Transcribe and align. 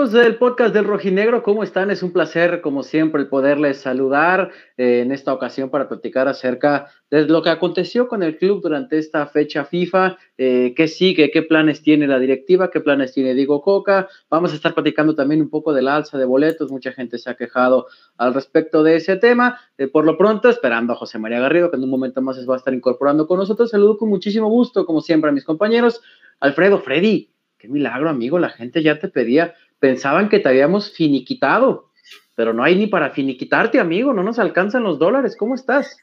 amigos 0.00 0.12
del 0.12 0.36
podcast 0.36 0.72
del 0.72 0.86
Rojinegro? 0.86 1.42
¿Cómo 1.42 1.62
están? 1.62 1.90
Es 1.90 2.02
un 2.02 2.10
placer, 2.10 2.62
como 2.62 2.82
siempre, 2.82 3.26
poderles 3.26 3.82
saludar 3.82 4.50
eh, 4.78 5.00
en 5.00 5.12
esta 5.12 5.34
ocasión 5.34 5.68
para 5.68 5.90
platicar 5.90 6.26
acerca 6.26 6.86
de 7.10 7.26
lo 7.26 7.42
que 7.42 7.50
aconteció 7.50 8.08
con 8.08 8.22
el 8.22 8.38
club 8.38 8.62
durante 8.62 8.96
esta 8.96 9.26
fecha 9.26 9.66
FIFA, 9.66 10.16
eh, 10.38 10.72
qué 10.74 10.88
sigue, 10.88 11.30
qué 11.30 11.42
planes 11.42 11.82
tiene 11.82 12.06
la 12.06 12.18
directiva, 12.18 12.70
qué 12.70 12.80
planes 12.80 13.12
tiene 13.12 13.34
Diego 13.34 13.60
Coca. 13.60 14.08
Vamos 14.30 14.52
a 14.52 14.54
estar 14.54 14.72
platicando 14.72 15.14
también 15.14 15.42
un 15.42 15.50
poco 15.50 15.74
del 15.74 15.86
alza 15.86 16.16
de 16.16 16.24
boletos, 16.24 16.70
mucha 16.70 16.92
gente 16.92 17.18
se 17.18 17.28
ha 17.28 17.34
quejado 17.34 17.86
al 18.16 18.32
respecto 18.32 18.82
de 18.82 18.96
ese 18.96 19.16
tema. 19.16 19.60
Eh, 19.76 19.86
por 19.86 20.06
lo 20.06 20.16
pronto, 20.16 20.48
esperando 20.48 20.94
a 20.94 20.96
José 20.96 21.18
María 21.18 21.40
Garrido, 21.40 21.70
que 21.70 21.76
en 21.76 21.84
un 21.84 21.90
momento 21.90 22.22
más 22.22 22.36
se 22.36 22.46
va 22.46 22.54
a 22.54 22.56
estar 22.56 22.72
incorporando 22.72 23.26
con 23.26 23.38
nosotros. 23.38 23.68
Saludo 23.68 23.98
con 23.98 24.08
muchísimo 24.08 24.48
gusto, 24.48 24.86
como 24.86 25.02
siempre, 25.02 25.28
a 25.28 25.34
mis 25.34 25.44
compañeros. 25.44 26.00
Alfredo, 26.40 26.78
Freddy, 26.78 27.28
Qué 27.60 27.68
milagro, 27.68 28.08
amigo, 28.08 28.38
la 28.38 28.48
gente 28.48 28.82
ya 28.82 28.98
te 28.98 29.08
pedía, 29.08 29.52
pensaban 29.80 30.28
que 30.28 30.38
te 30.38 30.48
habíamos 30.48 30.92
finiquitado, 30.92 31.90
pero 32.36 32.52
no 32.52 32.62
hay 32.62 32.76
ni 32.76 32.86
para 32.86 33.10
finiquitarte, 33.10 33.80
amigo, 33.80 34.12
no 34.12 34.22
nos 34.22 34.38
alcanzan 34.38 34.84
los 34.84 34.98
dólares, 34.98 35.36
¿cómo 35.36 35.54
estás? 35.54 35.96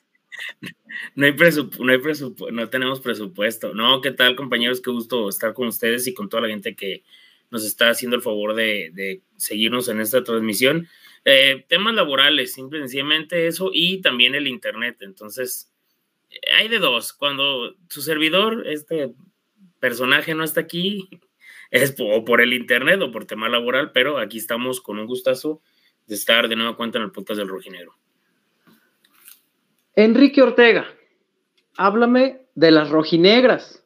No 1.16 1.26
hay 1.26 1.34
no, 1.34 2.52
no 2.52 2.70
tenemos 2.70 3.00
presupuesto. 3.02 3.74
No, 3.74 4.02
¿qué 4.02 4.12
tal, 4.12 4.36
compañeros? 4.36 4.82
Qué 4.82 4.92
gusto 4.92 5.30
estar 5.30 5.54
con 5.54 5.68
ustedes 5.68 6.08
y 6.08 6.14
con 6.14 6.30
toda 6.30 6.44
la 6.44 6.50
gente 6.50 6.76
que 6.76 7.04
nos 7.50 7.66
está 7.66 7.90
haciendo 7.90 8.16
el 8.16 8.22
favor 8.22 8.56
de, 8.56 9.22
seguirnos 9.38 9.90
en 9.90 10.00
esta 10.00 10.24
transmisión. 10.24 10.88
Eh, 11.26 11.66
temas 11.68 11.96
laborales, 11.96 12.54
simple 12.54 12.80
sencillamente 12.80 13.48
eso, 13.48 13.70
y 13.74 14.02
también 14.02 14.36
el 14.36 14.48
Internet. 14.48 14.98
Entonces, 15.02 15.72
hay 16.58 16.68
de 16.68 16.80
dos. 16.80 17.14
Cuando 17.14 17.76
su 17.90 18.02
servidor, 18.02 18.68
este 18.68 19.14
personaje 19.80 20.36
no 20.36 20.44
está 20.44 20.62
aquí, 20.62 21.10
es 21.72 21.96
o 22.00 22.24
por 22.26 22.42
el 22.42 22.54
internet 22.54 23.02
o 23.02 23.12
por 23.12 23.26
tema 23.26 23.50
laboral, 23.50 23.92
pero 23.92 24.18
aquí 24.18 24.38
estamos 24.38 24.82
con 24.82 25.00
un 25.00 25.08
gustazo 25.08 25.62
de 26.08 26.16
estar 26.16 26.48
de 26.48 26.56
nueva 26.56 26.76
cuenta 26.76 26.98
en 26.98 27.06
el 27.06 27.12
podcast 27.12 27.40
del 27.40 27.50
Rojinegro. 27.50 27.94
Enrique 29.96 30.42
Ortega, 30.42 30.88
háblame 31.76 32.42
de 32.56 32.72
las 32.72 32.90
rojinegras, 32.90 33.84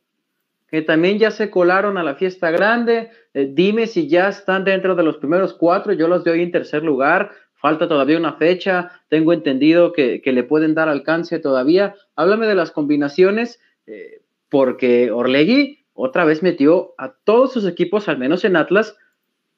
que 0.68 0.82
también 0.82 1.20
ya 1.20 1.32
se 1.32 1.50
colaron 1.50 1.98
a 1.98 2.04
la 2.04 2.16
fiesta 2.16 2.52
grande. 2.52 3.10
Eh, 3.34 3.50
dime 3.52 3.88
si 3.88 4.08
ya 4.08 4.30
están 4.30 4.64
dentro 4.64 4.96
de 4.96 5.04
los 5.04 5.18
primeros 5.18 5.54
cuatro, 5.54 5.94
yo 5.94 6.08
los 6.08 6.24
doy 6.24 6.42
en 6.42 6.52
tercer 6.52 6.84
lugar. 6.84 7.32
Falta 7.54 7.88
todavía 7.88 8.18
una 8.18 8.34
fecha, 8.34 8.92
tengo 9.08 9.34
entendido 9.34 9.94
que, 9.94 10.22
le 10.24 10.44
pueden 10.44 10.74
dar 10.74 10.90
alcance 10.90 11.40
todavía. 11.40 11.96
Háblame 12.16 12.48
de 12.48 12.56
las 12.56 12.72
combinaciones, 12.72 13.60
eh, 13.86 14.22
porque 14.50 15.12
Orlegui 15.12 15.81
otra 15.94 16.26
vez 16.26 16.44
metió 16.44 16.94
a 16.98 17.14
todos 17.24 17.54
sus 17.54 17.66
equipos, 17.66 18.08
al 18.08 18.18
menos 18.18 18.44
en 18.44 18.56
Atlas, 18.56 18.96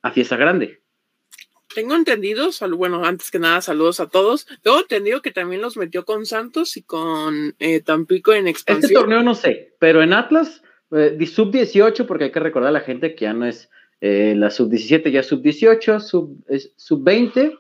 a 0.02 0.12
fiesta 0.12 0.36
grande. 0.36 0.81
Tengo 1.73 1.95
entendido, 1.95 2.50
bueno, 2.78 3.03
antes 3.03 3.31
que 3.31 3.39
nada, 3.39 3.62
saludos 3.62 4.00
a 4.00 4.08
todos. 4.08 4.45
Tengo 4.61 4.80
entendido 4.80 5.22
que 5.22 5.31
también 5.31 5.61
los 5.61 5.76
metió 5.76 6.06
con 6.06 6.26
Santos 6.26 6.78
y 6.78 6.84
con 6.84 7.56
eh, 7.59 7.81
Tampico 7.81 8.34
en 8.34 8.48
expansión. 8.48 8.84
Este 8.84 8.94
torneo 8.94 9.23
no 9.23 9.34
sé, 9.34 9.73
pero 9.80 10.04
en 10.04 10.14
Atlas, 10.14 10.61
eh, 10.92 11.17
sub 11.26 11.52
18, 11.52 12.05
porque 12.05 12.26
hay 12.26 12.32
que 12.32 12.39
recordar 12.39 12.70
a 12.70 12.73
la 12.73 12.82
gente 12.82 13.15
que 13.15 13.26
ya 13.26 13.33
no 13.33 13.48
es 13.48 13.70
eh, 14.02 14.36
la 14.38 14.52
sub 14.52 14.70
17, 14.70 15.11
ya 15.11 15.23
sub 15.23 15.42
18, 15.42 16.00
sub, 16.00 16.45
sub 16.77 17.04
20 17.04 17.58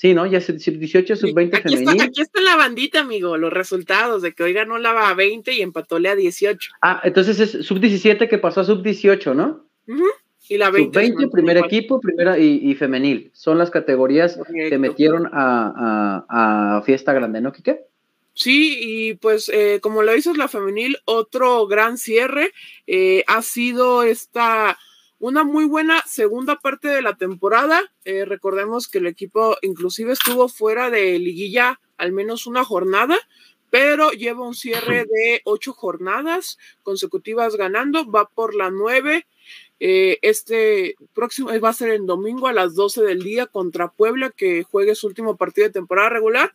Sí, 0.00 0.14
¿no? 0.14 0.24
Ya 0.24 0.40
sub-18, 0.40 1.14
sub-20 1.14 1.58
aquí 1.58 1.76
femenil. 1.76 1.90
Está, 1.90 2.04
aquí 2.04 2.22
está 2.22 2.40
la 2.40 2.56
bandita, 2.56 3.00
amigo, 3.00 3.36
los 3.36 3.52
resultados 3.52 4.22
de 4.22 4.32
que 4.32 4.42
hoy 4.44 4.54
ganó 4.54 4.78
la 4.78 5.10
a 5.10 5.12
20 5.12 5.52
y 5.52 5.60
empatóle 5.60 6.08
a 6.08 6.16
18. 6.16 6.70
Ah, 6.80 7.02
entonces 7.04 7.38
es 7.38 7.66
sub-17 7.66 8.26
que 8.26 8.38
pasó 8.38 8.62
a 8.62 8.64
sub-18, 8.64 9.34
¿no? 9.34 9.66
Y 10.48 10.56
la 10.56 10.70
20. 10.70 10.98
Sub-20, 10.98 11.30
primer 11.30 11.58
equipo, 11.58 12.00
primera 12.00 12.38
y, 12.38 12.74
femenil. 12.76 13.30
Son 13.34 13.58
las 13.58 13.70
categorías 13.70 14.40
que 14.54 14.78
metieron 14.78 15.28
a, 15.34 16.82
Fiesta 16.86 17.12
Grande, 17.12 17.42
¿no, 17.42 17.52
Kike? 17.52 17.84
Sí, 18.32 18.78
y 18.80 19.14
pues 19.16 19.50
eh, 19.52 19.80
como 19.82 20.02
lo 20.02 20.14
dices 20.14 20.38
la 20.38 20.48
femenil, 20.48 20.96
otro 21.04 21.66
gran 21.66 21.98
cierre 21.98 22.54
eh, 22.86 23.22
ha 23.26 23.42
sido 23.42 24.02
esta 24.02 24.78
una 25.20 25.44
muy 25.44 25.66
buena 25.66 26.02
segunda 26.06 26.56
parte 26.56 26.88
de 26.88 27.02
la 27.02 27.14
temporada. 27.14 27.92
Eh, 28.04 28.24
recordemos 28.24 28.88
que 28.88 28.98
el 28.98 29.06
equipo 29.06 29.56
inclusive 29.60 30.12
estuvo 30.12 30.48
fuera 30.48 30.90
de 30.90 31.18
liguilla 31.18 31.78
al 31.98 32.12
menos 32.12 32.46
una 32.46 32.64
jornada, 32.64 33.16
pero 33.68 34.10
lleva 34.10 34.46
un 34.46 34.54
cierre 34.54 35.04
de 35.10 35.42
ocho 35.44 35.74
jornadas 35.74 36.58
consecutivas 36.82 37.56
ganando, 37.56 38.10
va 38.10 38.28
por 38.28 38.54
la 38.54 38.70
nueve 38.70 39.26
eh, 39.82 40.18
este 40.20 40.96
próximo 41.14 41.48
va 41.58 41.70
a 41.70 41.72
ser 41.72 41.88
el 41.88 42.04
domingo 42.04 42.48
a 42.48 42.52
las 42.52 42.74
12 42.74 43.02
del 43.02 43.22
día 43.22 43.46
contra 43.46 43.90
Puebla, 43.90 44.30
que 44.30 44.62
juegue 44.62 44.94
su 44.94 45.06
último 45.06 45.38
partido 45.38 45.66
de 45.66 45.72
temporada 45.72 46.10
regular. 46.10 46.52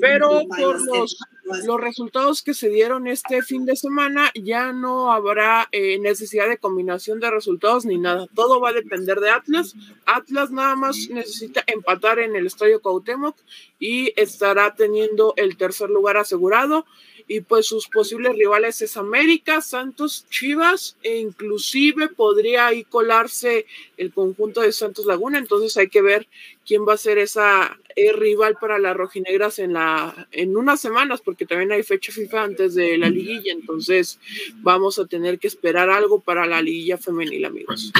Pero 0.00 0.42
por 0.48 0.80
los, 0.86 1.18
los 1.64 1.80
resultados 1.80 2.42
que 2.42 2.54
se 2.54 2.68
dieron 2.68 3.08
este 3.08 3.42
fin 3.42 3.66
de 3.66 3.74
semana, 3.74 4.30
ya 4.34 4.72
no 4.72 5.12
habrá 5.12 5.68
eh, 5.72 5.98
necesidad 5.98 6.48
de 6.48 6.58
combinación 6.58 7.18
de 7.18 7.32
resultados 7.32 7.84
ni 7.86 7.98
nada. 7.98 8.28
Todo 8.36 8.60
va 8.60 8.68
a 8.68 8.74
depender 8.74 9.18
de 9.18 9.30
Atlas. 9.30 9.74
Atlas 10.06 10.52
nada 10.52 10.76
más 10.76 11.08
necesita 11.10 11.64
empatar 11.66 12.20
en 12.20 12.36
el 12.36 12.46
Estadio 12.46 12.80
Cuauhtémoc 12.80 13.36
y 13.80 14.12
estará 14.14 14.76
teniendo 14.76 15.34
el 15.36 15.56
tercer 15.56 15.90
lugar 15.90 16.16
asegurado 16.16 16.86
y 17.30 17.42
pues 17.42 17.66
sus 17.66 17.86
posibles 17.86 18.34
rivales 18.34 18.82
es 18.82 18.96
América, 18.96 19.60
Santos, 19.60 20.26
Chivas 20.30 20.96
e 21.04 21.18
inclusive 21.18 22.08
podría 22.08 22.66
ahí 22.66 22.82
colarse 22.82 23.66
el 23.96 24.12
conjunto 24.12 24.62
de 24.62 24.72
Santos 24.72 25.06
Laguna, 25.06 25.38
entonces 25.38 25.76
hay 25.76 25.88
que 25.88 26.02
ver 26.02 26.26
quién 26.66 26.82
va 26.88 26.94
a 26.94 26.96
ser 26.96 27.18
esa 27.18 27.78
eh, 27.94 28.10
rival 28.10 28.56
para 28.60 28.80
las 28.80 28.96
rojinegras 28.96 29.60
en 29.60 29.74
la 29.74 30.26
en 30.32 30.56
unas 30.56 30.80
semanas 30.80 31.20
porque 31.20 31.46
también 31.46 31.70
hay 31.70 31.84
fecha 31.84 32.10
FIFA 32.10 32.42
antes 32.42 32.74
de 32.74 32.98
la 32.98 33.08
liguilla, 33.08 33.52
entonces 33.52 34.18
vamos 34.56 34.98
a 34.98 35.06
tener 35.06 35.38
que 35.38 35.46
esperar 35.46 35.88
algo 35.88 36.18
para 36.18 36.46
la 36.46 36.60
liguilla 36.60 36.98
femenil, 36.98 37.44
amigos. 37.44 37.92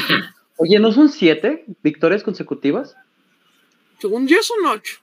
Oye, 0.56 0.80
¿no 0.80 0.90
son 0.90 1.08
siete 1.08 1.66
victorias 1.84 2.24
consecutivas? 2.24 2.96
Según 4.00 4.26
yo 4.26 4.42
son 4.42 4.66
ocho. 4.66 4.98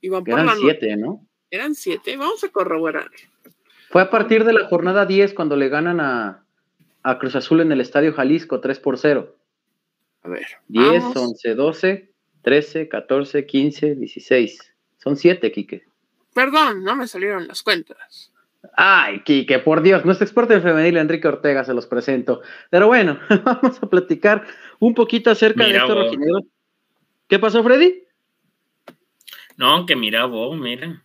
Y 0.00 0.08
van 0.08 0.24
por 0.24 0.40
Eran 0.40 0.58
siete, 0.58 0.96
¿no? 0.96 1.28
Eran 1.50 1.74
siete, 1.74 2.16
vamos 2.16 2.42
a 2.42 2.48
corroborar. 2.48 3.10
Fue 3.90 4.02
a 4.02 4.08
partir 4.08 4.44
de 4.44 4.52
la 4.52 4.68
jornada 4.68 5.04
10 5.04 5.34
cuando 5.34 5.56
le 5.56 5.68
ganan 5.68 5.98
a, 5.98 6.46
Cruz 7.18 7.34
Azul 7.34 7.60
en 7.60 7.72
el 7.72 7.80
Estadio 7.80 8.12
Jalisco 8.12 8.60
3 8.60 8.78
por 8.78 8.96
0. 8.96 9.36
A 10.22 10.28
ver. 10.28 10.46
10, 10.68 11.16
11, 11.16 11.54
12, 11.56 12.10
13, 12.42 12.88
14, 12.88 13.46
15, 13.46 13.94
16. 13.96 14.74
Son 14.96 15.16
7, 15.16 15.50
Quique. 15.50 15.82
Perdón, 16.32 16.84
no 16.84 16.94
me 16.94 17.08
salieron 17.08 17.48
las 17.48 17.64
cuentas. 17.64 18.32
Ay, 18.76 19.24
Quique, 19.24 19.58
por 19.58 19.82
Dios, 19.82 20.04
nuestro 20.04 20.24
experto 20.24 20.54
en 20.54 20.62
femenil, 20.62 20.96
Enrique 20.96 21.26
Ortega, 21.26 21.64
se 21.64 21.74
los 21.74 21.88
presento. 21.88 22.42
Pero 22.70 22.86
bueno, 22.86 23.18
vamos 23.44 23.82
a 23.82 23.90
platicar 23.90 24.46
un 24.78 24.94
poquito 24.94 25.32
acerca 25.32 25.64
de 25.64 25.76
estos 25.76 25.96
rojineros. 25.96 26.44
¿Qué 27.26 27.40
pasó, 27.40 27.64
Freddy? 27.64 28.04
No, 29.56 29.84
que 29.84 29.96
mira 29.96 30.26
vos, 30.26 30.56
mira. 30.56 31.02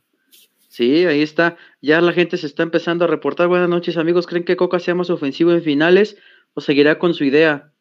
Sí, 0.76 1.06
ahí 1.06 1.22
está. 1.22 1.56
Ya 1.82 2.02
la 2.02 2.12
gente 2.12 2.36
se 2.36 2.48
está 2.48 2.62
empezando 2.62 3.06
a 3.06 3.08
reportar. 3.08 3.48
Buenas 3.48 3.70
noches, 3.70 3.96
amigos. 3.96 4.28
¿Creen 4.28 4.44
que 4.44 4.58
Coca 4.58 4.78
sea 4.78 4.94
más 4.94 5.10
ofensivo 5.10 5.54
en 5.54 5.64
finales 5.64 6.18
o 6.54 6.60
seguirá 6.60 7.00
con 7.00 7.14
su 7.14 7.24
idea? 7.24 7.72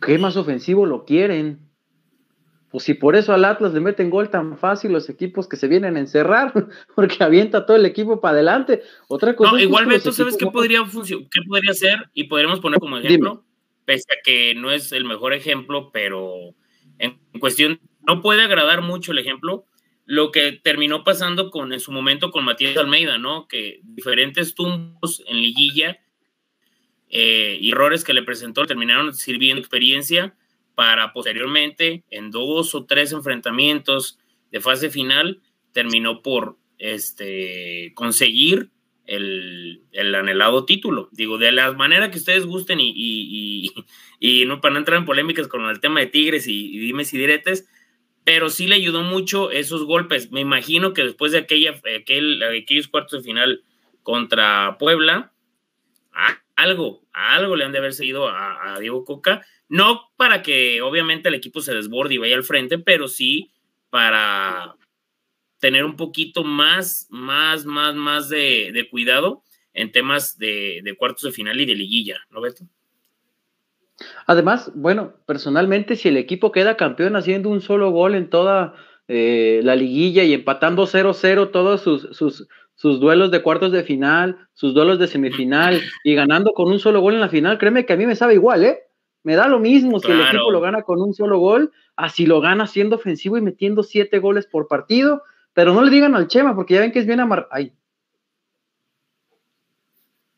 ¿Qué 0.00 0.16
más 0.16 0.36
ofensivo 0.36 0.86
lo 0.86 1.04
quieren? 1.04 1.68
Pues 2.70 2.84
si 2.84 2.94
por 2.94 3.16
eso 3.16 3.32
al 3.32 3.44
Atlas 3.44 3.74
le 3.74 3.80
meten 3.80 4.10
gol 4.10 4.30
tan 4.30 4.56
fácil 4.58 4.92
los 4.92 5.08
equipos 5.08 5.48
que 5.48 5.56
se 5.56 5.66
vienen 5.66 5.96
a 5.96 5.98
encerrar, 5.98 6.52
porque 6.94 7.24
avienta 7.24 7.66
todo 7.66 7.76
el 7.76 7.84
equipo 7.84 8.20
para 8.20 8.34
adelante. 8.34 8.82
Otra 9.08 9.34
cosa. 9.34 9.50
No, 9.50 9.58
igual 9.58 9.86
Beto, 9.86 10.12
¿sabes 10.12 10.36
qué 10.36 10.46
podría, 10.46 10.84
qué 10.84 11.42
podría 11.48 11.74
ser? 11.74 12.08
Y 12.14 12.28
podríamos 12.28 12.60
poner 12.60 12.78
como 12.78 12.96
ejemplo, 12.98 13.44
pese 13.86 14.04
a 14.12 14.22
que 14.22 14.54
no 14.54 14.70
es 14.70 14.92
el 14.92 15.04
mejor 15.04 15.32
ejemplo, 15.32 15.90
pero 15.92 16.54
en 17.00 17.18
cuestión, 17.40 17.80
no 18.06 18.22
puede 18.22 18.42
agradar 18.42 18.82
mucho 18.82 19.10
el 19.10 19.18
ejemplo, 19.18 19.66
lo 20.10 20.32
que 20.32 20.50
terminó 20.50 21.04
pasando 21.04 21.52
con 21.52 21.72
en 21.72 21.78
su 21.78 21.92
momento 21.92 22.32
con 22.32 22.44
Matías 22.44 22.76
Almeida, 22.76 23.16
¿no? 23.16 23.46
Que 23.46 23.78
diferentes 23.84 24.56
tumbos 24.56 25.22
en 25.28 25.40
liguilla 25.40 26.00
eh, 27.08 27.60
errores 27.62 28.02
que 28.02 28.12
le 28.12 28.24
presentó 28.24 28.66
terminaron 28.66 29.14
sirviendo 29.14 29.60
experiencia 29.60 30.34
para 30.74 31.12
posteriormente 31.12 32.02
en 32.10 32.32
dos 32.32 32.74
o 32.74 32.86
tres 32.86 33.12
enfrentamientos 33.12 34.18
de 34.50 34.60
fase 34.60 34.90
final 34.90 35.42
terminó 35.70 36.22
por 36.22 36.58
este, 36.78 37.92
conseguir 37.94 38.70
el, 39.06 39.84
anhelado 39.92 40.64
título. 40.64 41.08
Digo, 41.12 41.38
de 41.38 41.52
la 41.52 41.72
manera 41.74 42.10
que 42.10 42.18
ustedes 42.18 42.46
gusten 42.46 42.80
y, 42.80 43.70
y, 44.18 44.44
no 44.46 44.60
para 44.60 44.72
no 44.72 44.78
entrar 44.80 44.98
en 44.98 45.04
polémicas 45.04 45.46
con 45.46 45.66
el 45.66 45.78
tema 45.78 46.00
de 46.00 46.06
Tigres 46.06 46.48
y, 46.48 46.74
y 46.74 46.78
dimes 46.80 47.14
y 47.14 47.18
diretes, 47.18 47.68
pero 48.24 48.50
sí 48.50 48.66
le 48.66 48.76
ayudó 48.76 49.02
mucho 49.02 49.50
esos 49.50 49.84
golpes. 49.84 50.30
Me 50.30 50.40
imagino 50.40 50.92
que 50.92 51.04
después 51.04 51.32
de 51.32 51.38
aquella, 51.38 51.80
aquel, 51.98 52.42
aquellos 52.42 52.88
cuartos 52.88 53.22
de 53.22 53.24
final 53.24 53.62
contra 54.02 54.76
Puebla, 54.78 55.32
algo, 56.56 57.02
algo 57.12 57.56
le 57.56 57.64
han 57.64 57.72
de 57.72 57.78
haber 57.78 57.94
seguido 57.94 58.28
a, 58.28 58.78
Diego 58.80 59.04
Coca, 59.04 59.44
no 59.68 60.10
para 60.16 60.42
que 60.42 60.82
obviamente 60.82 61.28
el 61.28 61.34
equipo 61.34 61.60
se 61.60 61.74
desborde 61.74 62.14
y 62.14 62.18
vaya 62.18 62.36
al 62.36 62.42
frente, 62.42 62.78
pero 62.78 63.08
sí 63.08 63.50
para 63.88 64.76
tener 65.58 65.84
un 65.84 65.96
poquito 65.96 66.44
más, 66.44 67.06
más, 67.10 67.64
más, 67.64 67.94
más 67.94 68.28
de, 68.28 68.86
cuidado 68.90 69.42
en 69.72 69.92
temas 69.92 70.38
de, 70.38 70.80
de, 70.82 70.96
cuartos 70.96 71.22
de 71.22 71.32
final 71.32 71.60
y 71.60 71.66
de 71.66 71.74
liguilla, 71.74 72.20
¿no, 72.30 72.40
Beto? 72.40 72.64
Además, 74.26 74.72
bueno, 74.74 75.14
personalmente, 75.26 75.96
si 75.96 76.08
el 76.08 76.16
equipo 76.16 76.52
queda 76.52 76.76
campeón 76.76 77.16
haciendo 77.16 77.48
un 77.48 77.60
solo 77.60 77.90
gol 77.90 78.14
en 78.14 78.30
toda 78.30 78.74
eh, 79.08 79.60
la 79.64 79.76
liguilla 79.76 80.24
y 80.24 80.32
empatando 80.32 80.86
0-0 80.86 81.50
todos 81.50 81.80
sus, 81.82 82.08
sus, 82.16 82.48
sus, 82.74 83.00
duelos 83.00 83.30
de 83.30 83.42
cuartos 83.42 83.72
de 83.72 83.82
final, 83.82 84.38
sus 84.52 84.72
duelos 84.72 84.98
de 84.98 85.08
semifinal 85.08 85.80
y 86.04 86.14
ganando 86.14 86.52
con 86.52 86.70
un 86.70 86.78
solo 86.78 87.00
gol 87.00 87.14
en 87.14 87.20
la 87.20 87.28
final, 87.28 87.58
créeme 87.58 87.86
que 87.86 87.92
a 87.92 87.96
mí 87.96 88.06
me 88.06 88.16
sabe 88.16 88.34
igual, 88.34 88.64
¿eh? 88.64 88.78
Me 89.22 89.36
da 89.36 89.48
lo 89.48 89.58
mismo 89.58 90.00
si 90.00 90.10
el 90.10 90.20
equipo 90.20 90.50
lo 90.50 90.60
gana 90.60 90.82
con 90.82 91.02
un 91.02 91.12
solo 91.12 91.38
gol, 91.38 91.72
así 91.94 92.24
lo 92.24 92.40
gana 92.40 92.66
siendo 92.66 92.96
ofensivo 92.96 93.36
y 93.36 93.42
metiendo 93.42 93.82
siete 93.82 94.18
goles 94.18 94.46
por 94.46 94.66
partido, 94.66 95.22
pero 95.52 95.74
no 95.74 95.82
le 95.82 95.90
digan 95.90 96.14
al 96.14 96.28
Chema, 96.28 96.54
porque 96.54 96.74
ya 96.74 96.80
ven 96.80 96.92
que 96.92 97.00
es 97.00 97.06
bien 97.06 97.20
amar... 97.20 97.46
Ay, 97.50 97.72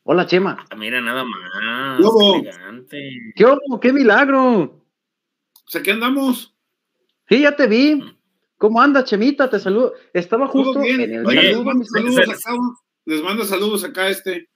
Hola, 0.03 0.25
Chema. 0.25 0.65
Ah, 0.69 0.75
mira, 0.75 0.99
nada 0.99 1.23
más. 1.23 1.99
¿Qué, 2.89 3.31
¿Qué, 3.35 3.45
¿Qué 3.81 3.93
milagro? 3.93 4.59
O 4.59 5.67
sea, 5.67 5.81
¿qué 5.81 5.91
andamos? 5.91 6.53
Sí, 7.29 7.41
ya 7.41 7.55
te 7.55 7.67
vi. 7.67 8.03
¿Cómo 8.57 8.81
anda, 8.81 9.03
Chemita? 9.03 9.49
Te 9.49 9.59
saludo. 9.59 9.93
Estaba 10.13 10.47
justo 10.47 10.81
en 10.81 11.01
el 11.01 11.25
saludo, 11.25 12.77
les 13.05 13.21
mando 13.21 13.43
saludos 13.43 13.83
acá 13.83 14.09
este. 14.09 14.49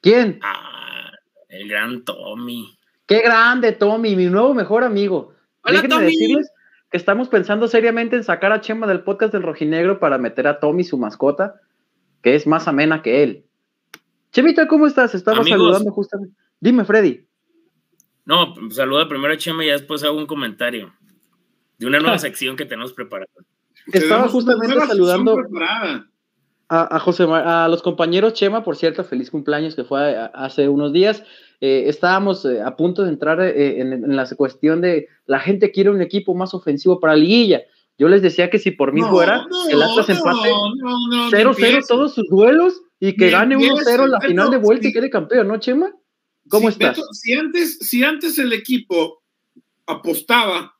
¿Quién? 0.00 0.38
Ah, 0.42 1.10
el 1.48 1.68
gran 1.68 2.04
Tommy. 2.04 2.76
Qué 3.06 3.20
grande, 3.20 3.72
Tommy, 3.72 4.16
mi 4.16 4.26
nuevo 4.26 4.54
mejor 4.54 4.84
amigo. 4.84 5.34
Hola, 5.62 5.82
Déjenme 5.82 6.04
decirles 6.04 6.50
que 6.90 6.96
estamos 6.96 7.28
pensando 7.28 7.68
seriamente 7.68 8.16
en 8.16 8.24
sacar 8.24 8.52
a 8.52 8.60
Chema 8.60 8.86
del 8.86 9.02
podcast 9.02 9.32
del 9.32 9.42
Rojinegro 9.42 9.98
para 9.98 10.18
meter 10.18 10.46
a 10.46 10.60
Tommy, 10.60 10.84
su 10.84 10.98
mascota, 10.98 11.60
que 12.22 12.34
es 12.34 12.46
más 12.46 12.68
amena 12.68 13.02
que 13.02 13.22
él. 13.22 13.45
Chemita, 14.36 14.68
¿cómo 14.68 14.86
estás? 14.86 15.14
Estaba 15.14 15.42
saludando 15.42 15.90
justamente. 15.92 16.36
Dime, 16.60 16.84
Freddy. 16.84 17.26
No, 18.26 18.52
saluda 18.70 19.08
primero 19.08 19.32
a 19.32 19.38
Chema 19.38 19.64
y 19.64 19.68
después 19.68 20.04
hago 20.04 20.18
un 20.18 20.26
comentario 20.26 20.92
de 21.78 21.86
una 21.86 22.00
nueva 22.00 22.18
sección 22.18 22.54
que 22.54 22.66
tenemos 22.66 22.92
preparada. 22.92 23.30
Estaba 23.90 24.28
justamente 24.28 24.78
saludando 24.86 25.38
a, 26.68 26.98
José, 26.98 27.24
a 27.24 27.66
los 27.70 27.80
compañeros 27.82 28.34
Chema, 28.34 28.62
por 28.62 28.76
cierto, 28.76 29.04
feliz 29.04 29.30
cumpleaños 29.30 29.74
que 29.74 29.84
fue 29.84 30.28
hace 30.34 30.68
unos 30.68 30.92
días. 30.92 31.22
Eh, 31.62 31.84
estábamos 31.86 32.44
eh, 32.44 32.60
a 32.60 32.76
punto 32.76 33.04
de 33.04 33.08
entrar 33.08 33.40
eh, 33.40 33.80
en, 33.80 34.14
la 34.14 34.28
cuestión 34.36 34.82
de 34.82 35.08
la 35.24 35.40
gente 35.40 35.70
quiere 35.70 35.88
un 35.88 36.02
equipo 36.02 36.34
más 36.34 36.52
ofensivo 36.52 37.00
para 37.00 37.16
Liguilla. 37.16 37.62
Yo 37.96 38.10
les 38.10 38.20
decía 38.20 38.50
que 38.50 38.58
si 38.58 38.72
por 38.72 38.92
mí 38.92 39.00
fuera, 39.00 39.46
el 39.70 39.82
Atlas 39.82 40.10
empate 40.10 40.50
0-0 41.30 41.86
todos 41.88 42.12
sus 42.12 42.28
duelos 42.28 42.82
y 42.98 43.16
que 43.16 43.30
gane 43.30 43.56
1-0 43.56 44.06
la 44.06 44.20
final 44.20 44.50
de 44.50 44.56
vuelta 44.56 44.88
y 44.88 44.92
quede 44.92 45.10
campeón, 45.10 45.48
¿no, 45.48 45.58
Chema? 45.58 45.92
¿Cómo 46.48 46.68
estás? 46.68 46.98
si, 47.12 47.32
antes, 47.34 47.78
si 47.80 48.04
antes 48.04 48.38
el 48.38 48.52
equipo 48.52 49.22
apostaba 49.86 50.74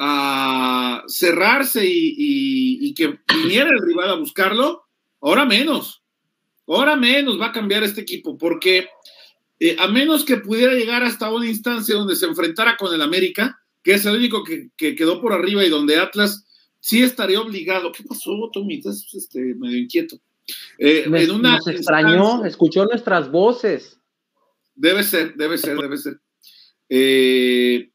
a 0.00 1.04
cerrarse 1.06 1.82
y, 1.84 2.92
que 2.94 3.18
viniera 3.34 3.70
el 3.70 3.80
rival 3.80 4.10
a 4.10 4.14
buscarlo, 4.14 4.84
ahora 5.20 5.44
menos. 5.44 6.02
Ahora 6.66 6.96
menos 6.96 7.40
va 7.40 7.46
a 7.46 7.52
cambiar 7.52 7.82
este 7.82 8.00
equipo, 8.00 8.38
porque 8.38 8.88
eh, 9.60 9.76
a 9.78 9.88
menos 9.88 10.24
que 10.24 10.38
pudiera 10.38 10.72
llegar 10.72 11.02
hasta 11.02 11.32
una 11.32 11.46
instancia 11.46 11.94
donde 11.94 12.16
se 12.16 12.26
enfrentara 12.26 12.76
con 12.76 12.94
el 12.94 13.02
América, 13.02 13.58
que 13.82 13.94
es 13.94 14.06
el 14.06 14.16
único 14.16 14.42
que, 14.44 14.70
quedó 14.76 15.20
por 15.20 15.32
arriba 15.32 15.64
y 15.64 15.68
donde 15.68 15.96
Atlas 15.96 16.46
sí 16.80 17.02
estaría 17.02 17.40
obligado. 17.40 17.92
¿Qué 17.92 18.02
pasó, 18.04 18.30
Tommy? 18.52 18.76
Estás 18.76 19.06
este, 19.14 19.54
medio 19.54 19.78
inquieto. 19.78 20.18
Eh, 20.78 21.06
nos 21.08 21.66
extrañó, 21.68 22.44
escuchó 22.44 22.84
nuestras 22.84 23.30
voces. 23.30 24.00
Debe 24.74 25.02
ser, 25.02 25.34
debe 25.34 25.56
ser, 25.56 25.76
debe 25.76 25.96
ser. 25.96 26.20
Eh, 26.88 27.90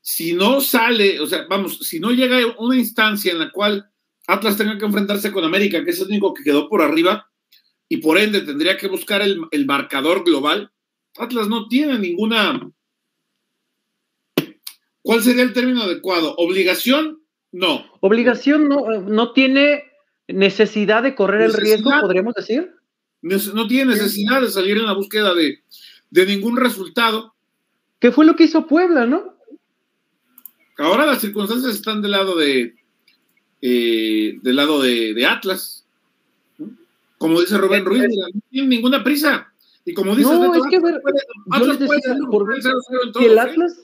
si 0.00 0.32
no 0.34 0.60
sale, 0.60 1.20
o 1.20 1.26
sea, 1.26 1.46
vamos, 1.48 1.78
si 1.78 2.00
no 2.00 2.10
llega 2.10 2.38
una 2.58 2.76
instancia 2.76 3.32
en 3.32 3.38
la 3.38 3.50
cual 3.50 3.90
Atlas 4.26 4.56
tenga 4.56 4.78
que 4.78 4.84
enfrentarse 4.84 5.32
con 5.32 5.44
América, 5.44 5.84
que 5.84 5.90
es 5.90 6.00
el 6.00 6.08
único 6.08 6.34
que 6.34 6.44
quedó 6.44 6.68
por 6.68 6.82
arriba, 6.82 7.30
y 7.88 7.98
por 7.98 8.18
ende 8.18 8.40
tendría 8.40 8.76
que 8.76 8.88
buscar 8.88 9.22
el, 9.22 9.40
el 9.50 9.66
marcador 9.66 10.24
global, 10.24 10.72
Atlas 11.16 11.48
no 11.48 11.68
tiene 11.68 11.98
ninguna. 11.98 12.70
¿Cuál 15.02 15.22
sería 15.22 15.42
el 15.42 15.52
término 15.52 15.82
adecuado? 15.82 16.34
¿Obligación? 16.38 17.22
No. 17.52 17.86
Obligación 18.00 18.68
no, 18.68 19.00
no 19.00 19.32
tiene 19.32 19.84
necesidad 20.28 21.02
de 21.02 21.14
correr 21.14 21.42
el 21.42 21.54
riesgo, 21.54 21.90
podríamos 22.00 22.34
decir. 22.34 22.74
No 23.22 23.66
tiene 23.66 23.92
necesidad 23.92 24.40
de 24.40 24.50
salir 24.50 24.76
en 24.76 24.86
la 24.86 24.92
búsqueda 24.92 25.32
de, 25.34 25.62
ningún 26.26 26.56
resultado. 26.56 27.34
¿Qué 27.98 28.12
fue 28.12 28.24
lo 28.24 28.36
que 28.36 28.44
hizo 28.44 28.66
Puebla, 28.66 29.06
no? 29.06 29.34
Ahora 30.76 31.06
las 31.06 31.20
circunstancias 31.20 31.74
están 31.74 32.02
del 32.02 32.10
lado 32.10 32.36
de 32.36 32.74
eh, 33.62 34.38
del 34.42 34.56
lado 34.56 34.82
de, 34.82 35.26
Atlas. 35.26 35.86
Como 37.16 37.40
dice 37.40 37.56
Rubén 37.56 37.82
eh, 37.82 37.84
Ruiz, 37.84 38.02
eh. 38.02 38.08
no 38.34 38.40
tiene 38.50 38.68
ninguna 38.68 39.02
prisa. 39.02 39.50
Y 39.86 39.94
como 39.94 40.14
dice 40.14 40.30
no, 40.30 40.54
es 40.54 40.62
que 40.68 40.80
ver, 40.80 41.00
yo 41.58 41.66
les 41.66 41.78
decía, 41.78 41.98
si 43.16 43.24
el 43.24 43.38
Atlas, 43.38 43.80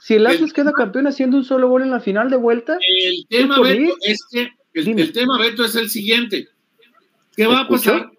si 0.00 0.14
el 0.14 0.26
Atlas 0.26 0.52
queda 0.52 0.72
campeón 0.72 1.06
haciendo 1.06 1.36
un 1.38 1.44
solo 1.44 1.68
gol 1.68 1.82
en 1.82 1.90
la 1.90 2.00
final 2.00 2.28
de 2.28 2.36
vuelta, 2.36 2.78
el 2.80 3.26
tema 3.28 3.56
es 4.02 4.18
que 4.30 4.50
el, 4.74 5.12
tema, 5.12 5.38
Beto, 5.38 5.64
es 5.64 5.74
el 5.76 5.90
siguiente. 5.90 6.48
¿Qué 7.36 7.46
va 7.46 7.60
a 7.60 7.68
pasar 7.68 8.10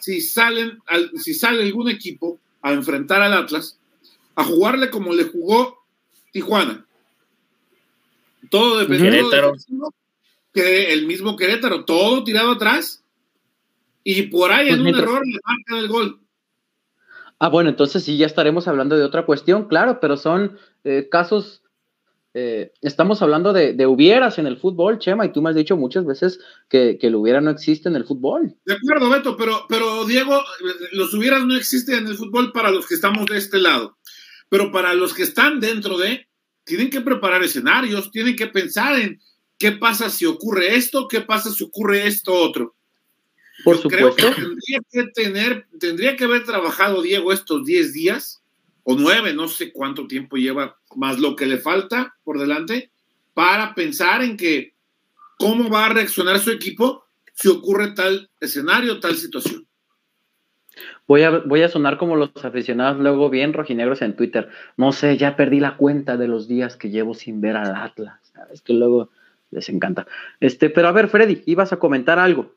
si, 0.00 0.20
salen, 0.20 0.78
si 1.16 1.34
sale 1.34 1.62
algún 1.62 1.88
equipo 1.88 2.38
a 2.62 2.72
enfrentar 2.72 3.22
al 3.22 3.32
Atlas, 3.32 3.78
a 4.34 4.44
jugarle 4.44 4.90
como 4.90 5.12
le 5.14 5.24
jugó 5.24 5.84
Tijuana? 6.32 6.86
Todo 8.50 8.78
depende 8.78 9.10
de 9.10 9.52
que 10.52 10.92
el 10.92 11.06
mismo 11.06 11.36
Querétaro, 11.36 11.84
todo 11.84 12.24
tirado 12.24 12.52
atrás, 12.52 13.04
y 14.02 14.22
por 14.22 14.52
ahí 14.52 14.68
en 14.68 14.82
pues 14.82 14.94
un 14.94 15.00
error 15.00 15.26
le 15.26 15.38
marcan 15.44 15.78
el 15.78 15.88
gol. 15.88 16.20
Ah, 17.38 17.48
bueno, 17.48 17.68
entonces 17.68 18.02
sí, 18.02 18.16
ya 18.16 18.26
estaremos 18.26 18.66
hablando 18.66 18.96
de 18.96 19.04
otra 19.04 19.26
cuestión, 19.26 19.68
claro, 19.68 20.00
pero 20.00 20.16
son 20.16 20.58
eh, 20.84 21.08
casos 21.10 21.62
eh, 22.38 22.70
estamos 22.82 23.22
hablando 23.22 23.54
de, 23.54 23.86
hubieras 23.86 24.38
en 24.38 24.46
el 24.46 24.58
fútbol, 24.58 24.98
Chema, 24.98 25.24
y 25.24 25.32
tú 25.32 25.40
me 25.40 25.48
has 25.48 25.56
dicho 25.56 25.74
muchas 25.74 26.04
veces 26.04 26.38
que, 26.68 26.98
que 27.00 27.06
el 27.06 27.14
hubiera 27.14 27.40
no 27.40 27.50
existe 27.50 27.88
en 27.88 27.96
el 27.96 28.04
fútbol. 28.04 28.54
De 28.66 28.74
acuerdo, 28.74 29.08
Beto, 29.08 29.38
pero, 29.38 29.64
pero 29.70 30.04
Diego, 30.04 30.44
los 30.92 31.14
hubieras 31.14 31.46
no 31.46 31.56
existen 31.56 32.00
en 32.00 32.08
el 32.08 32.16
fútbol 32.18 32.52
para 32.52 32.70
los 32.70 32.86
que 32.86 32.94
estamos 32.94 33.24
de 33.24 33.38
este 33.38 33.58
lado, 33.58 33.96
pero 34.50 34.70
para 34.70 34.92
los 34.92 35.14
que 35.14 35.22
están 35.22 35.60
dentro 35.60 35.96
de, 35.96 36.28
tienen 36.64 36.90
que 36.90 37.00
preparar 37.00 37.42
escenarios, 37.42 38.10
tienen 38.10 38.36
que 38.36 38.48
pensar 38.48 39.00
en 39.00 39.18
qué 39.56 39.72
pasa 39.72 40.10
si 40.10 40.26
ocurre 40.26 40.76
esto, 40.76 41.08
qué 41.08 41.22
pasa 41.22 41.50
si 41.50 41.64
ocurre 41.64 42.06
esto 42.06 42.34
otro. 42.34 42.76
Por 43.64 43.78
supuesto. 43.78 44.14
Creo 44.14 44.14
que 44.14 44.42
tendría 44.42 44.80
que 44.90 45.04
tener, 45.14 45.66
tendría 45.80 46.16
que 46.16 46.24
haber 46.24 46.44
trabajado 46.44 47.00
Diego 47.00 47.32
estos 47.32 47.64
10 47.64 47.94
días 47.94 48.42
o 48.88 48.94
nueve, 48.94 49.32
no 49.32 49.48
sé 49.48 49.72
cuánto 49.72 50.06
tiempo 50.06 50.36
lleva, 50.36 50.76
más 50.96 51.18
lo 51.18 51.36
que 51.36 51.46
le 51.46 51.58
falta 51.58 52.16
por 52.24 52.38
delante, 52.38 52.90
para 53.34 53.74
pensar 53.74 54.22
en 54.22 54.36
que 54.36 54.74
cómo 55.38 55.70
va 55.70 55.86
a 55.86 55.90
reaccionar 55.90 56.38
su 56.38 56.50
equipo 56.50 57.04
si 57.34 57.48
ocurre 57.48 57.92
tal 57.92 58.30
escenario, 58.40 58.98
tal 58.98 59.14
situación. 59.14 59.66
Voy 61.06 61.22
a, 61.22 61.30
voy 61.30 61.62
a 61.62 61.68
sonar 61.68 61.98
como 61.98 62.16
los 62.16 62.30
aficionados 62.44 62.98
luego 62.98 63.30
bien 63.30 63.52
rojinegros 63.52 64.02
en 64.02 64.16
Twitter. 64.16 64.48
No 64.76 64.92
sé, 64.92 65.16
ya 65.16 65.36
perdí 65.36 65.60
la 65.60 65.76
cuenta 65.76 66.16
de 66.16 66.28
los 66.28 66.48
días 66.48 66.76
que 66.76 66.90
llevo 66.90 67.14
sin 67.14 67.40
ver 67.40 67.56
al 67.56 67.74
Atlas. 67.74 68.20
Es 68.52 68.62
que 68.62 68.72
luego 68.72 69.10
les 69.50 69.68
encanta. 69.68 70.06
Este, 70.40 70.68
pero 70.68 70.88
a 70.88 70.92
ver, 70.92 71.08
Freddy, 71.08 71.42
ibas 71.46 71.72
a 71.72 71.78
comentar 71.78 72.18
algo. 72.18 72.54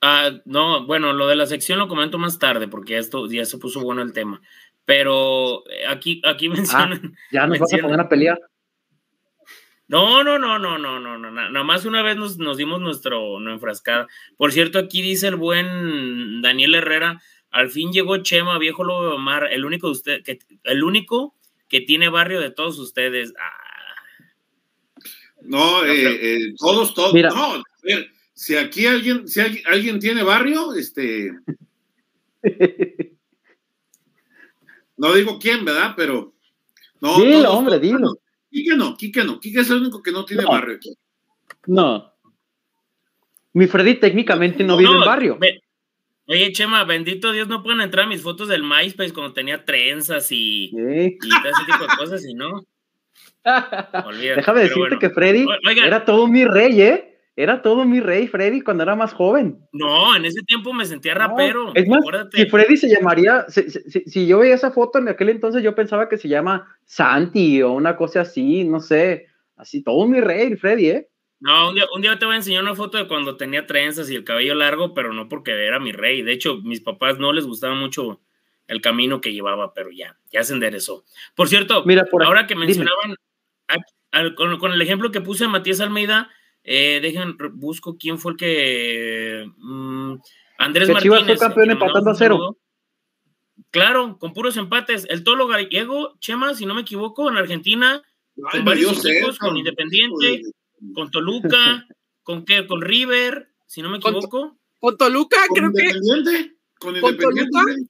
Ah, 0.00 0.30
no, 0.46 0.86
bueno, 0.86 1.12
lo 1.12 1.28
de 1.28 1.36
la 1.36 1.46
sección 1.46 1.78
lo 1.78 1.88
comento 1.88 2.18
más 2.18 2.38
tarde 2.38 2.66
porque 2.66 2.98
esto 2.98 3.26
ya 3.28 3.44
se 3.44 3.58
puso 3.58 3.80
bueno 3.80 4.02
el 4.02 4.12
tema. 4.12 4.40
Pero 4.84 5.68
eh, 5.68 5.86
aquí, 5.88 6.20
aquí 6.24 6.46
ah, 6.50 6.50
mencionan. 6.50 7.16
ya 7.30 7.46
nos 7.46 7.58
vas 7.58 7.74
a 7.74 7.78
poner 7.78 8.00
a 8.00 8.08
pelear. 8.08 8.40
No, 9.88 10.24
no, 10.24 10.38
no, 10.38 10.58
no, 10.58 10.78
no, 10.78 10.98
no, 10.98 11.18
no. 11.18 11.30
Nada 11.30 11.64
más 11.64 11.84
una 11.84 12.02
vez 12.02 12.16
nos, 12.16 12.38
nos 12.38 12.56
dimos 12.56 12.80
nuestro 12.80 13.38
no 13.40 13.52
enfrascada. 13.52 14.08
Por 14.38 14.52
cierto, 14.52 14.78
aquí 14.78 15.02
dice 15.02 15.28
el 15.28 15.36
buen 15.36 16.40
Daniel 16.40 16.74
Herrera. 16.74 17.20
Al 17.50 17.70
fin 17.70 17.92
llegó 17.92 18.16
Chema, 18.16 18.58
viejo 18.58 18.84
Lobo 18.84 19.02
de 19.02 19.12
Omar, 19.12 19.48
el 19.52 19.66
único 19.66 19.88
de 19.88 19.92
usted, 19.92 20.22
que, 20.22 20.38
el 20.64 20.82
único 20.82 21.36
que 21.68 21.82
tiene 21.82 22.08
barrio 22.08 22.40
de 22.40 22.50
todos 22.50 22.78
ustedes. 22.78 23.34
Ah. 23.38 23.62
No, 25.42 25.84
eh, 25.84 26.36
eh, 26.36 26.54
todos, 26.56 26.94
todos. 26.94 27.12
Mira. 27.12 27.28
No, 27.28 27.56
a 27.56 27.62
ver, 27.82 28.10
si 28.32 28.56
aquí 28.56 28.86
alguien, 28.86 29.28
si 29.28 29.40
alguien 29.66 29.98
tiene 29.98 30.22
barrio, 30.22 30.72
este. 30.74 31.32
No 35.02 35.12
digo 35.14 35.36
quién, 35.40 35.64
¿verdad? 35.64 35.94
Pero. 35.96 36.32
No, 37.00 37.18
dilo, 37.18 37.52
hombre, 37.52 37.80
dilo. 37.80 38.20
Quique 38.48 38.76
no, 38.76 38.96
Quique 38.96 39.24
no. 39.24 39.40
Quique 39.40 39.58
es 39.58 39.70
el 39.70 39.78
único 39.78 40.00
que 40.00 40.12
no 40.12 40.24
tiene 40.24 40.44
barrio. 40.44 40.78
No. 41.66 42.12
Mi 43.52 43.66
Freddy 43.66 43.96
técnicamente 43.96 44.62
no, 44.62 44.76
vive 44.76 44.92
en 44.92 45.00
barrio. 45.00 45.40
Oye, 46.28 46.52
Chema, 46.52 46.84
bendito 46.84 47.32
Dios, 47.32 47.48
no 47.48 47.64
pueden 47.64 47.80
entrar 47.80 48.06
mis 48.06 48.22
fotos 48.22 48.46
del 48.46 48.62
MySpace 48.62 49.12
cuando 49.12 49.32
tenía 49.32 49.64
trenzas 49.64 50.30
y, 50.30 50.66
y 50.66 50.70
todo 50.70 51.50
ese 51.50 51.64
tipo 51.66 51.82
de 51.82 51.96
cosas, 51.98 52.24
y 52.24 52.34
no. 52.34 52.64
Déjame 54.36 54.60
decirte 54.60 54.98
que 55.00 55.10
Freddy 55.10 55.46
era 55.84 56.04
todo 56.04 56.28
mi 56.28 56.44
rey, 56.44 56.80
¿eh? 56.80 57.11
Era 57.34 57.62
todo 57.62 57.84
mi 57.86 58.00
rey, 58.00 58.28
Freddy, 58.28 58.60
cuando 58.60 58.82
era 58.82 58.94
más 58.94 59.14
joven. 59.14 59.58
No, 59.72 60.14
en 60.14 60.26
ese 60.26 60.42
tiempo 60.42 60.72
me 60.74 60.84
sentía 60.84 61.14
rapero. 61.14 61.72
es 61.74 61.88
más, 61.88 62.00
si 62.32 62.46
Freddy 62.46 62.76
se 62.76 62.88
llamaría, 62.88 63.46
si, 63.48 64.26
yo 64.26 64.40
veía 64.40 64.54
esa 64.54 64.70
foto 64.70 64.98
en 64.98 65.08
aquel 65.08 65.30
entonces, 65.30 65.62
yo 65.62 65.74
pensaba 65.74 66.08
que 66.08 66.18
se 66.18 66.28
llama 66.28 66.76
Santi 66.84 67.62
o 67.62 67.72
una 67.72 67.96
cosa 67.96 68.22
así, 68.22 68.64
no 68.64 68.80
sé. 68.80 69.28
Así, 69.56 69.82
todo 69.82 70.06
mi 70.06 70.20
rey, 70.20 70.56
Freddy, 70.56 70.90
¿eh? 70.90 71.08
No, 71.40 71.70
un 71.70 71.74
día, 71.74 71.86
un 71.94 72.02
día 72.02 72.18
te 72.18 72.24
voy 72.24 72.34
a 72.34 72.36
enseñar 72.36 72.62
una 72.62 72.74
foto 72.74 72.98
de 72.98 73.08
cuando 73.08 73.36
tenía 73.36 73.66
trenzas 73.66 74.10
y 74.10 74.14
el 74.14 74.24
cabello 74.24 74.54
largo, 74.54 74.94
pero 74.94 75.12
no 75.12 75.28
porque 75.28 75.52
era 75.52 75.80
mi 75.80 75.90
rey. 75.90 76.22
De 76.22 76.32
hecho, 76.32 76.58
mis 76.58 76.80
papás 76.80 77.18
no 77.18 77.32
les 77.32 77.46
gustaba 77.46 77.74
mucho 77.74 78.20
el 78.68 78.80
camino 78.80 79.20
que 79.20 79.32
llevaba, 79.32 79.74
pero 79.74 79.90
ya, 79.90 80.18
ya 80.30 80.44
se 80.44 80.52
enderezó. 80.52 81.04
Por 81.34 81.48
cierto, 81.48 81.84
Mira, 81.84 82.04
por 82.04 82.22
ahora 82.24 82.46
que 82.46 82.54
mencionaban, 82.54 83.16
con, 84.36 84.72
el 84.72 84.82
ejemplo 84.82 85.10
que 85.10 85.20
puse 85.20 85.44
a 85.44 85.48
Matías 85.48 85.80
Almeida, 85.80 86.30
eh, 86.64 87.00
dejen, 87.02 87.36
busco 87.54 87.96
quién 87.98 88.18
fue 88.18 88.32
el 88.32 88.38
que. 88.38 89.50
Mm, 89.56 90.14
Andrés 90.58 90.88
que 90.88 90.94
Martínez. 90.94 91.24
fue 91.26 91.38
campeón 91.38 91.70
empatando 91.72 92.10
a 92.10 92.14
cero. 92.14 92.56
Claro, 93.70 94.18
con 94.18 94.32
puros 94.32 94.56
empates. 94.56 95.06
El 95.08 95.24
Tolo 95.24 95.48
Gallego, 95.48 96.16
Chema, 96.20 96.54
si 96.54 96.66
no 96.66 96.74
me 96.74 96.82
equivoco, 96.82 97.28
en 97.28 97.36
Argentina, 97.36 98.02
con 98.34 98.64
varios 98.64 99.04
equipos, 99.04 99.38
con 99.38 99.56
Independiente, 99.56 100.42
con 100.94 101.10
Toluca, 101.10 101.86
con 102.22 102.44
qué, 102.44 102.66
con 102.66 102.80
River, 102.80 103.48
si 103.66 103.82
no 103.82 103.90
me 103.90 103.98
equivoco. 103.98 104.56
Con, 104.78 104.96
Toluca, 104.96 105.38
creo 105.54 105.72
que. 105.72 105.92
Con 106.78 106.96
Independiente. 106.96 107.88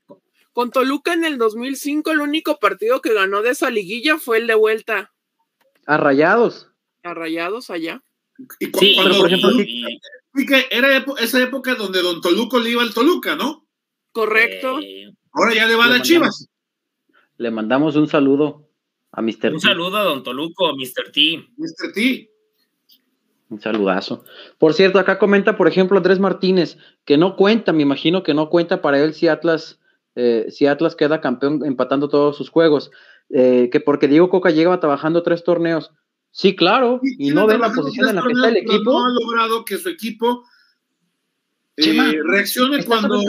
Con 0.53 0.71
Toluca 0.71 1.15
en 1.15 1.25
el 1.25 1.39
2005, 1.39 2.11
el 2.11 2.21
único 2.21 2.59
partido 2.59 3.01
que 3.01 3.15
ganó 3.15 3.41
de 3.43 3.51
esa 3.51 3.71
liguilla 3.71 4.19
fue 4.19 4.39
el 4.39 4.47
de 4.47 4.55
vuelta. 4.55 5.13
A 5.87 5.97
Rayados. 5.97 6.71
A 7.03 7.15
Rayados 7.15 7.71
allá. 7.71 8.03
Sí, 8.79 8.97
por 8.97 9.27
ejemplo, 9.27 9.51
era 10.71 11.05
esa 11.21 11.43
época 11.43 11.75
donde 11.75 12.03
Don 12.03 12.21
Toluco 12.21 12.59
le 12.59 12.71
iba 12.71 12.83
al 12.83 12.95
Toluca, 12.95 13.37
¿no? 13.37 13.67
Correcto. 14.13 14.79
Ahora 15.33 15.55
ya 15.55 15.67
le 15.67 15.75
va 15.75 15.87
a 15.87 15.89
las 15.89 16.03
Chivas. 16.03 16.49
Le 17.39 17.51
mandamos 17.51 17.97
un 17.97 18.09
saludo 18.09 18.69
a 19.11 19.23
Mr. 19.23 19.53
Un 19.55 19.61
saludo 19.61 19.97
a 19.97 20.05
Don 20.05 20.23
Toluco, 20.23 20.67
a 20.67 20.75
Mr. 20.75 21.11
T. 21.13 21.45
Mr. 21.57 21.93
T. 21.95 22.31
Un 23.49 23.61
saludazo. 23.61 24.25
Por 24.59 24.73
cierto, 24.73 24.99
acá 24.99 25.19
comenta, 25.19 25.57
por 25.57 25.69
ejemplo, 25.69 25.99
Andrés 25.99 26.19
Martínez, 26.19 26.79
que 27.05 27.19
no 27.19 27.37
cuenta, 27.37 27.73
me 27.73 27.83
imagino 27.83 28.23
que 28.23 28.33
no 28.33 28.49
cuenta 28.49 28.81
para 28.81 29.03
él 29.03 29.13
si 29.13 29.29
Atlas, 29.29 29.79
eh, 30.15 30.47
si 30.49 30.67
Atlas 30.67 30.97
queda 30.97 31.21
campeón 31.21 31.63
empatando 31.65 32.09
todos 32.09 32.37
sus 32.37 32.49
juegos. 32.49 32.91
Eh, 33.29 33.71
que 33.71 33.81
porque 33.81 34.09
Diego 34.09 34.29
Coca 34.29 34.51
llegaba 34.51 34.81
trabajando 34.81 35.23
tres 35.23 35.45
torneos. 35.45 35.93
Sí, 36.33 36.57
claro, 36.57 36.99
y 37.03 37.31
no 37.31 37.47
ve 37.47 37.59
la 37.59 37.71
posición 37.71 38.09
en 38.09 38.17
la 38.17 38.23
que 38.23 38.33
está 38.33 38.49
el 38.49 38.57
equipo. 38.57 38.91
No 38.91 39.05
ha 39.05 39.11
logrado 39.11 39.65
que 39.67 39.77
su 39.77 39.91
equipo 39.91 40.45
eh, 41.77 42.19
reaccione 42.25 42.83
cuando, 42.85 43.21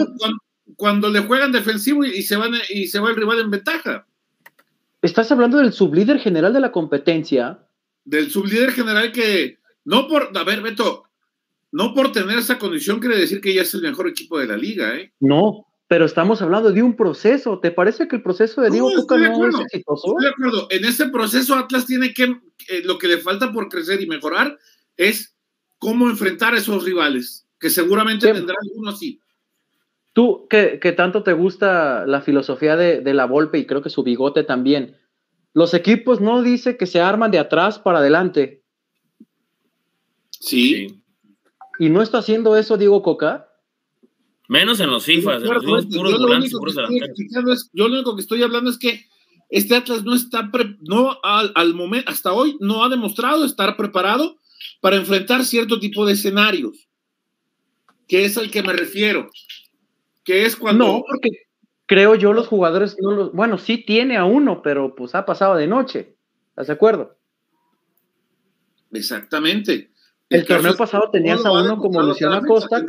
cuando, 0.78 1.10
le 1.10 1.20
juegan 1.20 1.52
defensivo 1.52 2.06
y, 2.06 2.24
se 2.24 2.38
van, 2.38 2.54
y 2.70 2.88
se 2.88 3.00
va 3.00 3.10
el 3.10 3.18
rival 3.18 3.42
en 3.42 3.52
ventaja. 3.52 4.08
Estás 5.02 5.30
hablando 5.34 5.58
del 5.58 5.74
sublíder 5.74 6.18
general 6.18 6.54
de 6.54 6.62
la 6.62 6.72
competencia. 6.72 7.60
Del 8.06 8.32
sublíder 8.32 8.72
general 8.72 9.12
que, 9.12 9.60
no 9.84 10.08
por, 10.08 10.32
a 10.34 10.44
ver, 10.46 10.62
Beto, 10.62 11.04
no 11.74 11.94
por 11.94 12.14
tener 12.14 12.40
esa 12.40 12.58
condición 12.58 13.02
quiere 13.02 13.18
decir 13.18 13.42
que 13.42 13.54
ya 13.54 13.64
es 13.64 13.74
el 13.74 13.82
mejor 13.82 14.08
equipo 14.08 14.40
de 14.40 14.48
la 14.48 14.56
liga, 14.56 14.96
¿eh? 14.96 15.12
No, 15.20 15.68
pero 15.94 16.06
estamos 16.06 16.42
hablando 16.42 16.72
de 16.72 16.82
un 16.82 16.96
proceso. 16.96 17.60
¿Te 17.60 17.70
parece 17.70 18.08
que 18.08 18.16
el 18.16 18.24
proceso 18.24 18.62
de 18.62 18.72
Diego 18.72 18.90
Coca 18.96 19.16
no 19.16 19.48
es 19.48 19.60
exitoso? 19.60 20.08
Estoy 20.08 20.24
de 20.24 20.30
acuerdo. 20.32 20.68
En 20.72 20.86
ese 20.86 21.10
proceso 21.10 21.54
Atlas 21.54 21.86
tiene 21.86 22.16
que, 22.16 22.24
eh, 22.24 22.82
lo 22.84 22.98
que 22.98 23.08
le 23.08 23.20
falta 23.20 23.54
por 23.54 23.70
crecer 23.70 24.02
y 24.02 24.08
mejorar 24.08 24.58
es 24.98 25.36
cómo 25.78 26.10
enfrentar 26.10 26.56
a 26.56 26.58
esos 26.58 26.84
rivales, 26.84 27.48
que 27.60 27.70
seguramente 27.70 28.34
vendrán 28.34 28.58
uno 28.74 28.90
así. 28.90 29.22
Tú, 30.14 30.48
que, 30.50 30.80
tanto 30.98 31.22
te 31.22 31.34
gusta 31.34 32.08
la 32.08 32.22
filosofía 32.22 32.76
de, 32.76 33.02
de, 33.02 33.14
la 33.14 33.28
Volpe 33.28 33.60
y 33.60 33.68
creo 33.68 33.84
que 33.84 33.92
su 33.92 34.02
bigote 34.02 34.44
también, 34.44 34.98
los 35.54 35.76
equipos 35.76 36.22
no 36.22 36.42
dice 36.42 36.76
que 36.76 36.88
se 36.88 37.02
arman 37.02 37.30
de 37.30 37.38
atrás 37.38 37.78
para 37.78 38.00
adelante. 38.00 38.64
Sí. 40.40 41.04
¿Y 41.78 41.90
no 41.90 42.02
está 42.02 42.18
haciendo 42.18 42.58
eso 42.58 42.78
Diego 42.78 43.04
Coca? 43.04 43.53
Menos 44.50 44.80
en 44.80 44.90
los 44.90 45.06
FIFA, 45.06 45.40
yo, 45.40 45.54
lo 47.74 47.86
único 47.86 48.16
que 48.16 48.22
estoy 48.22 48.44
hablando 48.44 48.70
es 48.70 48.78
que 48.78 49.06
este 49.50 49.76
Atlas 49.76 50.04
no 50.04 50.16
está, 50.16 50.50
no 50.82 51.18
al, 51.24 51.74
momento, 51.74 52.10
hasta 52.10 52.34
hoy 52.34 52.58
no 52.60 52.84
ha 52.84 52.90
demostrado 52.90 53.46
estar 53.46 53.78
preparado 53.78 54.38
para 54.82 54.98
enfrentar 54.98 55.46
cierto 55.46 55.80
tipo 55.80 56.06
de 56.06 56.14
escenarios, 56.14 56.90
que 58.08 58.26
es 58.26 58.38
al 58.38 58.52
que 58.52 58.64
me 58.64 58.74
refiero, 58.74 59.30
que 60.24 60.46
es 60.46 60.56
cuando... 60.56 60.86
No, 60.86 61.04
porque 61.08 61.30
creo 61.86 62.16
yo 62.16 62.34
los 62.34 62.48
jugadores, 62.48 62.98
no 63.00 63.12
los, 63.12 63.32
bueno, 63.32 63.58
sí 63.58 63.78
tiene 63.78 64.18
a 64.18 64.26
uno, 64.26 64.62
pero 64.62 64.96
pues 64.96 65.16
ha 65.16 65.26
pasado 65.26 65.56
de 65.56 65.68
noche, 65.68 66.16
¿estás 66.50 66.68
de 66.68 66.74
acuerdo? 66.74 67.18
Exactamente. 68.92 69.92
El, 70.30 70.46
torneo 70.46 70.76
pasado 70.76 71.10
tenías 71.12 71.46
a 71.46 71.52
uno 71.52 71.78
como 71.78 72.02
Luciano 72.02 72.36
Acosta 72.36 72.84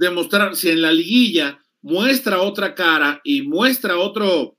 demostrar 0.00 0.56
si 0.56 0.70
en 0.70 0.80
la 0.80 0.92
liguilla 0.92 1.62
muestra 1.82 2.40
otra 2.40 2.74
cara 2.74 3.20
y 3.22 3.42
muestra 3.42 3.98
otro, 3.98 4.56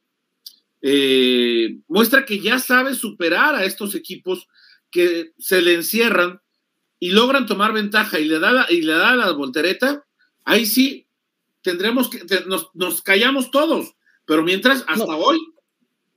eh, 0.82 1.80
muestra 1.88 2.26
que 2.26 2.40
ya 2.40 2.60
sabe 2.60 2.94
superar 2.94 3.56
a 3.56 3.66
estos 3.66 3.96
equipos 3.96 4.48
que 4.92 5.32
se 5.40 5.62
le 5.64 5.74
encierran 5.74 6.40
y 7.00 7.10
logran 7.10 7.48
tomar 7.48 7.74
ventaja 7.74 8.20
y 8.20 8.26
le 8.26 8.38
da 8.38 8.52
la, 8.52 8.68
y 8.70 8.84
le 8.84 8.94
da 8.94 9.16
la 9.16 9.32
voltereta, 9.32 10.06
ahí 10.46 10.68
sí 10.68 11.08
tendremos 11.64 12.08
que, 12.08 12.24
nos, 12.76 13.02
callamos 13.02 13.50
todos, 13.50 13.96
pero 14.26 14.44
mientras 14.44 14.86
hasta 14.88 15.16
hoy 15.16 15.40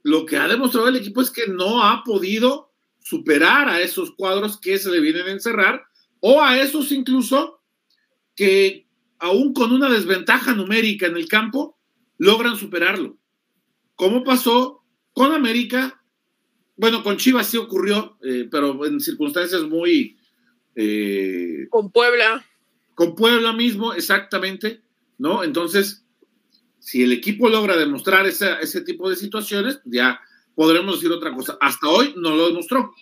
lo 0.02 0.26
que 0.26 0.36
ha 0.36 0.48
demostrado 0.48 0.88
el 0.88 0.96
equipo 0.96 1.22
es 1.22 1.30
que 1.30 1.46
no 1.48 1.82
ha 1.82 2.04
podido 2.04 2.72
superar 3.00 3.70
a 3.70 3.80
esos 3.80 4.14
cuadros 4.14 4.60
que 4.60 4.76
se 4.76 4.90
le 4.90 5.00
vienen 5.00 5.26
a 5.26 5.32
encerrar 5.32 5.86
o 6.20 6.42
a 6.42 6.60
esos 6.60 6.92
incluso 6.92 7.62
que, 8.36 8.83
aún 9.24 9.54
con 9.54 9.72
una 9.72 9.88
desventaja 9.88 10.54
numérica 10.54 11.06
en 11.06 11.16
el 11.16 11.28
campo, 11.28 11.78
logran 12.18 12.56
superarlo. 12.56 13.16
¿Cómo 13.96 14.22
pasó 14.22 14.84
con 15.14 15.32
América? 15.32 16.02
Bueno, 16.76 17.02
con 17.02 17.16
Chivas 17.16 17.46
sí 17.46 17.56
ocurrió, 17.56 18.18
eh, 18.22 18.46
pero 18.50 18.84
en 18.84 19.00
circunstancias 19.00 19.62
muy... 19.62 20.18
Eh, 20.76 21.68
con 21.70 21.90
Puebla. 21.90 22.44
Con 22.94 23.14
Puebla 23.14 23.54
mismo, 23.54 23.94
exactamente, 23.94 24.82
¿no? 25.16 25.42
Entonces, 25.42 26.04
si 26.78 27.02
el 27.02 27.12
equipo 27.12 27.48
logra 27.48 27.78
demostrar 27.78 28.26
ese 28.26 28.80
tipo 28.82 29.08
de 29.08 29.16
situaciones, 29.16 29.80
ya 29.86 30.20
podremos 30.54 30.96
decir 30.96 31.10
otra 31.10 31.32
cosa. 31.32 31.56
Hasta 31.62 31.88
hoy 31.88 32.12
no 32.18 32.36
lo 32.36 32.48
demostró. 32.48 32.92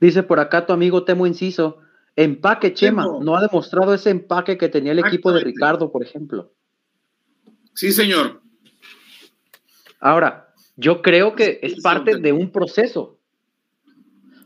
Dice 0.00 0.22
por 0.22 0.40
acá 0.40 0.64
tu 0.64 0.72
amigo 0.72 1.04
Temo 1.04 1.26
Inciso, 1.26 1.82
Empaque, 2.16 2.72
Chema, 2.72 3.06
no 3.20 3.36
ha 3.36 3.42
demostrado 3.42 3.92
ese 3.92 4.08
empaque 4.08 4.56
que 4.56 4.70
tenía 4.70 4.92
el 4.92 5.00
equipo 5.00 5.32
de 5.32 5.40
Ricardo, 5.40 5.92
por 5.92 6.02
ejemplo. 6.02 6.50
Sí, 7.74 7.92
señor. 7.92 8.40
Ahora, 10.00 10.48
yo 10.76 11.02
creo 11.02 11.34
que 11.34 11.60
es 11.62 11.82
parte 11.82 12.16
de 12.16 12.32
un 12.32 12.50
proceso. 12.50 13.18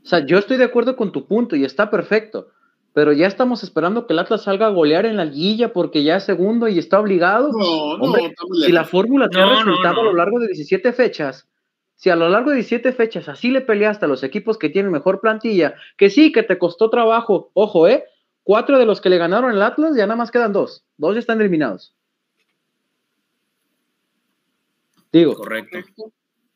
O 0.03 0.07
sea, 0.07 0.27
yo 0.27 0.39
estoy 0.39 0.57
de 0.57 0.65
acuerdo 0.65 0.97
con 0.97 1.13
tu 1.13 1.27
punto 1.27 1.55
y 1.55 1.65
está 1.65 1.91
perfecto, 1.91 2.49
pero 2.93 3.13
ya 3.13 3.29
estamos 3.29 3.63
esperando 3.63 4.07
que 4.07 4.15
el 4.15 4.19
Atlas 4.19 4.43
salga 4.43 4.67
a 4.67 4.71
golear 4.71 5.07
en 5.07 5.17
la 5.17 5.27
guilla 5.27 5.73
porque 5.73 6.03
ya 6.03 6.17
es 6.17 6.25
segundo 6.25 6.67
y 6.67 6.79
está 6.79 6.99
obligado. 6.99 7.53
No, 7.53 7.99
no, 7.99 8.15
si 8.65 8.73
la 8.73 8.85
fórmula 8.85 9.29
te 9.29 9.41
ha 9.41 9.49
resultado 9.49 10.01
a 10.01 10.05
lo 10.05 10.15
largo 10.15 10.41
de 10.41 10.49
17 10.49 10.93
fechas, 10.93 11.49
si 12.01 12.09
a 12.09 12.17
lo 12.17 12.31
largo 12.31 12.49
de 12.49 12.57
17 12.57 12.93
fechas 12.93 13.29
así 13.29 13.51
le 13.51 13.61
peleaste 13.61 14.07
a 14.07 14.09
los 14.09 14.23
equipos 14.23 14.57
que 14.57 14.71
tienen 14.71 14.91
mejor 14.91 15.21
plantilla, 15.21 15.75
que 15.99 16.09
sí, 16.09 16.33
que 16.33 16.43
te 16.43 16.57
costó 16.57 16.89
trabajo, 16.89 17.51
ojo, 17.53 17.87
¿eh? 17.89 18.05
Cuatro 18.43 18.79
de 18.79 18.87
los 18.87 19.03
que 19.03 19.11
le 19.11 19.19
ganaron 19.19 19.53
el 19.53 19.61
Atlas 19.61 19.95
ya 19.95 20.07
nada 20.07 20.17
más 20.17 20.31
quedan 20.31 20.55
dos. 20.55 20.83
Dos 20.97 21.13
ya 21.13 21.21
están 21.21 21.43
eliminados. 21.43 21.95
Digo. 25.13 25.35
Correcto. 25.35 25.77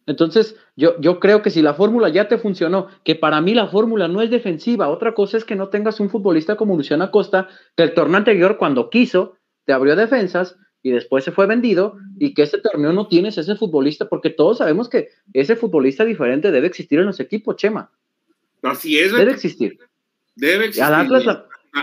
Entonces, 0.07 0.57
yo, 0.77 0.99
yo 0.99 1.21
creo 1.21 1.43
que 1.43 1.51
si 1.51 1.61
la 1.61 1.75
fórmula 1.75 2.09
ya 2.09 2.27
te 2.27 2.39
funcionó, 2.39 2.89
que 3.05 3.15
para 3.15 3.43
mí 3.43 3.53
la 3.53 3.67
fórmula 3.67 4.09
no 4.09 4.23
es 4.23 4.31
defensiva, 4.31 4.89
otra 4.89 5.13
cosa 5.13 5.37
es 5.37 5.45
que 5.45 5.57
no 5.57 5.69
tengas 5.69 6.01
un 6.01 6.09
futbolista 6.09 6.57
como 6.57 6.75
Luciano 6.75 7.05
Acosta, 7.05 7.49
que 7.77 7.83
el 7.83 7.93
torneo 7.93 8.17
anterior, 8.17 8.57
cuando 8.57 8.89
quiso, 8.89 9.37
te 9.67 9.75
abrió 9.75 9.95
defensas, 9.95 10.57
y 10.85 10.91
después 10.91 11.25
se 11.25 11.33
fue 11.33 11.47
vendido 11.47 11.97
y 12.19 12.35
que 12.35 12.43
este 12.43 12.61
torneo 12.61 12.93
no 12.93 13.09
tienes 13.09 13.39
ese 13.39 13.57
futbolista, 13.57 14.07
porque 14.07 14.29
todos 14.29 14.59
sabemos 14.59 14.91
que 14.91 15.09
ese 15.33 15.57
futbolista 15.57 16.05
diferente 16.05 16.53
debe 16.53 16.67
existir 16.67 16.99
en 16.99 17.07
los 17.07 17.19
equipos, 17.21 17.57
Chema. 17.57 17.91
Así 18.63 18.99
es. 18.99 19.11
Debe 19.11 19.33
existir. 19.33 19.79
Debe 20.37 20.67
existir. 20.67 20.85
Al 20.85 20.95
Atlas, 20.95 21.25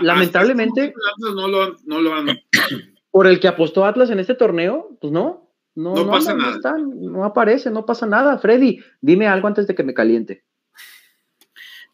lamentablemente, 0.02 0.94
no 1.18 1.48
lo, 1.48 1.76
no 1.84 2.00
lo 2.00 2.14
han... 2.14 2.28
por 3.10 3.26
el 3.26 3.40
que 3.40 3.48
apostó 3.48 3.84
Atlas 3.84 4.08
en 4.10 4.20
este 4.20 4.36
torneo, 4.36 4.96
pues 5.00 5.12
no. 5.12 5.50
No, 5.74 5.96
no, 5.96 6.08
pasa 6.08 6.34
nada. 6.34 6.60
no 6.78 7.24
aparece, 7.24 7.72
no 7.72 7.84
pasa 7.84 8.06
nada. 8.06 8.38
Freddy, 8.38 8.78
dime 9.00 9.26
algo 9.26 9.48
antes 9.48 9.66
de 9.66 9.74
que 9.74 9.82
me 9.82 9.94
caliente. 9.94 10.44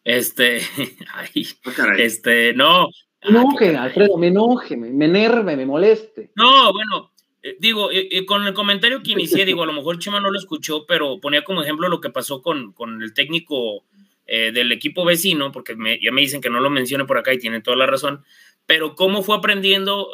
Este, 0.05 0.61
ay, 1.15 1.49
ah, 1.65 1.95
este, 1.97 2.53
no. 2.53 2.89
Enoje, 3.21 3.77
Alfredo, 3.77 4.17
me 4.17 4.29
enoje, 4.29 4.77
me, 4.77 5.05
enerve, 5.05 5.57
me 5.57 5.67
moleste. 5.67 6.31
No, 6.37 6.73
bueno, 6.73 7.13
eh, 7.43 7.57
digo, 7.59 7.91
eh, 7.91 8.09
eh, 8.11 8.27
con 8.27 8.47
el 8.47 8.55
comentario 8.55 9.03
que 9.03 9.13
inicié, 9.13 9.45
digo, 9.45 9.63
a 9.63 9.67
lo 9.67 9.73
mejor 9.73 9.99
Chema 9.99 10.21
no 10.21 10.31
lo 10.31 10.39
escuchó, 10.39 10.87
pero 10.87 11.21
ponía 11.21 11.43
como 11.43 11.63
ejemplo 11.63 11.89
lo 11.89 12.01
que 12.01 12.11
pasó 12.11 12.43
con, 12.43 12.73
con 12.73 13.03
el 13.03 13.15
técnico 13.15 13.85
del 14.31 14.73
equipo 14.73 15.07
vecino, 15.07 15.53
porque 15.53 15.75
ya 16.03 16.13
me 16.13 16.21
dicen 16.21 16.43
que 16.43 16.51
no 16.51 16.61
lo 16.61 16.69
mencione 16.69 17.07
por 17.07 17.17
acá 17.17 17.33
y 17.33 17.39
tienen 17.39 17.63
toda 17.63 17.79
la 17.79 17.87
razón, 17.87 18.25
pero 18.67 18.95
cómo 18.95 19.23
fue 19.23 19.35
aprendiendo 19.35 20.11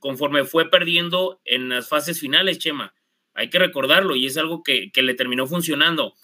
conforme 0.00 0.42
fue 0.42 0.68
perdiendo 0.68 1.40
en 1.44 1.68
las 1.68 1.88
fases 1.88 2.18
finales, 2.18 2.58
Chema. 2.58 2.94
Hay 3.34 3.48
que 3.48 3.60
recordarlo 3.60 4.16
y 4.16 4.26
es 4.26 4.36
algo 4.38 4.64
que, 4.64 4.90
que 4.90 5.02
le 5.02 5.14
terminó 5.14 5.46
funcionando. 5.46 6.14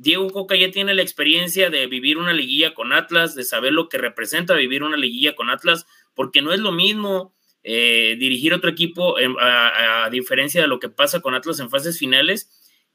Diego 0.00 0.30
Coca 0.30 0.54
ya 0.54 0.70
tiene 0.70 0.94
la 0.94 1.02
experiencia 1.02 1.70
de 1.70 1.88
vivir 1.88 2.18
una 2.18 2.32
liguilla 2.32 2.72
con 2.72 2.92
Atlas, 2.92 3.34
de 3.34 3.42
saber 3.42 3.72
lo 3.72 3.88
que 3.88 3.98
representa 3.98 4.54
vivir 4.54 4.84
una 4.84 4.96
liguilla 4.96 5.34
con 5.34 5.50
Atlas, 5.50 5.86
porque 6.14 6.40
no 6.40 6.52
es 6.52 6.60
lo 6.60 6.70
mismo 6.70 7.34
eh, 7.64 8.14
dirigir 8.16 8.54
otro 8.54 8.70
equipo 8.70 9.16
a, 9.40 10.08
diferencia 10.12 10.62
de 10.62 10.68
lo 10.68 10.78
que 10.78 10.88
pasa 10.88 11.20
con 11.20 11.34
Atlas 11.34 11.58
en 11.58 11.68
fases 11.68 11.98
finales 11.98 12.48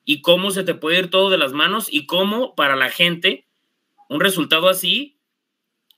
y 0.05 0.21
cómo 0.21 0.51
se 0.51 0.63
te 0.63 0.75
puede 0.75 0.99
ir 0.99 1.09
todo 1.09 1.29
de 1.29 1.37
las 1.37 1.51
manos 1.51 1.89
y 1.91 2.05
cómo 2.05 2.55
para 2.55 2.77
la 2.77 2.89
gente 2.89 3.47
un 4.07 4.21
resultado 4.21 4.69
así 4.69 5.19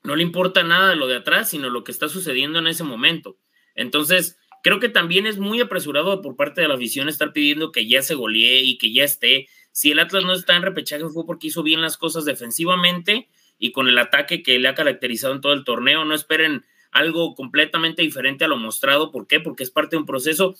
no 0.02 0.16
le 0.16 0.24
importa 0.24 0.64
nada 0.64 0.96
lo 0.96 1.06
de 1.06 1.16
atrás, 1.16 1.50
sino 1.50 1.70
lo 1.70 1.84
que 1.84 1.92
está 1.92 2.08
sucediendo 2.08 2.58
en 2.58 2.66
ese 2.66 2.82
momento. 2.82 3.38
Entonces, 3.76 4.38
creo 4.64 4.80
que 4.80 4.88
también 4.88 5.26
es 5.26 5.38
muy 5.38 5.60
apresurado 5.60 6.20
por 6.20 6.34
parte 6.34 6.62
de 6.62 6.68
la 6.68 6.74
afición 6.74 7.08
estar 7.08 7.32
pidiendo 7.32 7.70
que 7.70 7.86
ya 7.86 8.02
se 8.02 8.16
golee 8.16 8.62
y 8.64 8.78
que 8.78 8.92
ya 8.92 9.04
esté 9.04 9.46
si 9.76 9.90
el 9.90 9.98
Atlas 9.98 10.24
no 10.24 10.32
está 10.32 10.56
en 10.56 10.62
repechaje 10.62 11.04
fue 11.10 11.26
porque 11.26 11.48
hizo 11.48 11.62
bien 11.62 11.82
las 11.82 11.98
cosas 11.98 12.24
defensivamente 12.24 13.28
y 13.58 13.72
con 13.72 13.88
el 13.88 13.98
ataque 13.98 14.42
que 14.42 14.58
le 14.58 14.68
ha 14.68 14.74
caracterizado 14.74 15.34
en 15.34 15.42
todo 15.42 15.52
el 15.52 15.64
torneo. 15.64 16.06
No 16.06 16.14
esperen 16.14 16.64
algo 16.92 17.34
completamente 17.34 18.00
diferente 18.00 18.46
a 18.46 18.48
lo 18.48 18.56
mostrado. 18.56 19.12
¿Por 19.12 19.26
qué? 19.26 19.38
Porque 19.38 19.64
es 19.64 19.70
parte 19.70 19.96
de 19.96 20.00
un 20.00 20.06
proceso. 20.06 20.54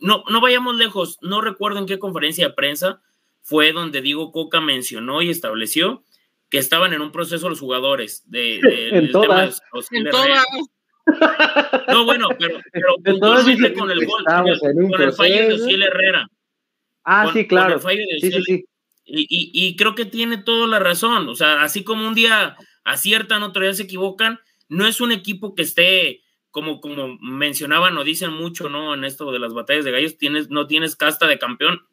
No, 0.00 0.24
no 0.28 0.40
vayamos 0.40 0.74
lejos. 0.74 1.16
No 1.22 1.42
recuerdo 1.42 1.78
en 1.78 1.86
qué 1.86 2.00
conferencia 2.00 2.48
de 2.48 2.54
prensa 2.54 3.00
fue 3.40 3.70
donde 3.70 4.02
Diego 4.02 4.32
Coca 4.32 4.60
mencionó 4.60 5.22
y 5.22 5.30
estableció 5.30 6.02
que 6.50 6.58
estaban 6.58 6.92
en 6.92 7.02
un 7.02 7.12
proceso 7.12 7.48
los 7.48 7.60
jugadores 7.60 8.28
de, 8.28 8.58
en 8.90 9.12
todas. 9.12 9.62
en 9.92 10.10
todas. 10.10 10.44
No, 11.86 12.04
bueno, 12.04 12.30
pero, 12.36 12.58
pero 12.72 12.96
con 13.78 13.92
el 13.92 14.06
gol, 14.06 14.24
con 14.90 15.02
el 15.02 15.12
fallo 15.12 15.48
de 15.50 15.54
Ociel 15.54 15.84
Herrera. 15.84 16.28
Ah, 17.06 17.30
sí, 17.32 17.46
claro. 17.46 17.80
Y, 19.04 19.76
creo 19.76 19.94
que 19.94 20.04
tiene 20.04 20.38
toda 20.38 20.66
la 20.66 20.80
razón. 20.80 21.28
O 21.28 21.36
sea, 21.36 21.62
así 21.62 21.84
como 21.84 22.06
un 22.06 22.14
día 22.14 22.56
aciertan, 22.84 23.44
otro 23.44 23.62
día 23.62 23.72
se 23.72 23.84
equivocan, 23.84 24.40
no 24.68 24.86
es 24.86 25.00
un 25.00 25.12
equipo 25.12 25.54
que 25.54 25.62
esté, 25.62 26.24
como, 26.50 26.80
como 26.80 27.16
mencionaban 27.20 27.96
o 27.96 28.02
dicen 28.02 28.32
mucho, 28.32 28.68
¿no? 28.68 28.92
En 28.92 29.04
esto 29.04 29.30
de 29.30 29.38
las 29.38 29.54
batallas 29.54 29.84
de 29.84 29.92
gallos, 29.92 30.18
tienes, 30.18 30.50
no 30.50 30.66
tienes 30.66 30.96
casta 30.96 31.28
de 31.28 31.38
campeón. 31.38 31.86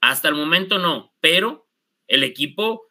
Hasta 0.00 0.28
el 0.28 0.36
momento 0.36 0.78
no, 0.78 1.12
pero 1.20 1.66
el 2.06 2.22
equipo 2.22 2.86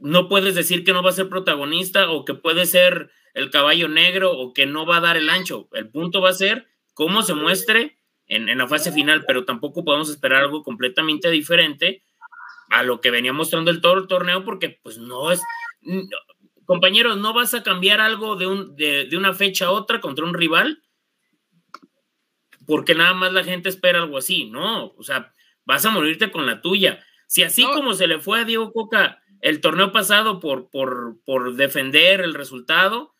no 0.00 0.28
puedes 0.30 0.54
decir 0.54 0.82
que 0.82 0.94
no 0.94 1.02
va 1.02 1.10
a 1.10 1.14
ser 1.14 1.28
protagonista 1.28 2.10
o 2.10 2.24
que 2.24 2.32
puede 2.32 2.64
ser 2.64 3.10
el 3.34 3.50
caballo 3.50 3.88
negro 3.88 4.32
o 4.32 4.54
que 4.54 4.64
no 4.64 4.86
va 4.86 4.96
a 4.96 5.02
dar 5.02 5.18
el 5.18 5.28
ancho. 5.28 5.68
El 5.72 5.90
punto 5.90 6.22
va 6.22 6.30
a 6.30 6.34
ser 6.34 6.68
cómo 6.94 7.22
se 7.22 7.34
muestre 7.34 7.98
en, 8.26 8.56
la 8.56 8.66
fase 8.66 8.92
final, 8.92 9.24
pero 9.26 9.44
tampoco 9.44 9.84
podemos 9.84 10.08
esperar 10.08 10.42
algo 10.42 10.62
completamente 10.62 11.30
diferente 11.30 12.02
a 12.70 12.82
lo 12.82 13.00
que 13.00 13.10
venía 13.10 13.32
mostrando 13.32 13.70
el 13.70 13.80
todo 13.80 13.98
el 13.98 14.06
torneo, 14.06 14.44
porque 14.44 14.80
pues 14.82 14.98
no 14.98 15.30
es, 15.30 15.42
compañeros, 16.64 17.18
no 17.18 17.32
vas 17.32 17.54
a 17.54 17.62
cambiar 17.62 18.00
algo 18.00 18.36
de, 18.36 18.46
un, 18.46 18.76
de, 18.76 19.08
una 19.16 19.32
fecha 19.34 19.66
a 19.66 19.70
otra 19.70 20.00
contra 20.00 20.24
un 20.24 20.34
rival, 20.34 20.82
porque 22.66 22.94
nada 22.94 23.14
más 23.14 23.32
la 23.32 23.44
gente 23.44 23.68
espera 23.68 24.00
algo 24.00 24.16
así, 24.16 24.46
¿no? 24.50 24.92
O 24.96 25.02
sea, 25.02 25.32
vas 25.64 25.84
a 25.84 25.90
morirte 25.90 26.30
con 26.30 26.46
la 26.46 26.62
tuya. 26.62 27.04
Si 27.26 27.42
así 27.42 27.64
como 27.64 27.94
se 27.94 28.06
le 28.06 28.18
fue 28.18 28.40
a 28.40 28.44
Diego 28.44 28.72
Coca 28.72 29.20
el 29.40 29.60
torneo 29.60 29.92
pasado 29.92 30.40
por, 30.40 30.70
por, 30.70 31.22
por 31.26 31.54
defender 31.56 32.22
el 32.22 32.32
resultado, 32.32 33.14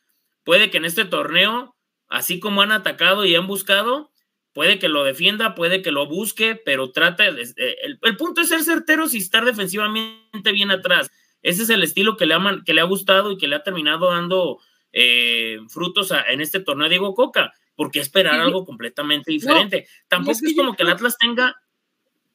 puede 0.44 0.70
que 0.70 0.78
en 0.78 0.86
este 0.86 1.04
torneo, 1.04 1.76
así 2.08 2.40
como 2.40 2.62
han 2.62 2.72
atacado 2.72 3.26
y 3.26 3.34
han 3.34 3.46
buscado, 3.46 4.13
puede 4.54 4.78
que 4.78 4.88
lo 4.88 5.04
defienda, 5.04 5.54
puede 5.54 5.82
que 5.82 5.92
lo 5.92 6.06
busque, 6.06 6.54
pero 6.54 6.92
trata, 6.92 7.26
eh, 7.26 7.76
el, 7.82 8.16
punto 8.16 8.40
es 8.40 8.48
ser 8.48 8.62
certeros 8.62 9.12
y 9.12 9.18
estar 9.18 9.44
defensivamente 9.44 10.52
bien 10.52 10.70
atrás. 10.70 11.10
Ese 11.42 11.64
es 11.64 11.70
el 11.70 11.82
estilo 11.82 12.16
que 12.16 12.24
le 12.24 12.34
ha, 12.34 12.62
que 12.64 12.72
le 12.72 12.80
ha 12.80 12.84
gustado 12.84 13.32
y 13.32 13.36
que 13.36 13.48
le 13.48 13.56
ha 13.56 13.62
terminado 13.62 14.10
dando 14.10 14.60
eh, 14.92 15.58
frutos 15.68 16.12
en 16.28 16.40
este 16.40 16.60
torneo 16.60 16.84
de 16.84 16.90
Diego 16.90 17.14
Coca, 17.14 17.52
porque 17.74 17.98
esperar 17.98 18.40
algo 18.40 18.64
completamente 18.64 19.30
diferente. 19.30 19.86
Tampoco 20.08 20.38
es, 20.42 20.54
como 20.56 20.74
que 20.74 20.84
el 20.84 20.90
Atlas 20.90 21.18
tenga 21.18 21.60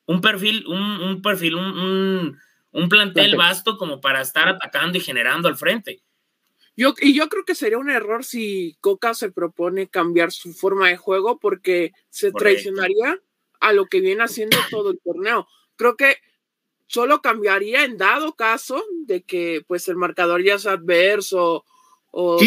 un 0.05 0.21
perfil, 0.21 0.65
un, 0.67 1.21
perfil, 1.21 1.55
un, 1.55 2.37
un 2.71 2.89
plantel 2.89 3.37
vasto 3.37 3.77
como 3.77 4.01
para 4.01 4.21
estar 4.21 4.49
atacando 4.49 4.97
y 4.97 5.01
generando 5.01 5.47
al 5.47 5.55
frente. 5.55 6.01
Yo, 6.79 6.93
y 7.01 7.13
yo 7.13 7.27
creo 7.27 7.43
que 7.43 7.55
sería 7.55 7.77
un 7.77 7.89
error 7.89 8.23
si 8.23 8.77
Coca 8.79 9.13
se 9.13 9.29
propone 9.29 9.89
cambiar 9.89 10.31
su 10.31 10.53
forma 10.53 10.87
de 10.87 10.95
juego 10.95 11.37
porque 11.37 11.91
se 12.09 12.31
traicionaría 12.31 13.19
a 13.59 13.73
lo 13.73 13.87
que 13.87 13.99
viene 13.99 14.23
haciendo 14.23 14.55
todo 14.71 14.91
el 14.91 14.99
torneo. 15.03 15.45
Creo 15.75 15.97
que 15.97 16.15
solo 16.87 17.21
cambiaría 17.21 17.83
en 17.83 17.97
dado 17.97 18.33
caso 18.33 18.81
de 19.05 19.23
que 19.23 19.61
pues 19.67 19.89
el 19.89 19.97
marcador 19.97 20.41
ya 20.41 20.53
es 20.53 20.65
adverso 20.67 21.65
o 22.11 22.39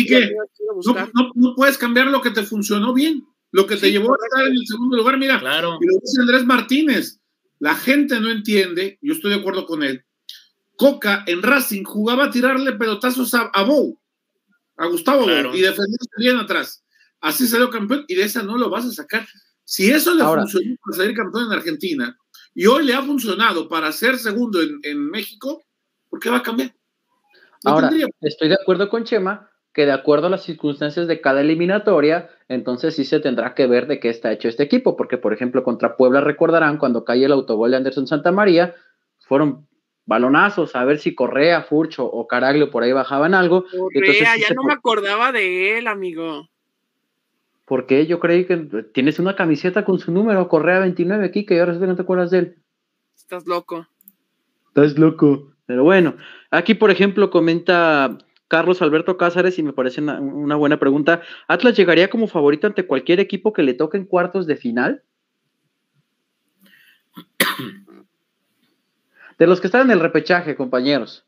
no, 1.34 1.54
puedes 1.54 1.76
cambiar 1.76 2.06
lo 2.06 2.22
que 2.22 2.30
te 2.30 2.42
funcionó 2.42 2.94
bien, 2.94 3.26
lo 3.50 3.66
que 3.66 3.76
te 3.76 3.92
llevó 3.92 4.14
a 4.14 4.16
estar 4.24 4.46
en 4.46 4.52
el 4.52 4.66
segundo 4.66 4.96
lugar. 4.96 5.18
Mira, 5.18 5.40
claro. 5.40 5.76
y 5.78 5.86
lo 5.86 6.00
dice 6.00 6.22
Andrés 6.22 6.46
Martínez, 6.46 7.20
la 7.58 7.74
gente 7.74 8.18
no 8.18 8.30
entiende, 8.30 8.98
yo 9.02 9.12
estoy 9.12 9.32
de 9.32 9.40
acuerdo 9.40 9.66
con 9.66 9.82
él. 9.82 10.06
Coca 10.74 11.22
en 11.26 11.42
Racing 11.42 11.84
jugaba 11.84 12.24
a 12.24 12.30
tirarle 12.30 12.72
pelotazos 12.72 13.34
a, 13.34 13.50
a 13.52 13.62
Bow 13.64 13.98
a 14.82 14.88
Gustavo 14.88 15.24
y 15.24 15.60
defenderse 15.60 16.10
bien 16.18 16.36
atrás. 16.36 16.84
Así 17.20 17.46
salió 17.46 17.70
campeón 17.70 18.04
y 18.08 18.16
de 18.16 18.24
esa 18.24 18.42
no 18.42 18.58
lo 18.58 18.68
vas 18.68 18.84
a 18.84 18.90
sacar. 18.90 19.26
Si 19.64 19.90
eso 19.90 20.14
le 20.14 20.24
funcionó 20.24 20.76
para 20.84 20.96
salir 20.96 21.16
campeón 21.16 21.46
en 21.46 21.52
Argentina 21.52 22.16
y 22.54 22.66
hoy 22.66 22.84
le 22.84 22.94
ha 22.94 23.02
funcionado 23.02 23.68
para 23.68 23.92
ser 23.92 24.18
segundo 24.18 24.58
en, 24.60 25.10
México, 25.10 25.62
¿por 26.10 26.18
qué 26.18 26.30
va 26.30 26.38
a 26.38 26.42
cambiar? 26.42 26.74
Ahora, 27.64 27.90
estoy 28.20 28.48
de 28.48 28.56
acuerdo 28.60 28.88
con 28.88 29.04
Chema 29.04 29.48
que 29.72 29.86
de 29.86 29.92
acuerdo 29.92 30.26
a 30.26 30.30
las 30.30 30.42
circunstancias 30.42 31.06
de 31.06 31.20
cada 31.20 31.40
eliminatoria, 31.40 32.28
entonces 32.48 32.94
sí 32.94 33.04
se 33.04 33.20
tendrá 33.20 33.54
que 33.54 33.66
ver 33.66 33.86
de 33.86 34.00
qué 34.00 34.10
está 34.10 34.30
hecho 34.32 34.48
este 34.48 34.64
equipo, 34.64 34.96
porque 34.96 35.16
por 35.16 35.32
ejemplo 35.32 35.64
contra 35.64 35.96
Puebla 35.96 36.20
recordarán 36.20 36.76
cuando 36.76 37.04
cae 37.04 37.24
el 37.24 37.32
autogol 37.32 37.70
de 37.70 37.78
Anderson 37.78 38.06
Santa 38.06 38.32
María, 38.32 38.74
fueron 39.20 39.66
balonazos, 40.06 40.74
a 40.74 40.84
ver 40.84 40.98
si 40.98 41.14
Correa, 41.14 41.62
Furcho 41.62 42.04
o 42.04 42.26
Caraglio 42.26 42.70
por 42.70 42.82
ahí 42.82 42.92
bajaban 42.92 43.34
algo. 43.34 43.64
Correa, 43.94 44.36
ya 44.36 44.54
no 44.54 44.64
me 44.64 44.72
acordaba 44.72 45.32
de 45.32 45.78
él, 45.78 45.86
amigo. 45.86 46.48
¿Por 47.64 47.86
qué? 47.86 48.06
Yo 48.06 48.20
creí 48.20 48.44
que 48.44 48.56
tienes 48.92 49.18
una 49.18 49.36
camiseta 49.36 49.84
con 49.84 49.98
su 49.98 50.12
número, 50.12 50.48
Correa 50.48 50.80
29, 50.80 51.24
aquí, 51.24 51.46
que 51.46 51.60
ahora 51.60 51.72
no 51.74 51.96
te 51.96 52.02
acuerdas 52.02 52.30
de 52.30 52.38
él. 52.38 52.56
Estás 53.16 53.46
loco. 53.46 53.86
Estás 54.68 54.98
loco. 54.98 55.52
Pero 55.66 55.84
bueno, 55.84 56.16
aquí 56.50 56.74
por 56.74 56.90
ejemplo 56.90 57.30
comenta 57.30 58.18
Carlos 58.48 58.82
Alberto 58.82 59.16
Cázares 59.16 59.58
y 59.58 59.62
me 59.62 59.72
parece 59.72 60.00
una, 60.00 60.20
una 60.20 60.56
buena 60.56 60.78
pregunta. 60.78 61.22
¿Atlas 61.48 61.76
llegaría 61.76 62.10
como 62.10 62.26
favorito 62.26 62.66
ante 62.66 62.86
cualquier 62.86 63.20
equipo 63.20 63.52
que 63.52 63.62
le 63.62 63.74
toque 63.74 63.96
en 63.96 64.04
cuartos 64.04 64.46
de 64.46 64.56
final? 64.56 65.02
De 69.38 69.46
los 69.46 69.60
que 69.60 69.66
están 69.68 69.82
en 69.82 69.90
el 69.90 70.00
repechaje, 70.00 70.56
compañeros, 70.56 71.24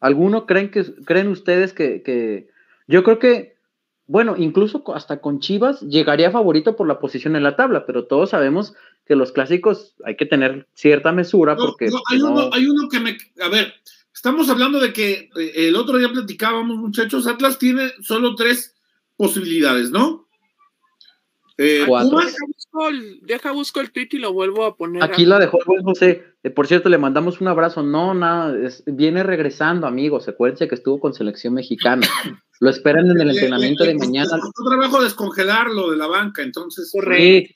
¿alguno 0.00 0.46
creen 0.46 0.70
que 0.70 0.84
creen 1.04 1.28
ustedes 1.28 1.72
que, 1.72 2.48
yo 2.86 3.02
creo 3.02 3.18
que, 3.18 3.56
bueno, 4.06 4.34
incluso 4.36 4.82
hasta 4.94 5.20
con 5.20 5.40
Chivas 5.40 5.80
llegaría 5.80 6.30
favorito 6.30 6.76
por 6.76 6.86
la 6.86 6.98
posición 6.98 7.36
en 7.36 7.42
la 7.42 7.56
tabla, 7.56 7.86
pero 7.86 8.06
todos 8.06 8.30
sabemos 8.30 8.74
que 9.06 9.16
los 9.16 9.32
clásicos 9.32 9.94
hay 10.04 10.16
que 10.16 10.26
tener 10.26 10.68
cierta 10.74 11.12
mesura 11.12 11.56
porque 11.56 11.88
hay, 12.10 12.20
uno, 12.20 12.50
hay 12.52 12.66
uno 12.66 12.88
que 12.88 13.00
me, 13.00 13.16
a 13.40 13.48
ver, 13.48 13.74
estamos 14.14 14.48
hablando 14.48 14.78
de 14.78 14.92
que 14.92 15.30
eh, 15.36 15.52
el 15.54 15.76
otro 15.76 15.98
día 15.98 16.08
platicábamos, 16.08 16.76
muchachos, 16.76 17.26
Atlas 17.26 17.58
tiene 17.58 17.90
solo 18.02 18.34
tres 18.34 18.74
posibilidades, 19.16 19.90
¿no? 19.90 20.28
Eh, 21.58 21.86
deja, 23.22 23.52
busco 23.52 23.80
el, 23.80 23.92
tweet 23.92 24.08
y 24.12 24.18
lo 24.18 24.32
vuelvo 24.32 24.64
a 24.64 24.76
poner. 24.76 25.02
Aquí 25.02 25.26
la 25.26 25.38
dejó 25.38 25.58
José. 25.84 26.24
Eh, 26.42 26.50
por 26.50 26.66
cierto, 26.66 26.88
le 26.88 26.98
mandamos 26.98 27.40
un 27.40 27.48
abrazo. 27.48 27.82
No, 27.82 28.14
nada, 28.14 28.54
viene 28.86 29.22
regresando, 29.22 29.86
amigos. 29.86 30.28
Acuérdense 30.28 30.68
que 30.68 30.74
estuvo 30.74 30.98
con 30.98 31.14
selección 31.14 31.54
mexicana. 31.54 32.06
Lo 32.60 32.70
esperan 32.70 33.10
en 33.10 33.20
el 33.20 33.30
entrenamiento 33.30 33.84
de 33.84 33.94
mañana. 33.94 34.36
Es 34.36 34.68
trabajo 34.68 35.02
descongelarlo 35.02 35.90
de 35.90 35.96
la 35.96 36.06
banca, 36.06 36.42
entonces. 36.42 36.90
Sí, 36.90 37.54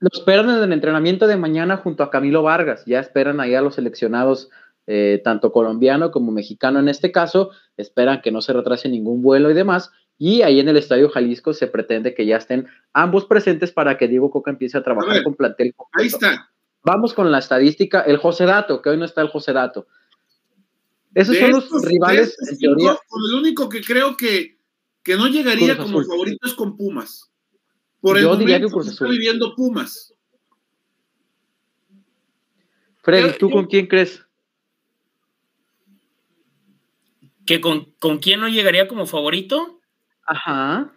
lo 0.00 0.08
esperan 0.12 0.50
en 0.50 0.62
el 0.62 0.72
entrenamiento 0.72 1.26
de 1.26 1.36
mañana 1.36 1.76
junto 1.76 2.02
a 2.02 2.10
Camilo 2.10 2.42
Vargas. 2.42 2.84
Ya 2.86 3.00
esperan 3.00 3.40
ahí 3.40 3.54
a 3.54 3.62
los 3.62 3.76
seleccionados, 3.76 4.50
eh, 4.86 5.20
tanto 5.24 5.52
colombiano 5.52 6.10
como 6.10 6.32
mexicano 6.32 6.80
en 6.80 6.88
este 6.88 7.12
caso. 7.12 7.50
Esperan 7.76 8.20
que 8.22 8.32
no 8.32 8.42
se 8.42 8.52
retrase 8.52 8.88
ningún 8.88 9.22
vuelo 9.22 9.50
y 9.50 9.54
demás. 9.54 9.92
Y 10.18 10.42
ahí 10.42 10.60
en 10.60 10.68
el 10.68 10.76
Estadio 10.76 11.10
Jalisco 11.10 11.52
se 11.52 11.66
pretende 11.66 12.14
que 12.14 12.24
ya 12.24 12.38
estén 12.38 12.66
ambos 12.92 13.26
presentes 13.26 13.70
para 13.70 13.98
que 13.98 14.08
Diego 14.08 14.30
Coca 14.30 14.50
empiece 14.50 14.78
a 14.78 14.82
trabajar 14.82 15.22
con 15.22 15.34
plantel. 15.34 15.74
Ahí 15.92 16.06
está. 16.06 16.50
Vamos 16.82 17.12
con 17.12 17.30
la 17.30 17.40
estadística, 17.40 18.02
el 18.02 18.16
José 18.16 18.44
Dato, 18.44 18.80
que 18.80 18.90
hoy 18.90 18.96
no 18.96 19.04
está 19.04 19.20
el 19.20 19.28
José 19.28 19.52
Dato. 19.52 19.86
Esos 21.14 21.36
son 21.36 21.50
los 21.50 21.82
rivales, 21.82 22.36
en 22.50 22.58
teoría. 22.58 22.90
el 22.90 23.34
único 23.34 23.68
que 23.68 23.80
creo 23.80 24.16
que, 24.16 24.58
que 25.02 25.16
no 25.16 25.28
llegaría 25.28 25.76
como 25.76 26.02
favorito 26.04 26.46
es 26.46 26.54
con 26.54 26.76
Pumas. 26.76 27.32
Por 28.00 28.18
el 28.18 28.24
Yo 28.24 28.36
diría 28.36 28.60
que 28.60 28.66
está 28.66 29.06
viviendo 29.06 29.54
Pumas. 29.54 30.14
Freddy, 33.02 33.38
¿tú 33.38 33.50
con 33.50 33.66
quién 33.66 33.86
crees? 33.86 34.22
¿Que 37.44 37.60
con, 37.60 37.92
con 37.98 38.18
quién 38.18 38.40
no 38.40 38.48
llegaría 38.48 38.88
como 38.88 39.06
favorito? 39.06 39.75
Ajá. 40.26 40.92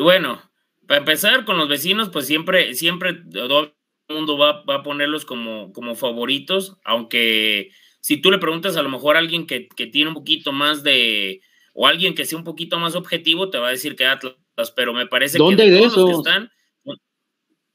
bueno, 0.00 0.42
para 0.86 0.98
empezar 0.98 1.44
con 1.44 1.56
los 1.58 1.68
vecinos, 1.68 2.10
pues 2.10 2.26
siempre, 2.26 2.74
siempre 2.74 3.14
todo 3.14 3.72
el 4.08 4.14
mundo 4.14 4.36
va, 4.36 4.62
a 4.66 4.82
ponerlos 4.82 5.24
como, 5.24 5.72
como 5.72 5.94
favoritos, 5.94 6.76
aunque 6.84 7.70
si 8.00 8.18
tú 8.18 8.30
le 8.30 8.38
preguntas 8.38 8.76
a 8.76 8.82
lo 8.82 8.90
mejor 8.90 9.16
a 9.16 9.20
alguien 9.20 9.46
que, 9.46 9.68
tiene 9.90 10.08
un 10.08 10.14
poquito 10.14 10.52
más 10.52 10.82
de, 10.82 11.40
o 11.72 11.86
alguien 11.86 12.14
que 12.14 12.26
sea 12.26 12.38
un 12.38 12.44
poquito 12.44 12.78
más 12.78 12.94
objetivo, 12.94 13.48
te 13.48 13.58
va 13.58 13.68
a 13.68 13.72
decir 13.72 13.96
que 13.96 14.06
Atlas, 14.06 14.36
pero 14.76 14.92
me 14.92 15.06
parece 15.06 15.38
que 15.38 15.56
todos 15.56 15.96
los 15.96 16.06
que 16.06 16.12
están, 16.12 16.50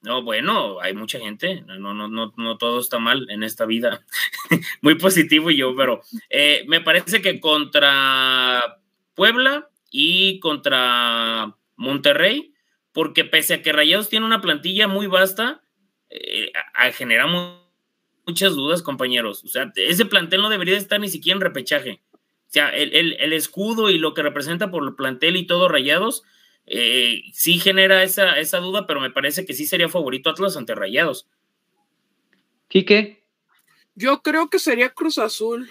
no, 0.02 0.24
bueno, 0.24 0.80
hay 0.80 0.94
mucha 0.94 1.20
gente, 1.20 1.62
no, 1.62 1.94
no, 1.94 2.08
no, 2.08 2.34
no 2.38 2.58
todo 2.58 2.80
está 2.80 3.00
mal 3.00 3.30
en 3.30 3.44
esta 3.44 3.66
vida, 3.66 4.06
muy 4.82 4.96
positivo 4.96 5.52
yo, 5.52 5.76
pero 5.76 6.02
eh, 6.30 6.64
me 6.68 6.80
parece 6.80 7.22
que 7.22 7.40
contra 7.40 8.79
Puebla 9.20 9.70
y 9.92 10.40
contra 10.40 11.58
Monterrey, 11.76 12.54
porque 12.94 13.26
pese 13.26 13.56
a 13.56 13.62
que 13.62 13.74
Rayados 13.74 14.08
tiene 14.08 14.26
una 14.26 14.40
plantilla 14.40 14.88
muy 14.88 15.08
vasta, 15.08 15.62
eh, 16.10 16.54
generamos 16.94 17.60
muchas 18.26 18.56
dudas, 18.56 18.82
compañeros. 18.82 19.44
O 19.44 19.50
sea, 19.50 19.74
ese 19.76 20.06
plantel 20.06 20.42
no 20.42 20.48
debería 20.48 20.78
estar 20.78 21.02
ni 21.02 21.10
siquiera 21.10 21.36
en 21.36 21.42
repechaje. 21.42 22.02
O 22.14 22.18
sea, 22.48 22.70
el, 22.70 23.34
escudo 23.34 23.90
y 23.90 23.98
lo 23.98 24.14
que 24.14 24.24
representa 24.24 24.72
por 24.72 24.86
el 24.86 24.96
plantel 24.96 25.36
y 25.36 25.46
todo 25.46 25.68
Rayados, 25.68 26.24
eh, 26.66 27.24
sí 27.34 27.60
genera 27.60 28.04
esa, 28.04 28.40
esa 28.40 28.60
duda, 28.60 28.88
pero 28.88 29.02
me 29.02 29.12
parece 29.12 29.46
que 29.46 29.54
sí 29.54 29.66
sería 29.66 29.90
favorito 29.90 30.30
Atlas 30.30 30.56
ante 30.56 30.76
Rayados. 30.76 31.28
Quique. 32.70 33.26
Yo 33.96 34.22
creo 34.22 34.50
que 34.50 34.60
sería 34.60 34.92
Cruz 34.92 35.18
Azul. 35.18 35.70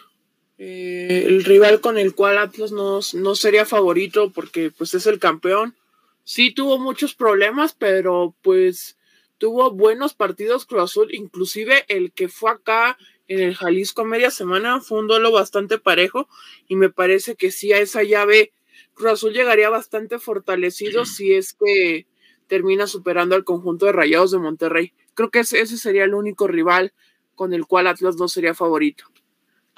Eh, 0.59 1.25
el 1.27 1.45
rival 1.45 1.81
con 1.81 1.99
el 1.99 2.17
cual 2.17 2.37
Atlas 2.37 2.73
no, 2.73 2.99
no, 3.15 3.35
sería 3.37 3.65
favorito 3.65 4.33
porque 4.33 4.71
pues 4.71 4.93
es 4.95 5.07
el 5.07 5.21
campeón. 5.21 5.77
Sí 6.25 6.51
tuvo 6.53 6.79
muchos 6.79 7.15
problemas, 7.15 7.75
pero 7.75 8.35
pues 8.43 8.99
tuvo 9.39 9.71
buenos 9.71 10.15
partidos 10.15 10.67
Cruz 10.67 10.83
Azul, 10.83 11.15
inclusive 11.15 11.85
el 11.89 12.13
que 12.13 12.29
fue 12.29 12.51
acá 12.51 12.99
en 13.29 13.41
el 13.41 13.55
Jalisco 13.55 14.05
media 14.05 14.31
semana 14.31 14.81
fue 14.81 14.99
un 14.99 15.07
duelo 15.07 15.31
bastante 15.31 15.79
parejo 15.79 16.29
y 16.67 16.77
me 16.77 16.91
parece 16.91 17.37
que 17.37 17.53
sí 17.53 17.73
a 17.73 17.79
esa 17.79 18.03
llave 18.03 18.53
Cruz 18.95 19.13
Azul 19.13 19.33
llegaría 19.33 19.71
bastante 19.71 20.19
fortalecido 20.19 21.05
si 21.05 21.35
es 21.35 21.55
que 21.55 22.07
termina 22.49 22.89
superando 22.89 23.37
al 23.37 23.45
conjunto 23.45 23.87
de 23.87 23.93
Rayados 23.93 24.33
de 24.33 24.39
Monterrey. 24.39 24.93
Creo 25.15 25.31
que 25.31 25.41
ese 25.41 25.67
sería 25.67 26.05
el 26.05 26.15
único 26.15 26.49
rival 26.49 26.93
con 27.37 27.53
el 27.53 27.67
cual 27.67 27.87
Atlas 27.87 28.17
no 28.17 28.27
sería 28.27 28.55
favorito. 28.55 29.05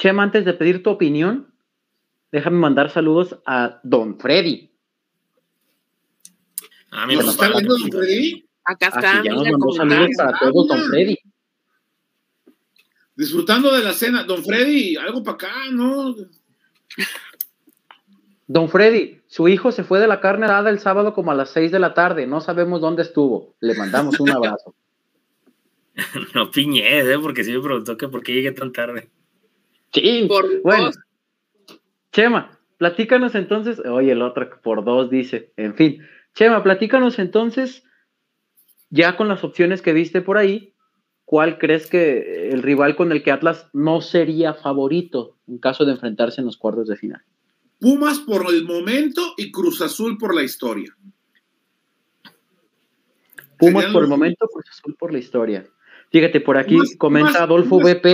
Chema, 0.01 0.23
antes 0.23 0.47
de 0.47 0.55
pedir 0.55 0.83
tu 0.83 0.89
opinión, 0.89 1.53
déjame 2.33 2.57
mandar 2.57 2.89
saludos 2.89 3.39
a 3.45 3.81
Don 3.83 4.19
Freddy. 4.19 4.73
A 6.91 7.07
mí 7.07 7.17
¿Nos 7.17 7.29
está 7.29 7.51
viendo 7.51 7.77
Don 7.77 7.91
Freddy? 7.91 8.49
Acá 8.65 8.87
está. 8.87 9.23
ya 9.23 9.33
nos 9.33 9.45
mandó 9.45 9.73
saludos 9.73 10.09
para 10.17 10.39
todos, 10.39 10.69
Don 10.69 10.83
Freddy. 10.85 11.19
Disfrutando 13.15 13.75
de 13.75 13.85
la 13.85 13.93
cena. 13.93 14.25
Don 14.25 14.43
Freddy, 14.43 14.97
algo 14.97 15.23
para 15.23 15.35
acá, 15.35 15.55
¿no? 15.71 16.17
Don 18.47 18.71
Freddy, 18.71 19.21
su 19.27 19.49
hijo 19.49 19.71
se 19.71 19.85
fue 19.85 20.01
de 20.01 20.09
la 20.09 20.21
carne 20.21 20.47
dada 20.47 20.71
el 20.71 20.79
sábado 20.79 21.13
como 21.13 21.31
a 21.31 21.35
las 21.35 21.51
seis 21.51 21.71
de 21.71 21.79
la 21.79 21.93
tarde. 21.93 22.27
No 22.27 22.41
sabemos 22.41 22.81
dónde 22.81 23.03
estuvo. 23.03 23.55
Le 23.61 23.75
mandamos 23.75 24.19
un 24.19 24.31
abrazo. 24.31 24.75
no 26.35 26.51
piñé, 26.51 27.01
¿eh? 27.01 27.19
porque 27.19 27.45
sí 27.45 27.53
me 27.53 27.61
preguntó 27.61 27.99
que 27.99 28.09
por 28.09 28.23
qué 28.23 28.33
llegué 28.33 28.53
tan 28.53 28.73
tarde. 28.73 29.11
Sí, 29.92 30.26
por 30.29 30.62
bueno. 30.62 30.90
Chema, 32.12 32.59
platícanos 32.79 33.35
entonces, 33.35 33.81
oye, 33.81 34.12
el 34.12 34.22
otro 34.22 34.48
por 34.62 34.85
dos 34.85 35.11
dice, 35.11 35.53
en 35.57 35.74
fin. 35.74 36.03
Chema, 36.35 36.62
platícanos 36.62 37.18
entonces, 37.18 37.85
ya 38.88 39.16
con 39.16 39.29
las 39.29 39.44
opciones 39.44 39.83
que 39.83 39.92
viste 39.92 40.20
por 40.20 40.38
ahí, 40.38 40.74
¿cuál 41.24 41.59
crees 41.59 41.87
que 41.87 42.50
el 42.50 42.62
rival 42.62 42.96
con 42.96 43.12
el 43.12 43.22
que 43.22 43.31
Atlas 43.31 43.68
no 43.72 44.00
sería 44.00 44.55
favorito 44.55 45.38
en 45.46 45.59
caso 45.59 45.85
de 45.85 45.92
enfrentarse 45.92 46.40
en 46.40 46.46
los 46.46 46.57
cuartos 46.57 46.88
de 46.88 46.96
final? 46.96 47.22
Pumas 47.79 48.18
por 48.18 48.53
el 48.53 48.64
momento 48.64 49.35
y 49.37 49.50
Cruz 49.50 49.81
Azul 49.81 50.18
por 50.18 50.35
la 50.35 50.42
historia. 50.42 50.94
Pumas 53.59 53.87
por 53.87 54.03
el 54.03 54.09
momento, 54.09 54.46
Cruz 54.48 54.66
Azul 54.70 54.96
por 54.98 55.12
la 55.12 55.18
historia. 55.18 55.66
Fíjate, 56.11 56.40
por 56.40 56.59
aquí 56.59 56.76
comenta 56.98 57.42
Adolfo 57.44 57.79
BP. 57.79 58.07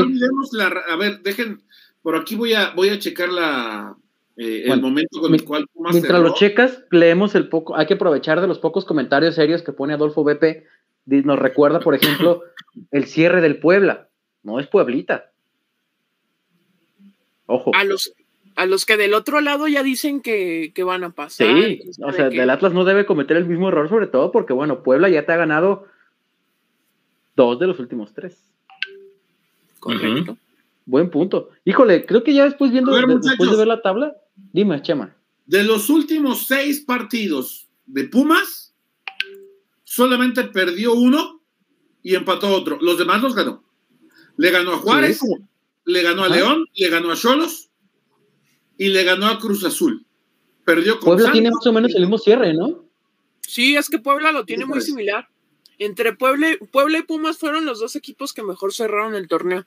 a 0.89 0.97
ver, 0.97 1.21
dejen, 1.23 1.63
por 2.07 2.15
aquí 2.15 2.37
voy 2.37 2.53
a, 2.53 2.71
voy 2.71 2.91
a 2.91 3.01
checar 3.01 3.31
la, 3.31 3.97
eh, 4.37 4.67
el 4.67 4.81
momento 4.81 5.21
con 5.21 5.35
el 5.35 5.43
cual 5.43 5.67
Mientras 5.91 6.23
lo 6.23 6.35
checas, 6.35 6.85
leemos 6.93 7.35
el 7.35 7.49
poco, 7.49 7.77
hay 7.77 7.87
que 7.87 7.95
aprovechar 7.95 8.41
de 8.41 8.47
los 8.47 8.61
pocos 8.61 8.85
comentarios 8.85 9.35
serios 9.35 9.63
que 9.63 9.73
pone 9.73 9.93
Adolfo 9.93 10.23
BP. 10.23 10.63
Nos 11.05 11.37
recuerda, 11.37 11.81
por 11.81 11.97
ejemplo, 11.97 12.45
el 12.93 13.07
cierre 13.07 13.41
del 13.41 13.59
Puebla. 13.59 14.07
No 14.45 14.61
es 14.61 14.69
Pueblita. 14.69 15.33
Ojo. 17.47 17.73
A 17.75 17.83
los, 17.83 18.13
a 18.55 18.67
los 18.67 18.87
que 18.87 18.97
del 18.97 19.13
otro 19.13 19.41
lado 19.41 19.67
ya 19.67 19.83
dicen 19.83 20.21
que, 20.21 20.73
van 20.87 21.03
a 21.03 21.11
pasar. 21.11 21.49
Sí, 21.49 21.91
o 22.01 22.13
sea, 22.13 22.29
del 22.29 22.51
Atlas 22.51 22.73
no 22.73 22.85
debe 22.85 23.05
cometer 23.05 23.37
el 23.37 23.47
mismo 23.47 23.67
error, 23.67 23.89
sobre 23.89 24.07
todo 24.07 24.31
porque, 24.31 24.53
bueno, 24.53 24.85
Puebla 24.85 25.09
ya 25.09 25.27
te 25.27 25.33
ha 25.33 25.37
ganado 25.39 25.89
dos 27.35 27.59
de 27.59 27.67
los 27.67 27.81
últimos 27.81 28.15
tres. 28.15 28.41
Correcto. 29.81 30.39
Buen 30.87 31.11
punto. 31.11 31.51
Híjole, 31.65 32.07
creo 32.07 32.23
que 32.23 32.33
ya 32.33 32.45
después 32.45 32.71
viendo, 32.71 32.93
después 32.93 33.51
de 33.51 33.57
ver 33.57 33.67
la 33.67 33.83
tabla, 33.83 34.17
dime, 34.53 34.81
Chema. 34.83 35.17
De 35.45 35.65
los 35.65 35.91
últimos 35.91 36.47
seis 36.47 36.81
partidos 36.81 37.69
de 37.87 38.05
Pumas, 38.05 38.73
solamente 39.83 40.45
perdió 40.45 40.95
uno 40.95 41.43
y 42.03 42.15
empató 42.15 42.55
otro. 42.55 42.79
Los 42.81 42.99
demás 42.99 43.21
los 43.21 43.35
ganó. 43.35 43.65
Le 44.37 44.51
ganó 44.51 44.75
a 44.75 44.79
Juárez, 44.79 45.21
le 45.85 46.03
ganó 46.03 46.23
a 46.23 46.29
León, 46.29 46.67
le 46.75 46.89
ganó 46.89 47.11
a 47.11 47.17
Cholos 47.17 47.71
y 48.79 48.89
le 48.89 49.03
ganó 49.03 49.27
a 49.27 49.39
Cruz 49.39 49.65
Azul. 49.65 50.07
Perdió 50.65 51.01
con 51.01 51.17
Puebla 51.17 51.33
tiene 51.33 51.51
más 51.51 51.67
o 51.67 51.73
menos 51.73 51.95
el 51.95 52.03
mismo 52.03 52.19
cierre, 52.19 52.55
¿no? 52.55 52.85
Sí, 53.41 53.77
es 53.77 53.89
que 53.89 53.99
Puebla 53.99 54.31
lo 54.31 54.45
tiene 54.45 54.67
muy 54.67 54.81
similar. 54.81 55.29
Entre 55.79 56.13
Puebla, 56.13 56.49
Puebla 56.73 56.99
y 56.99 57.03
Pumas 57.03 57.39
fueron 57.39 57.65
los 57.65 57.81
dos 57.81 57.97
equipos 57.97 58.33
que 58.33 58.43
mejor 58.43 58.73
cerraron 58.73 59.15
el 59.15 59.29
torneo. 59.29 59.67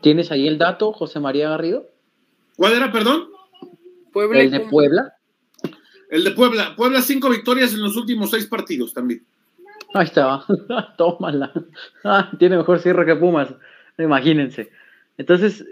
¿Tienes 0.00 0.30
ahí 0.32 0.46
el 0.48 0.58
dato, 0.58 0.92
José 0.92 1.20
María 1.20 1.50
Garrido? 1.50 1.86
¿Cuál 2.56 2.74
era, 2.74 2.92
perdón? 2.92 3.28
Puebla 4.12 4.40
el 4.40 4.50
de 4.50 4.60
Puebla. 4.60 5.14
El 6.10 6.24
de 6.24 6.30
Puebla. 6.32 6.74
Puebla, 6.76 7.02
cinco 7.02 7.28
victorias 7.28 7.72
en 7.74 7.82
los 7.82 7.96
últimos 7.96 8.30
seis 8.30 8.46
partidos 8.46 8.92
también. 8.92 9.24
Ahí 9.94 10.04
está. 10.04 10.44
Tómala. 10.98 11.52
Ah, 12.04 12.30
tiene 12.38 12.56
mejor 12.56 12.78
cierre 12.80 13.06
que 13.06 13.16
Pumas. 13.16 13.48
Imagínense. 13.98 14.70
Entonces, 15.18 15.64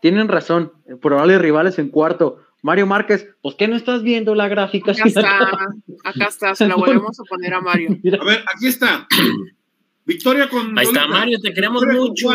tienen 0.00 0.28
razón. 0.28 0.72
Probables 1.00 1.40
rivales 1.40 1.78
en 1.78 1.88
cuarto. 1.88 2.42
Mario 2.62 2.86
Márquez, 2.86 3.28
pues 3.42 3.54
¿qué 3.54 3.68
no 3.68 3.76
estás 3.76 4.02
viendo 4.02 4.34
la 4.34 4.48
gráfica? 4.48 4.90
Acá 4.90 5.04
está, 5.04 5.28
acá 6.04 6.24
está, 6.28 6.54
se 6.54 6.66
la 6.66 6.74
volvemos 6.76 7.18
a 7.20 7.22
poner 7.24 7.54
a 7.54 7.60
Mario. 7.60 7.90
A 8.20 8.24
ver, 8.24 8.44
aquí 8.52 8.66
está. 8.66 9.06
Victoria 10.04 10.48
con. 10.48 10.76
Ahí 10.76 10.86
está, 10.86 11.06
Mario, 11.06 11.38
te 11.40 11.52
queremos 11.52 11.84
mucho. 11.86 12.28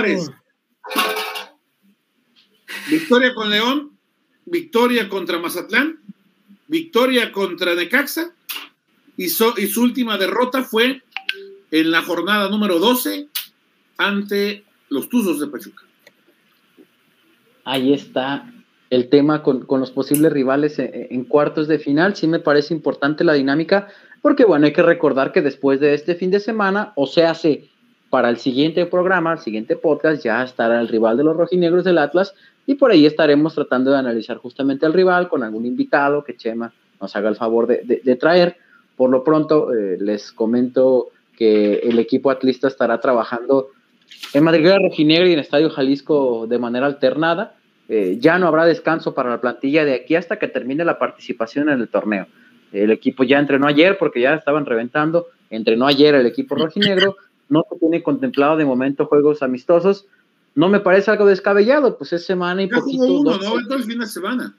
Victoria 2.89 3.33
con 3.33 3.49
León, 3.49 3.91
victoria 4.45 5.09
contra 5.09 5.39
Mazatlán, 5.39 5.99
victoria 6.67 7.31
contra 7.31 7.75
Necaxa 7.75 8.33
y, 9.17 9.25
y 9.25 9.29
su 9.29 9.81
última 9.81 10.17
derrota 10.17 10.63
fue 10.63 11.03
en 11.71 11.91
la 11.91 12.01
jornada 12.01 12.49
número 12.49 12.79
12 12.79 13.27
ante 13.97 14.63
los 14.89 15.09
Tuzos 15.09 15.39
de 15.39 15.47
Pachuca. 15.47 15.83
Ahí 17.63 17.93
está 17.93 18.51
el 18.89 19.09
tema 19.09 19.41
con, 19.41 19.65
los 19.67 19.91
posibles 19.91 20.33
rivales 20.33 20.75
en, 20.77 21.23
cuartos 21.23 21.67
de 21.67 21.79
final. 21.79 22.15
Sí 22.15 22.27
me 22.27 22.39
parece 22.39 22.73
importante 22.73 23.23
la 23.23 23.33
dinámica, 23.33 23.87
porque 24.21 24.43
bueno, 24.43 24.65
hay 24.65 24.73
que 24.73 24.83
recordar 24.83 25.31
que 25.31 25.41
después 25.41 25.79
de 25.79 25.93
este 25.93 26.15
fin 26.15 26.29
de 26.29 26.41
semana, 26.41 26.91
o 26.95 27.07
sea, 27.07 27.31
hace 27.31 27.69
para 28.11 28.29
el 28.29 28.37
siguiente 28.37 28.85
programa, 28.85 29.31
el 29.31 29.39
siguiente 29.39 29.77
podcast, 29.77 30.21
ya 30.21 30.43
estará 30.43 30.81
el 30.81 30.89
rival 30.89 31.15
de 31.15 31.23
los 31.23 31.35
rojinegros 31.35 31.85
del 31.85 31.97
Atlas 31.97 32.35
y 32.67 32.75
por 32.75 32.91
ahí 32.91 33.05
estaremos 33.05 33.55
tratando 33.55 33.89
de 33.91 33.97
analizar 33.97 34.37
justamente 34.37 34.85
al 34.85 34.93
rival 34.93 35.29
con 35.29 35.43
algún 35.43 35.65
invitado 35.65 36.23
que 36.23 36.35
Chema 36.35 36.73
nos 36.99 37.15
haga 37.15 37.29
el 37.29 37.37
favor 37.37 37.67
de, 37.67 38.15
traer. 38.17 38.57
Por 38.97 39.09
lo 39.09 39.23
pronto, 39.23 39.73
eh, 39.73 39.97
les 39.99 40.33
comento 40.33 41.07
que 41.37 41.75
el 41.75 41.97
equipo 41.99 42.29
atlista 42.29 42.67
estará 42.67 42.99
trabajando 42.99 43.69
en 44.33 44.43
Madrid 44.43 44.69
Rojinegra 44.83 45.29
y 45.29 45.33
en 45.33 45.39
Estadio 45.39 45.69
Jalisco 45.69 46.47
de 46.47 46.59
manera 46.59 46.87
alternada. 46.87 47.55
Eh, 47.87 48.17
ya 48.19 48.37
no 48.37 48.47
habrá 48.47 48.65
descanso 48.65 49.13
para 49.13 49.29
la 49.29 49.39
plantilla 49.39 49.85
de 49.85 49.93
aquí 49.93 50.15
hasta 50.15 50.37
que 50.37 50.49
termine 50.49 50.83
la 50.83 50.99
participación 50.99 51.69
en 51.69 51.79
el 51.79 51.87
torneo. 51.87 52.27
El 52.73 52.91
equipo 52.91 53.23
ya 53.23 53.39
entrenó 53.39 53.67
ayer 53.67 53.97
porque 53.97 54.19
ya 54.19 54.33
estaban 54.33 54.65
reventando. 54.65 55.27
Entrenó 55.49 55.87
ayer 55.87 56.13
el 56.15 56.25
equipo 56.25 56.55
rojinegro. 56.55 57.15
No 57.51 57.65
se 57.69 57.77
tiene 57.79 58.01
contemplado 58.01 58.55
de 58.55 58.63
momento 58.63 59.07
juegos 59.07 59.41
amistosos. 59.41 60.07
No 60.55 60.69
me 60.69 60.79
parece 60.79 61.11
algo 61.11 61.25
descabellado, 61.25 61.97
pues 61.97 62.13
es 62.13 62.25
semana 62.25 62.63
y 62.63 62.67
poquito. 62.67 63.03
Uno, 63.03 63.37
¿no? 63.37 63.75
el 63.75 63.83
fin 63.83 63.99
de 63.99 64.07
semana. 64.07 64.57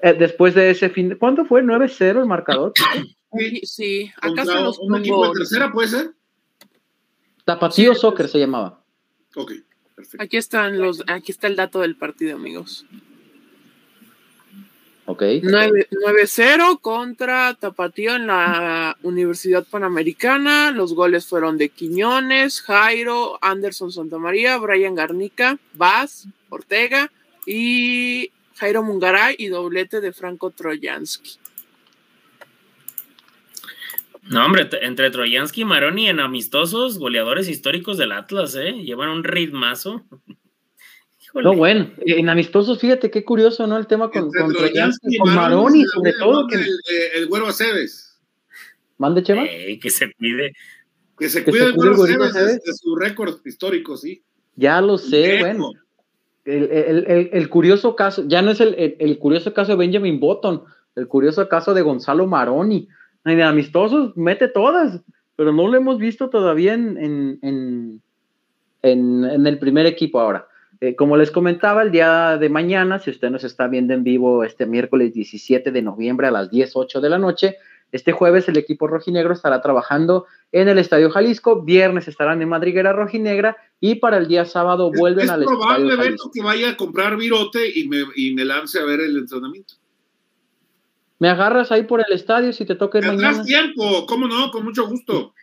Eh, 0.00 0.14
después 0.14 0.52
de 0.56 0.70
ese 0.70 0.90
fin, 0.90 1.16
¿cuánto 1.16 1.44
fue? 1.44 1.62
¿9-0 1.62 2.20
el 2.20 2.26
marcador? 2.26 2.72
Sí, 3.38 3.60
sí. 3.62 4.12
acá 4.20 4.44
un 4.80 4.96
equipo 4.96 5.28
de 5.28 5.32
tercera 5.32 5.70
puede 5.70 5.88
ser. 5.88 6.10
Tapatío 7.44 7.94
Soccer 7.94 8.26
se 8.26 8.40
llamaba. 8.40 8.82
Ok, 9.36 9.52
perfecto. 9.94 10.24
Aquí 10.24 10.38
están 10.38 10.80
los, 10.80 11.04
aquí 11.06 11.30
está 11.30 11.46
el 11.46 11.54
dato 11.54 11.80
del 11.80 11.96
partido, 11.96 12.34
amigos. 12.34 12.84
Ok. 15.10 15.22
9-0 15.22 16.80
contra 16.82 17.54
Tapatío 17.54 18.14
en 18.14 18.26
la 18.26 18.94
Universidad 19.02 19.66
Panamericana. 19.66 20.70
Los 20.70 20.92
goles 20.92 21.26
fueron 21.26 21.56
de 21.56 21.70
Quiñones, 21.70 22.60
Jairo, 22.60 23.38
Anderson 23.40 23.90
Santamaría, 23.90 24.58
Brian 24.58 24.94
Garnica, 24.94 25.58
Vaz, 25.72 26.28
Ortega 26.50 27.10
y 27.46 28.30
Jairo 28.56 28.82
Mungaray 28.82 29.34
y 29.38 29.46
doblete 29.46 30.02
de 30.02 30.12
Franco 30.12 30.50
Trojansky. 30.50 31.38
No, 34.24 34.44
hombre, 34.44 34.68
entre 34.82 35.10
Troyansky 35.10 35.62
y 35.62 35.64
Maroni 35.64 36.10
en 36.10 36.20
amistosos, 36.20 36.98
goleadores 36.98 37.48
históricos 37.48 37.96
del 37.96 38.12
Atlas, 38.12 38.54
¿eh? 38.56 38.72
Llevan 38.72 39.08
un 39.08 39.24
ritmazo. 39.24 40.04
No, 41.34 41.54
bueno, 41.54 41.90
en 41.98 42.28
amistosos, 42.28 42.80
fíjate 42.80 43.10
qué 43.10 43.24
curioso, 43.24 43.66
¿no? 43.66 43.76
El 43.76 43.86
tema 43.86 44.10
con, 44.10 44.30
con 44.30 44.52
Troyansky, 44.52 45.18
con 45.18 45.34
Maroni, 45.34 45.84
sobre 45.84 46.12
todo. 46.14 46.46
Que... 46.46 46.56
El, 46.56 46.66
el, 47.16 47.26
güero 47.28 47.46
Aceves. 47.46 48.18
¿Mande, 48.96 49.22
Chema? 49.22 49.44
que 49.44 49.90
se 49.90 50.08
pide. 50.18 50.52
Que 51.18 51.28
se 51.28 51.44
cuide 51.44 51.66
el 51.66 51.72
güero 51.74 52.24
Aceves 52.24 52.62
de, 52.62 52.72
su 52.72 52.96
récord 52.96 53.36
histórico, 53.44 53.96
sí. 53.96 54.22
Ya 54.56 54.80
lo 54.80 54.98
sé, 54.98 55.38
bueno. 55.40 55.70
El, 56.44 56.70
el, 56.72 57.30
el, 57.32 57.48
curioso 57.50 57.94
caso, 57.94 58.24
ya 58.26 58.40
no 58.40 58.50
es 58.50 58.60
el, 58.60 59.18
curioso 59.18 59.52
caso 59.52 59.72
de 59.72 59.76
Benjamin 59.76 60.18
Button, 60.18 60.62
el 60.96 61.06
curioso 61.06 61.46
caso 61.46 61.74
de 61.74 61.82
Gonzalo 61.82 62.26
Maroni 62.26 62.88
en 63.24 63.42
amistosos 63.42 64.16
mete 64.16 64.48
todas, 64.48 65.00
pero 65.36 65.52
no 65.52 65.68
lo 65.68 65.76
hemos 65.76 65.98
visto 65.98 66.30
todavía 66.30 66.74
en, 66.74 67.38
en, 67.42 68.02
en, 68.82 69.46
el 69.46 69.58
primer 69.58 69.86
equipo 69.86 70.20
ahora. 70.20 70.47
Eh, 70.80 70.94
como 70.94 71.16
les 71.16 71.30
comentaba, 71.30 71.82
el 71.82 71.90
día 71.90 72.38
de 72.38 72.48
mañana, 72.48 73.00
si 73.00 73.10
usted 73.10 73.30
nos 73.30 73.42
está 73.42 73.66
viendo 73.66 73.94
en 73.94 74.04
vivo 74.04 74.44
este 74.44 74.64
miércoles 74.64 75.12
17 75.12 75.72
de 75.72 75.82
noviembre 75.82 76.28
a 76.28 76.30
las 76.30 76.50
10.08 76.50 77.00
de 77.00 77.08
la 77.08 77.18
noche, 77.18 77.56
este 77.90 78.12
jueves 78.12 78.48
el 78.48 78.58
equipo 78.58 78.86
rojinegro 78.86 79.32
estará 79.32 79.60
trabajando 79.60 80.26
en 80.52 80.68
el 80.68 80.78
Estadio 80.78 81.10
Jalisco, 81.10 81.62
viernes 81.62 82.06
estarán 82.06 82.42
en 82.42 82.48
Madriguera 82.48 82.92
Rojinegra 82.92 83.56
y 83.80 83.96
para 83.96 84.18
el 84.18 84.28
día 84.28 84.44
sábado 84.44 84.92
vuelven 84.94 85.30
al 85.30 85.42
Estadio 85.42 85.60
Jalisco. 85.60 85.88
Es 85.90 85.96
probable 85.96 86.16
que 86.32 86.42
vaya 86.42 86.70
a 86.70 86.76
comprar 86.76 87.16
virote 87.16 87.68
y 87.74 87.88
me, 87.88 88.04
y 88.14 88.34
me 88.34 88.44
lance 88.44 88.78
a 88.78 88.84
ver 88.84 89.00
el 89.00 89.16
entrenamiento. 89.16 89.74
Me 91.18 91.28
agarras 91.28 91.72
ahí 91.72 91.82
por 91.82 92.00
el 92.06 92.14
estadio 92.14 92.52
si 92.52 92.64
te 92.64 92.76
toca 92.76 93.00
mañana. 93.00 93.42
tiempo, 93.42 94.06
cómo 94.06 94.28
no, 94.28 94.50
con 94.52 94.64
mucho 94.64 94.86
gusto. 94.86 95.34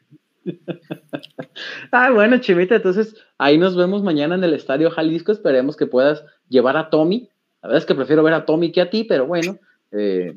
ah, 1.91 2.11
bueno, 2.11 2.37
Chimita, 2.39 2.75
entonces 2.75 3.15
ahí 3.37 3.57
nos 3.57 3.75
vemos 3.75 4.03
mañana 4.03 4.35
en 4.35 4.43
el 4.43 4.53
Estadio 4.53 4.91
Jalisco. 4.91 5.31
Esperemos 5.31 5.75
que 5.75 5.87
puedas 5.87 6.23
llevar 6.49 6.77
a 6.77 6.89
Tommy. 6.89 7.29
La 7.61 7.69
verdad 7.69 7.79
es 7.79 7.85
que 7.85 7.95
prefiero 7.95 8.23
ver 8.23 8.33
a 8.33 8.45
Tommy 8.45 8.71
que 8.71 8.81
a 8.81 8.89
ti, 8.89 9.03
pero 9.03 9.25
bueno, 9.25 9.57
eh, 9.91 10.35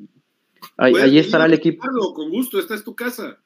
ahí, 0.76 1.18
estará 1.18 1.46
el 1.46 1.54
equipo. 1.54 1.86
Con 2.14 2.30
gusto, 2.30 2.58
esta 2.58 2.74
es 2.74 2.84
tu 2.84 2.94
casa. 2.94 3.38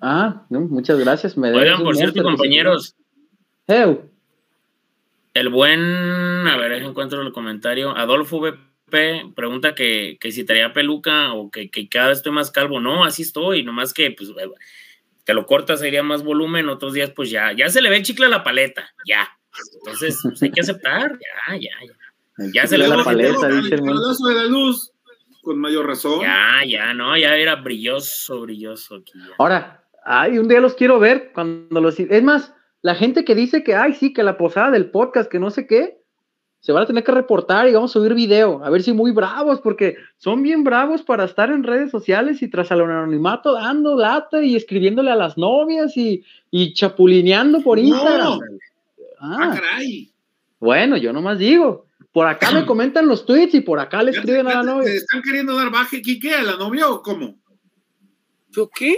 Ah, 0.00 0.46
muchas 0.48 0.98
gracias. 0.98 1.36
Me 1.36 1.52
Oigan, 1.52 1.82
por 1.82 1.96
cierto, 1.96 2.22
compañeros. 2.22 2.94
El 5.34 5.50
buen, 5.50 5.80
a 6.48 6.56
ver, 6.56 6.72
encuentro 6.82 7.20
el 7.22 7.32
comentario. 7.32 7.96
Adolfo 7.96 8.40
B 8.40 8.54
pregunta 9.34 9.74
que, 9.74 10.18
si 10.30 10.44
traía 10.44 10.72
peluca 10.72 11.34
o 11.34 11.50
que, 11.50 11.70
cada 11.88 12.08
vez 12.08 12.18
estoy 12.18 12.32
más 12.32 12.50
calvo. 12.50 12.80
No, 12.80 13.04
así 13.04 13.22
estoy, 13.22 13.62
nomás 13.62 13.92
que 13.92 14.10
pues 14.10 14.32
te 15.28 15.34
lo 15.34 15.44
cortas, 15.44 15.80
sería 15.80 16.02
más 16.02 16.24
volumen, 16.24 16.70
otros 16.70 16.94
días 16.94 17.10
pues 17.10 17.28
ya, 17.28 17.52
ya 17.52 17.68
se 17.68 17.82
le 17.82 17.90
ve 17.90 17.98
el 17.98 18.02
chicle 18.02 18.24
a 18.24 18.30
la 18.30 18.42
paleta, 18.42 18.88
ya. 19.06 19.28
Entonces, 19.74 20.18
pues, 20.22 20.42
hay 20.42 20.50
que 20.50 20.62
aceptar, 20.62 21.18
ya, 21.18 21.54
ya, 21.54 21.70
ya. 21.86 22.50
Ya 22.54 22.66
se 22.66 22.78
le 22.78 22.88
ve 22.88 22.96
la 22.96 23.04
paleta, 23.04 23.46
dice 23.48 23.74
el 23.74 23.82
de 23.82 24.34
la 24.34 24.44
luz, 24.44 24.90
con 25.42 25.58
mayor 25.58 25.86
razón. 25.86 26.22
Ya, 26.22 26.64
ya, 26.66 26.94
no, 26.94 27.14
ya 27.14 27.36
era 27.36 27.56
brilloso, 27.56 28.40
brilloso 28.40 28.94
aquí. 28.94 29.12
Ahora, 29.36 29.84
ay, 30.02 30.38
un 30.38 30.48
día 30.48 30.60
los 30.60 30.72
quiero 30.72 30.98
ver 30.98 31.32
cuando 31.34 31.78
los... 31.82 32.00
Es 32.00 32.22
más, 32.22 32.54
la 32.80 32.94
gente 32.94 33.26
que 33.26 33.34
dice 33.34 33.62
que, 33.62 33.74
ay, 33.74 33.92
sí, 33.92 34.14
que 34.14 34.22
la 34.22 34.38
posada 34.38 34.70
del 34.70 34.90
podcast, 34.90 35.30
que 35.30 35.38
no 35.38 35.50
sé 35.50 35.66
qué, 35.66 35.97
se 36.60 36.72
van 36.72 36.82
a 36.82 36.86
tener 36.86 37.04
que 37.04 37.12
reportar 37.12 37.68
y 37.68 37.72
vamos 37.72 37.92
a 37.92 37.98
subir 37.98 38.14
video, 38.14 38.62
a 38.64 38.70
ver 38.70 38.82
si 38.82 38.92
muy 38.92 39.12
bravos, 39.12 39.60
porque 39.60 39.96
son 40.16 40.42
bien 40.42 40.64
bravos 40.64 41.02
para 41.02 41.24
estar 41.24 41.50
en 41.50 41.62
redes 41.62 41.90
sociales 41.90 42.42
y 42.42 42.48
tras 42.48 42.72
al 42.72 42.80
anonimato 42.80 43.52
dando 43.52 43.96
lata 43.96 44.42
y 44.42 44.56
escribiéndole 44.56 45.10
a 45.10 45.16
las 45.16 45.38
novias 45.38 45.96
y, 45.96 46.24
y 46.50 46.72
chapulineando 46.72 47.62
por 47.62 47.78
Instagram. 47.78 48.40
Ah, 49.20 49.38
ah, 49.40 49.54
caray. 49.54 50.10
Bueno, 50.58 50.96
yo 50.96 51.12
nomás 51.12 51.38
digo, 51.38 51.86
por 52.12 52.26
acá 52.26 52.50
me 52.50 52.64
comentan 52.66 53.06
los 53.06 53.24
tweets 53.24 53.54
y 53.54 53.60
por 53.60 53.78
acá 53.78 54.02
le 54.02 54.10
escriben 54.10 54.48
a 54.48 54.54
la 54.54 54.62
novia. 54.64 54.92
están 54.92 55.22
queriendo 55.22 55.56
dar 55.56 55.70
baje, 55.70 56.02
Quique, 56.02 56.34
a 56.34 56.42
la 56.42 56.56
novia 56.56 56.88
o 56.88 57.02
cómo? 57.02 57.36
¿Yo 58.50 58.68
qué? 58.68 58.96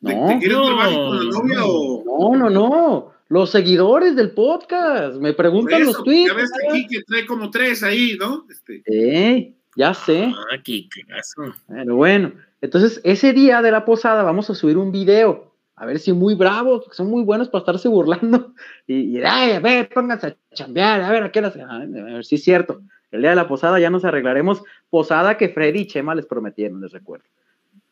No, 0.00 0.28
¿Te, 0.28 0.38
quieren 0.38 0.62
dar 0.62 0.76
baje 0.76 0.94
con 0.94 1.18
la 1.18 1.24
novia 1.24 1.64
o...? 1.64 2.36
No, 2.36 2.36
no, 2.36 2.50
no 2.50 3.19
los 3.30 3.50
seguidores 3.50 4.16
del 4.16 4.32
podcast, 4.32 5.20
me 5.20 5.32
preguntan 5.32 5.86
los 5.86 6.02
tweets. 6.02 6.32
Ya 6.32 6.34
ves 6.34 6.50
aquí 6.68 6.86
que 6.88 7.02
trae 7.04 7.24
como 7.24 7.48
tres 7.48 7.84
ahí, 7.84 8.16
¿no? 8.18 8.44
Este. 8.50 8.82
Eh, 8.86 9.54
ya 9.76 9.94
sé. 9.94 10.32
Ah, 10.36 10.58
qué 10.64 10.88
caso. 11.06 11.54
Pero 11.68 11.94
bueno, 11.94 12.32
entonces 12.60 13.00
ese 13.04 13.32
día 13.32 13.62
de 13.62 13.70
la 13.70 13.84
posada 13.84 14.24
vamos 14.24 14.50
a 14.50 14.56
subir 14.56 14.76
un 14.76 14.90
video, 14.90 15.54
a 15.76 15.86
ver 15.86 16.00
si 16.00 16.12
muy 16.12 16.34
bravos, 16.34 16.82
porque 16.82 16.96
son 16.96 17.08
muy 17.08 17.22
buenos 17.22 17.48
para 17.48 17.60
estarse 17.60 17.88
burlando. 17.88 18.52
Y, 18.88 19.18
y 19.18 19.22
ay, 19.22 19.52
a 19.52 19.60
ver, 19.60 19.88
pónganse 19.88 20.26
a 20.26 20.36
chambear, 20.52 21.00
a 21.00 21.12
ver, 21.12 21.22
a 21.22 21.30
qué 21.30 21.38
hora 21.38 21.52
a 21.68 21.86
ver 21.86 22.24
si 22.24 22.34
es 22.34 22.42
cierto. 22.42 22.80
El 23.12 23.20
día 23.20 23.30
de 23.30 23.36
la 23.36 23.46
posada 23.46 23.78
ya 23.78 23.90
nos 23.90 24.04
arreglaremos. 24.04 24.60
Posada 24.88 25.36
que 25.38 25.50
Freddy 25.50 25.82
y 25.82 25.86
Chema 25.86 26.16
les 26.16 26.26
prometieron, 26.26 26.80
les 26.80 26.90
recuerdo. 26.90 27.26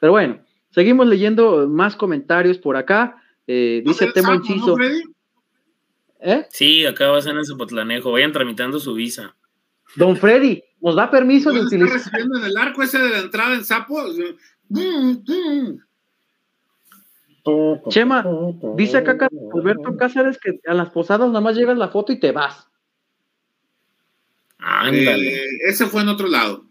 Pero 0.01 0.11
bueno, 0.11 0.41
seguimos 0.71 1.07
leyendo 1.07 1.69
más 1.69 1.95
comentarios 1.95 2.59
por 2.59 2.77
acá. 2.77 3.23
Eh, 3.47 3.85
dice 3.87 4.11
Temo 4.13 4.35
Inciso. 4.35 4.77
¿Eh? 6.21 6.47
Sí, 6.51 6.85
acá 6.87 7.09
va 7.09 7.19
a 7.19 7.23
ser 7.23 7.37
en 7.37 7.45
Zapotlanejo. 7.45 8.13
Vayan 8.13 8.33
tramitando 8.33 8.81
su 8.81 8.95
visa. 8.95 9.37
Don 9.97 10.17
Freddy, 10.17 10.63
¿nos 10.81 10.97
da 10.97 11.11
permiso 11.11 11.51
de 11.53 11.61
utilizar? 11.61 11.95
recibiendo 11.95 12.39
en 12.39 12.45
el 12.45 12.57
arco 12.57 12.83
ese 12.83 12.99
de 12.99 13.11
la 13.11 13.19
entrada 13.19 13.55
en 13.55 13.65
Sapo? 13.65 14.03
Chema, 17.89 18.27
dice 18.77 18.99
acá 18.99 19.29
Alberto 19.55 19.97
Cáceres 19.97 20.39
que 20.39 20.61
a 20.67 20.75
las 20.75 20.91
posadas 20.91 21.29
nada 21.29 21.41
más 21.41 21.57
llegas 21.57 21.79
la 21.79 21.89
foto 21.89 22.13
y 22.13 22.21
te 22.21 22.33
vas. 22.33 22.69
Ándale. 24.59 25.37
Eh, 25.37 25.49
ese 25.69 25.87
fue 25.87 26.03
en 26.03 26.09
otro 26.09 26.29
lado. 26.29 26.67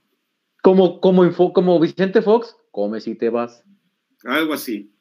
Como, 0.62 1.00
como, 1.00 1.34
como 1.54 1.80
Vicente 1.80 2.22
Fox, 2.22 2.56
come 2.72 3.00
si 3.00 3.16
te 3.16 3.30
vas. 3.30 3.64
Algo 4.24 4.54
así. 4.54 4.94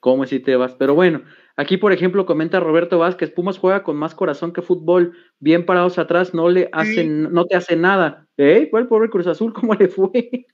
Come 0.00 0.26
si 0.26 0.40
te 0.40 0.56
vas. 0.56 0.74
Pero 0.74 0.94
bueno, 0.94 1.22
Aquí, 1.56 1.76
por 1.76 1.92
ejemplo, 1.92 2.26
comenta 2.26 2.58
Roberto 2.58 2.98
Vázquez, 2.98 3.30
Pumas 3.30 3.58
juega 3.58 3.84
con 3.84 3.96
más 3.96 4.14
corazón 4.14 4.52
que 4.52 4.62
fútbol, 4.62 5.16
bien 5.38 5.64
parados 5.64 5.98
atrás, 5.98 6.34
no 6.34 6.48
le 6.48 6.68
hacen, 6.72 7.32
no 7.32 7.44
te 7.44 7.54
hace 7.54 7.76
nada. 7.76 8.26
¿Eh? 8.36 8.68
¿Cuál 8.70 8.88
pobre 8.88 9.08
Cruz 9.08 9.26
Azul? 9.28 9.52
¿Cómo 9.52 9.74
le 9.74 9.88
fue? 9.88 10.46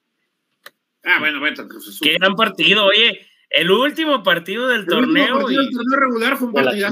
Ah, 1.02 1.16
bueno, 1.18 1.40
bueno, 1.40 1.56
Qué 2.02 2.14
gran 2.18 2.34
partido, 2.34 2.84
oye. 2.84 3.20
El 3.48 3.70
último 3.70 4.22
partido 4.22 4.68
del 4.68 4.86
torneo. 4.86 5.48
El 5.48 5.70
torneo 5.70 5.98
regular 5.98 6.36
fue 6.36 6.48
un 6.48 6.54
partido. 6.54 6.88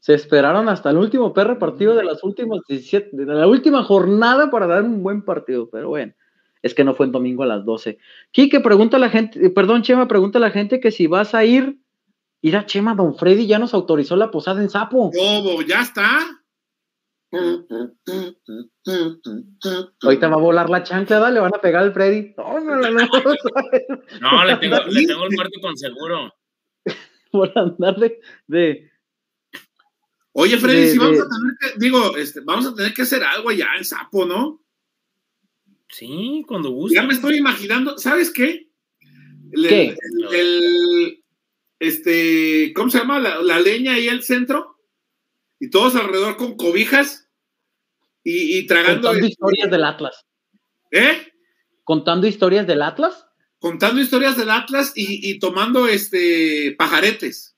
Se 0.00 0.14
esperaron 0.14 0.68
hasta 0.68 0.90
el 0.90 0.96
último 0.96 1.32
perro 1.32 1.58
partido 1.58 1.94
de 1.94 2.04
las 2.04 2.24
últimas 2.24 2.60
17, 2.66 3.10
de 3.12 3.26
la 3.26 3.46
última 3.46 3.82
jornada 3.84 4.50
para 4.50 4.66
dar 4.66 4.82
un 4.82 5.02
buen 5.02 5.22
partido, 5.22 5.68
pero 5.70 5.90
bueno, 5.90 6.14
es 6.62 6.74
que 6.74 6.84
no 6.84 6.94
fue 6.94 7.04
en 7.04 7.12
domingo 7.12 7.42
a 7.42 7.46
las 7.46 7.66
12. 7.66 7.98
Quique, 8.30 8.60
pregunta 8.60 8.96
a 8.96 9.00
la 9.00 9.10
gente, 9.10 9.44
eh, 9.44 9.50
perdón, 9.50 9.82
Chema, 9.82 10.08
pregunta 10.08 10.38
a 10.38 10.40
la 10.40 10.50
gente 10.50 10.80
que 10.80 10.90
si 10.90 11.06
vas 11.06 11.34
a 11.34 11.44
ir, 11.44 11.79
ir 12.42 12.56
a 12.56 12.66
Chema, 12.66 12.94
don 12.94 13.16
Freddy 13.16 13.46
ya 13.46 13.58
nos 13.58 13.74
autorizó 13.74 14.16
la 14.16 14.30
posada 14.30 14.62
en 14.62 14.70
Sapo. 14.70 15.10
¿Cómo? 15.10 15.62
¿Ya 15.62 15.82
está? 15.82 16.40
Ahorita 20.02 20.28
va 20.28 20.34
a 20.34 20.40
volar 20.40 20.68
la 20.68 20.82
chancla, 20.82 21.30
le 21.30 21.40
van 21.40 21.54
a 21.54 21.60
pegar 21.60 21.84
al 21.84 21.92
Freddy. 21.92 22.34
No, 22.36 22.60
no, 22.60 22.76
no, 22.76 22.90
no. 22.90 23.06
no 24.20 24.44
le, 24.44 24.56
tengo, 24.56 24.76
le 24.86 25.06
tengo 25.06 25.24
el 25.24 25.36
muerto 25.36 25.60
con 25.60 25.76
seguro. 25.76 26.34
Por 27.32 27.56
andar 27.56 27.96
de, 28.48 28.90
Oye, 30.32 30.56
Freddy, 30.58 30.90
si 30.90 30.98
vamos 30.98 31.20
a 31.20 31.28
tener 31.28 31.56
que, 31.60 31.78
digo, 31.78 32.16
este, 32.16 32.40
vamos 32.40 32.66
a 32.66 32.74
tener 32.74 32.94
que 32.94 33.02
hacer 33.02 33.22
algo 33.22 33.50
allá 33.50 33.68
en 33.76 33.84
Sapo, 33.84 34.24
¿no? 34.24 34.64
Sí, 35.88 36.44
cuando 36.46 36.70
guste. 36.70 36.94
Ya 36.96 37.02
me 37.02 37.14
estoy 37.14 37.36
imaginando, 37.36 37.98
¿sabes 37.98 38.32
qué? 38.32 38.70
¿Qué? 39.52 39.96
El, 40.32 41.19
este, 41.80 42.72
¿cómo 42.74 42.90
se 42.90 42.98
llama? 42.98 43.18
La, 43.18 43.42
la 43.42 43.58
leña 43.58 43.94
ahí 43.94 44.08
al 44.08 44.22
centro 44.22 44.78
y 45.58 45.70
todos 45.70 45.96
alrededor 45.96 46.36
con 46.36 46.56
cobijas 46.56 47.28
y, 48.22 48.66
tragando. 48.66 49.08
Contando 49.08 49.26
historias 49.26 49.70
del 49.70 49.84
Atlas. 49.84 50.26
¿Eh? 50.90 51.32
Contando 51.84 52.26
historias 52.26 52.66
del 52.66 52.82
Atlas. 52.82 53.26
Contando 53.58 54.00
historias 54.00 54.36
del 54.36 54.50
Atlas 54.50 54.92
y, 54.94 55.38
tomando 55.38 55.86
este 55.86 56.74
pajaretes. 56.78 57.56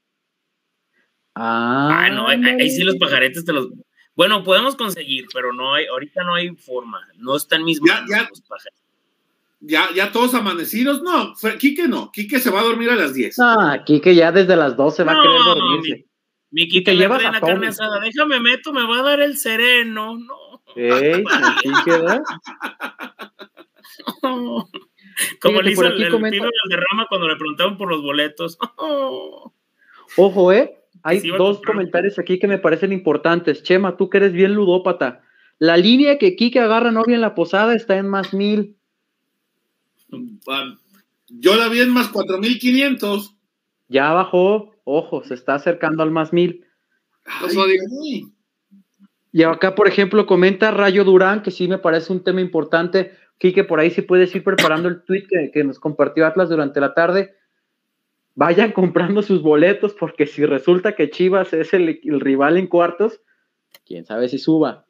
Ah, 1.34 2.08
no, 2.12 2.28
ahí, 2.28 2.70
sí 2.70 2.82
los 2.82 2.96
pajaretes 2.96 3.44
te 3.44 3.52
los. 3.52 3.70
Bueno, 4.14 4.44
podemos 4.44 4.76
conseguir, 4.76 5.26
pero 5.32 5.52
no 5.52 5.74
hay, 5.74 5.86
ahorita 5.86 6.22
no 6.24 6.34
hay 6.34 6.54
forma. 6.56 7.00
No 7.16 7.36
están 7.36 7.64
mis 7.64 7.80
manos 7.80 8.10
ya, 8.10 8.22
ya, 8.22 8.28
Ya, 9.64 10.10
todos 10.12 10.34
amanecidos. 10.34 11.02
No, 11.02 11.34
Quique 11.58 11.86
no. 11.86 12.10
Quique 12.10 12.40
se 12.40 12.50
va 12.50 12.60
a 12.60 12.64
dormir 12.64 12.90
a 12.90 12.96
las 12.96 13.14
10. 13.14 13.36
Ah, 13.38 13.82
Quique 13.86 14.14
ya 14.14 14.32
desde 14.32 14.56
las 14.56 14.76
12 14.76 15.04
va 15.04 15.12
a 15.12 15.22
querer 15.22 15.38
dormirse. 15.44 16.06
Mi 16.50 16.68
Quique 16.68 16.96
lleva 16.96 17.20
la 17.20 17.40
carne 17.40 17.68
asada. 17.68 18.00
Déjame 18.00 18.40
meto, 18.40 18.72
me 18.72 18.84
va 18.86 18.98
a 18.98 19.02
dar 19.02 19.20
el 19.20 19.36
sereno. 19.36 20.18
No. 20.18 20.62
Ey, 20.74 21.22
¿verdad? 21.86 22.22
Como 25.40 25.62
le 25.62 25.70
hizo 25.70 25.86
el, 25.86 26.02
el 26.02 26.10
del 26.10 26.50
derrama 26.68 27.06
cuando 27.08 27.28
le 27.28 27.36
preguntaban 27.36 27.76
por 27.76 27.88
los 27.88 28.02
boletos. 28.02 28.58
Ojo, 30.16 30.52
¿eh? 30.52 30.78
Hay 31.04 31.20
dos 31.30 31.60
comentarios 31.62 32.18
aquí 32.18 32.38
que 32.38 32.48
me 32.48 32.58
parecen 32.58 32.92
importantes. 32.92 33.62
Chema, 33.62 33.96
tú 33.96 34.10
que 34.10 34.18
eres 34.18 34.32
bien 34.32 34.54
ludópata. 34.54 35.22
La 35.58 35.76
línea 35.76 36.18
que 36.18 36.34
Kike 36.34 36.58
agarra 36.58 36.90
novia 36.90 37.14
en 37.14 37.20
la 37.20 37.34
posada 37.34 37.74
está 37.74 37.96
en 37.96 38.08
más 38.08 38.34
mil. 38.34 38.76
Yo 41.28 41.56
la 41.56 41.68
vi 41.68 41.80
en 41.80 41.90
más 41.90 42.08
cuatro 42.08 42.38
mil 42.38 42.58
quinientos. 42.58 43.36
Ya 43.88 44.12
bajó. 44.12 44.74
Ojo, 44.84 45.22
se 45.24 45.34
está 45.34 45.54
acercando 45.54 46.02
al 46.02 46.10
más 46.10 46.32
mil. 46.32 46.66
y 49.32 49.42
acá, 49.44 49.74
por 49.74 49.88
ejemplo, 49.88 50.26
comenta 50.26 50.70
Rayo 50.70 51.04
Durán, 51.04 51.42
que 51.42 51.50
sí 51.50 51.68
me 51.68 51.78
parece 51.78 52.12
un 52.12 52.24
tema 52.24 52.40
importante. 52.40 53.12
Quique, 53.38 53.64
por 53.64 53.80
ahí 53.80 53.90
sí 53.90 54.02
puedes 54.02 54.34
ir 54.34 54.44
preparando 54.44 54.88
el 54.88 55.04
tweet 55.04 55.26
que, 55.52 55.64
nos 55.64 55.78
compartió 55.78 56.26
Atlas 56.26 56.48
durante 56.48 56.80
la 56.80 56.94
tarde. 56.94 57.34
Vayan 58.34 58.72
comprando 58.72 59.22
sus 59.22 59.42
boletos, 59.42 59.94
porque 59.94 60.26
si 60.26 60.44
resulta 60.46 60.94
que 60.94 61.10
Chivas 61.10 61.52
es 61.52 61.72
el, 61.74 62.00
rival 62.20 62.56
en 62.56 62.66
cuartos, 62.66 63.20
quién 63.84 64.04
sabe 64.04 64.28
si 64.28 64.38
suba. 64.38 64.86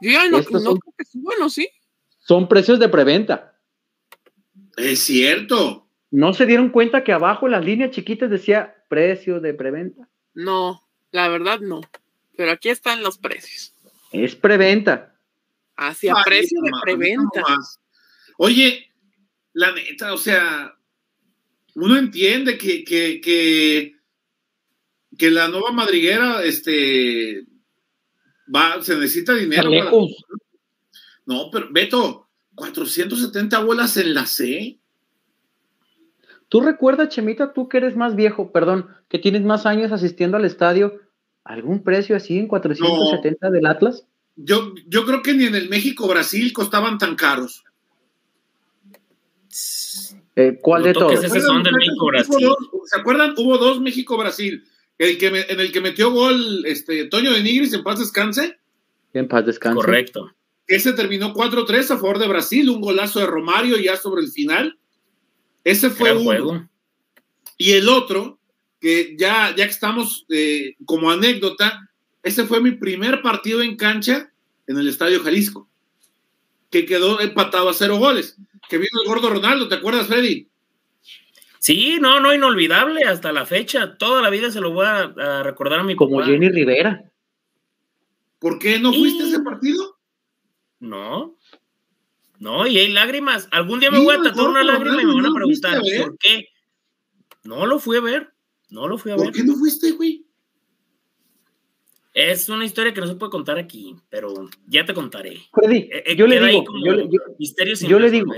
Yo 0.00 0.10
ya 0.10 0.28
no, 0.30 0.42
creo 0.42 0.76
que 0.96 1.04
suba, 1.04 1.34
¿no? 1.38 1.50
Sí. 1.50 1.68
Son 2.18 2.48
precios 2.48 2.78
de 2.78 2.88
preventa. 2.88 3.57
Es 4.78 5.00
cierto. 5.00 5.88
¿No 6.10 6.32
se 6.32 6.46
dieron 6.46 6.70
cuenta 6.70 7.04
que 7.04 7.12
abajo 7.12 7.46
en 7.46 7.52
las 7.52 7.64
líneas 7.64 7.90
chiquitas 7.90 8.30
decía 8.30 8.84
precio 8.88 9.40
de 9.40 9.54
preventa? 9.54 10.08
No, 10.34 10.88
la 11.10 11.28
verdad 11.28 11.60
no. 11.60 11.80
Pero 12.36 12.52
aquí 12.52 12.68
están 12.68 13.02
los 13.02 13.18
precios. 13.18 13.74
Es 14.12 14.34
preventa. 14.36 15.14
Hacia 15.76 16.14
precio 16.24 16.60
de 16.62 16.70
preventa. 16.82 17.42
Oye, 18.38 18.90
la 19.52 19.72
neta, 19.72 20.14
o 20.14 20.18
sea, 20.18 20.76
uno 21.74 21.96
entiende 21.96 22.56
que, 22.56 22.84
que, 22.84 23.20
que, 23.20 23.96
que 25.16 25.30
la 25.30 25.48
nueva 25.48 25.72
madriguera, 25.72 26.42
este, 26.44 27.44
va, 28.54 28.80
se 28.82 28.94
necesita 28.96 29.34
dinero. 29.34 29.70
No, 31.26 31.50
pero 31.50 31.68
Beto, 31.70 32.27
470 32.58 33.60
bolas 33.60 33.96
en 33.96 34.14
la 34.14 34.26
C. 34.26 34.78
¿Tú 36.48 36.60
recuerdas, 36.60 37.08
Chemita, 37.08 37.52
tú 37.52 37.68
que 37.68 37.78
eres 37.78 37.96
más 37.96 38.16
viejo, 38.16 38.52
perdón, 38.52 38.88
que 39.08 39.18
tienes 39.18 39.42
más 39.42 39.66
años 39.66 39.92
asistiendo 39.92 40.36
al 40.36 40.44
estadio, 40.44 41.00
algún 41.44 41.82
precio 41.82 42.16
así 42.16 42.38
en 42.38 42.48
470 42.48 43.50
del 43.50 43.66
Atlas? 43.66 44.06
Yo, 44.36 44.74
yo 44.86 45.04
creo 45.04 45.22
que 45.22 45.34
ni 45.34 45.44
en 45.44 45.54
el 45.54 45.68
México-Brasil 45.68 46.52
costaban 46.52 46.98
tan 46.98 47.16
caros. 47.16 47.64
Eh, 50.36 50.58
¿Cuál 50.60 50.84
de 50.84 50.92
todos? 50.92 51.20
¿Se 51.20 53.00
acuerdan? 53.00 53.34
Hubo 53.36 53.58
dos 53.58 53.80
México-Brasil. 53.80 54.64
El 54.96 55.16
que 55.18 55.26
en 55.26 55.60
el 55.60 55.70
que 55.70 55.80
metió 55.80 56.10
gol 56.10 56.64
este, 56.66 57.04
Toño 57.04 57.32
de 57.32 57.42
Nigris 57.42 57.72
en 57.72 57.84
paz 57.84 58.00
descanse. 58.00 58.58
En 59.12 59.28
paz 59.28 59.46
descanse. 59.46 59.76
Correcto. 59.76 60.32
Ese 60.68 60.92
terminó 60.92 61.32
4-3 61.32 61.90
a 61.90 61.96
favor 61.96 62.18
de 62.18 62.28
Brasil, 62.28 62.68
un 62.68 62.82
golazo 62.82 63.20
de 63.20 63.26
Romario 63.26 63.78
ya 63.78 63.96
sobre 63.96 64.22
el 64.22 64.30
final. 64.30 64.78
Ese 65.64 65.88
fue 65.88 66.12
uno. 66.12 66.70
Y 67.56 67.72
el 67.72 67.88
otro, 67.88 68.38
que 68.78 69.16
ya, 69.18 69.54
ya 69.56 69.64
que 69.64 69.70
estamos 69.70 70.26
eh, 70.28 70.76
como 70.84 71.10
anécdota, 71.10 71.90
ese 72.22 72.44
fue 72.44 72.60
mi 72.60 72.72
primer 72.72 73.22
partido 73.22 73.62
en 73.62 73.76
cancha 73.76 74.30
en 74.66 74.78
el 74.78 74.88
Estadio 74.88 75.22
Jalisco, 75.22 75.68
que 76.70 76.84
quedó 76.84 77.20
empatado 77.20 77.70
a 77.70 77.74
cero 77.74 77.96
goles, 77.96 78.36
que 78.68 78.76
vino 78.76 79.00
el 79.02 79.08
gordo 79.08 79.30
Ronaldo, 79.30 79.68
¿te 79.68 79.76
acuerdas, 79.76 80.06
Freddy? 80.06 80.48
Sí, 81.58 81.98
no, 81.98 82.20
no, 82.20 82.32
inolvidable 82.34 83.04
hasta 83.04 83.32
la 83.32 83.46
fecha. 83.46 83.96
Toda 83.96 84.22
la 84.22 84.30
vida 84.30 84.50
se 84.50 84.60
lo 84.60 84.70
voy 84.70 84.86
a, 84.86 85.42
recordar 85.42 85.80
a 85.80 85.82
mi 85.82 85.96
Como 85.96 86.22
Jenny 86.22 86.50
Rivera. 86.50 87.10
¿Por 88.38 88.58
qué 88.58 88.78
no 88.78 88.92
fuiste 88.92 89.24
a 89.24 89.26
ese 89.26 89.40
partido? 89.40 89.97
No, 90.80 91.36
no, 92.38 92.66
y 92.66 92.78
hay 92.78 92.88
lágrimas. 92.92 93.48
Algún 93.50 93.80
día 93.80 93.90
me 93.90 93.98
voy 93.98 94.14
a 94.14 94.22
tatuar 94.22 94.50
una 94.50 94.62
lágrima 94.62 95.02
y 95.02 95.06
me 95.06 95.14
van 95.14 95.26
a 95.26 95.34
preguntar 95.34 95.80
por 95.80 96.18
qué. 96.18 96.48
No 97.44 97.66
lo 97.66 97.78
fui 97.78 97.96
a 97.96 98.00
ver. 98.00 98.32
No 98.70 98.86
lo 98.86 98.98
fui 98.98 99.10
a 99.10 99.16
ver. 99.16 99.24
¿Por 99.24 99.34
qué 99.34 99.42
no 99.42 99.54
fuiste, 99.56 99.92
güey? 99.92 100.24
Es 102.14 102.48
una 102.48 102.64
historia 102.64 102.92
que 102.92 103.00
no 103.00 103.06
se 103.06 103.14
puede 103.14 103.30
contar 103.30 103.58
aquí, 103.58 103.94
pero 104.08 104.48
ya 104.66 104.84
te 104.84 104.94
contaré. 104.94 105.40
Freddy, 105.52 105.76
eh, 105.76 106.02
eh, 106.06 106.16
yo, 106.16 106.26
le 106.26 106.40
digo, 106.40 106.64
yo, 106.84 106.92
le, 106.92 107.08
yo, 107.08 107.98
le 107.98 108.10
digo, 108.10 108.32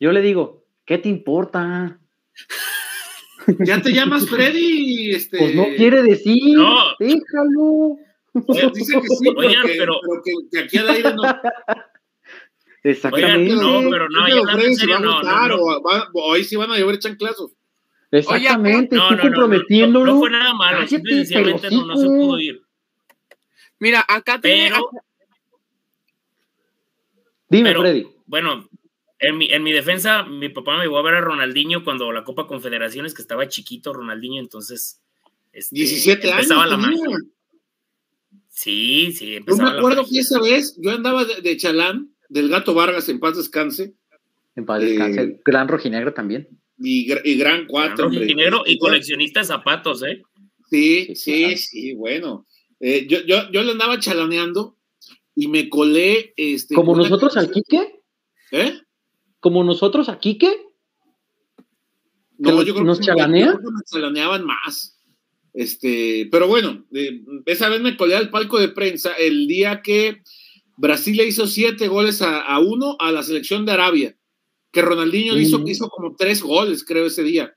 yo 0.00 0.12
le 0.12 0.22
digo, 0.22 0.64
¿qué 0.84 0.98
te 0.98 1.08
importa? 1.08 2.00
Ya 3.60 3.82
te 3.82 3.92
llamas 3.92 4.26
Freddy, 4.30 5.10
este. 5.10 5.38
Pues 5.38 5.54
no 5.54 5.66
quiere 5.76 6.02
decir, 6.02 6.56
no. 6.56 6.74
déjalo. 6.98 7.98
Dice 8.74 9.00
que 9.00 9.08
sí, 9.08 9.32
pero, 9.78 10.00
que, 10.50 10.60
aquí 10.60 10.78
al 10.78 10.88
aire 10.90 11.14
no. 11.14 11.22
Exactamente. 12.82 13.54
no, 13.54 13.90
pero 13.90 14.08
no, 14.08 14.28
yo 14.28 14.44
no, 14.44 14.60
en 14.60 14.76
serio, 14.76 15.00
no, 15.00 15.22
no, 15.22 15.58
Hoy 16.14 16.44
sí 16.44 16.56
van 16.56 16.70
a 16.70 16.78
llover 16.78 16.98
chanclazos. 16.98 17.52
Exactamente, 18.10 18.94
no, 18.94 19.08
tú 19.08 19.22
comprometiéndolo. 19.22 20.12
No, 20.12 20.18
fue 20.20 20.30
nada 20.30 20.54
malo, 20.54 20.86
simplemente 20.86 21.70
no, 21.70 21.96
se 21.96 22.06
pudo 22.06 22.38
ir. 22.38 22.62
Mira, 23.78 24.04
acá 24.06 24.38
pero, 24.40 24.88
Dime, 27.48 27.74
Freddy. 27.74 28.06
Bueno, 28.26 28.68
en 29.18 29.38
mi, 29.38 29.50
en 29.50 29.62
mi 29.62 29.72
defensa, 29.72 30.24
mi 30.24 30.48
papá 30.48 30.76
me 30.76 30.84
llevó 30.84 30.98
a 30.98 31.02
ver 31.02 31.14
a 31.14 31.20
Ronaldinho 31.20 31.84
cuando 31.84 32.10
la 32.12 32.24
Copa 32.24 32.46
Confederaciones, 32.46 33.14
que 33.14 33.22
estaba 33.22 33.48
chiquito 33.48 33.92
Ronaldinho, 33.92 34.40
entonces. 34.40 35.02
Este, 35.52 35.74
17 35.74 36.32
años. 36.32 36.42
Empezaba 36.42 36.66
la 36.66 36.76
magia. 36.76 37.18
Sí, 38.56 39.12
sí. 39.12 39.38
Yo 39.46 39.56
me 39.56 39.68
acuerdo 39.68 40.04
que 40.04 40.18
esa 40.18 40.40
vez 40.40 40.76
yo 40.78 40.90
andaba 40.90 41.24
de 41.24 41.56
chalán 41.56 42.10
del 42.28 42.48
Gato 42.48 42.74
Vargas, 42.74 43.08
en 43.08 43.20
paz 43.20 43.36
descanse. 43.36 43.94
En 44.54 44.64
paz 44.64 44.80
descanse. 44.80 45.22
Eh, 45.22 45.40
gran 45.44 45.68
rojinegro 45.68 46.14
también. 46.14 46.48
Y, 46.78 47.06
gran 47.36 47.66
cuatro. 47.66 48.08
Gran 48.08 48.20
rojinegro 48.20 48.62
y 48.66 48.78
coleccionista 48.78 49.40
de 49.40 49.46
zapatos, 49.46 50.02
¿eh? 50.02 50.22
Sí, 50.70 51.14
sí, 51.14 51.56
sí, 51.56 51.94
bueno. 51.94 52.46
Eh, 52.80 53.06
yo, 53.08 53.20
yo, 53.26 53.50
yo 53.52 53.62
le 53.62 53.72
andaba 53.72 54.00
chalaneando 54.00 54.76
y 55.34 55.48
me 55.48 55.68
colé. 55.68 56.32
Este, 56.36 56.74
¿Como 56.74 56.96
nosotros 56.96 57.36
al 57.36 57.50
Quique? 57.50 58.00
¿Eh? 58.52 58.80
como 59.46 59.62
nosotros 59.62 60.08
aquí, 60.08 60.38
¿qué? 60.38 60.60
No, 62.36 62.64
yo 62.64 62.74
creo 62.74 62.84
nos 62.84 62.98
que 62.98 63.06
chalanea? 63.06 63.52
nos 63.52 63.84
chalaneaban 63.84 64.44
más. 64.44 64.95
Este, 65.56 66.28
pero 66.30 66.48
bueno, 66.48 66.84
esa 67.46 67.70
vez 67.70 67.80
me 67.80 67.96
colé 67.96 68.14
al 68.14 68.28
palco 68.28 68.58
de 68.58 68.68
prensa 68.68 69.12
el 69.14 69.48
día 69.48 69.80
que 69.80 70.22
Brasil 70.76 71.16
le 71.16 71.24
hizo 71.24 71.46
siete 71.46 71.88
goles 71.88 72.20
a, 72.20 72.58
uno 72.58 72.96
a 73.00 73.10
la 73.10 73.22
selección 73.22 73.64
de 73.64 73.72
Arabia, 73.72 74.16
que 74.70 74.82
Ronaldinho 74.82 75.34
hizo, 75.38 75.62
hizo 75.66 75.88
como 75.88 76.14
tres 76.14 76.42
goles, 76.42 76.84
creo, 76.84 77.06
ese 77.06 77.22
día. 77.22 77.56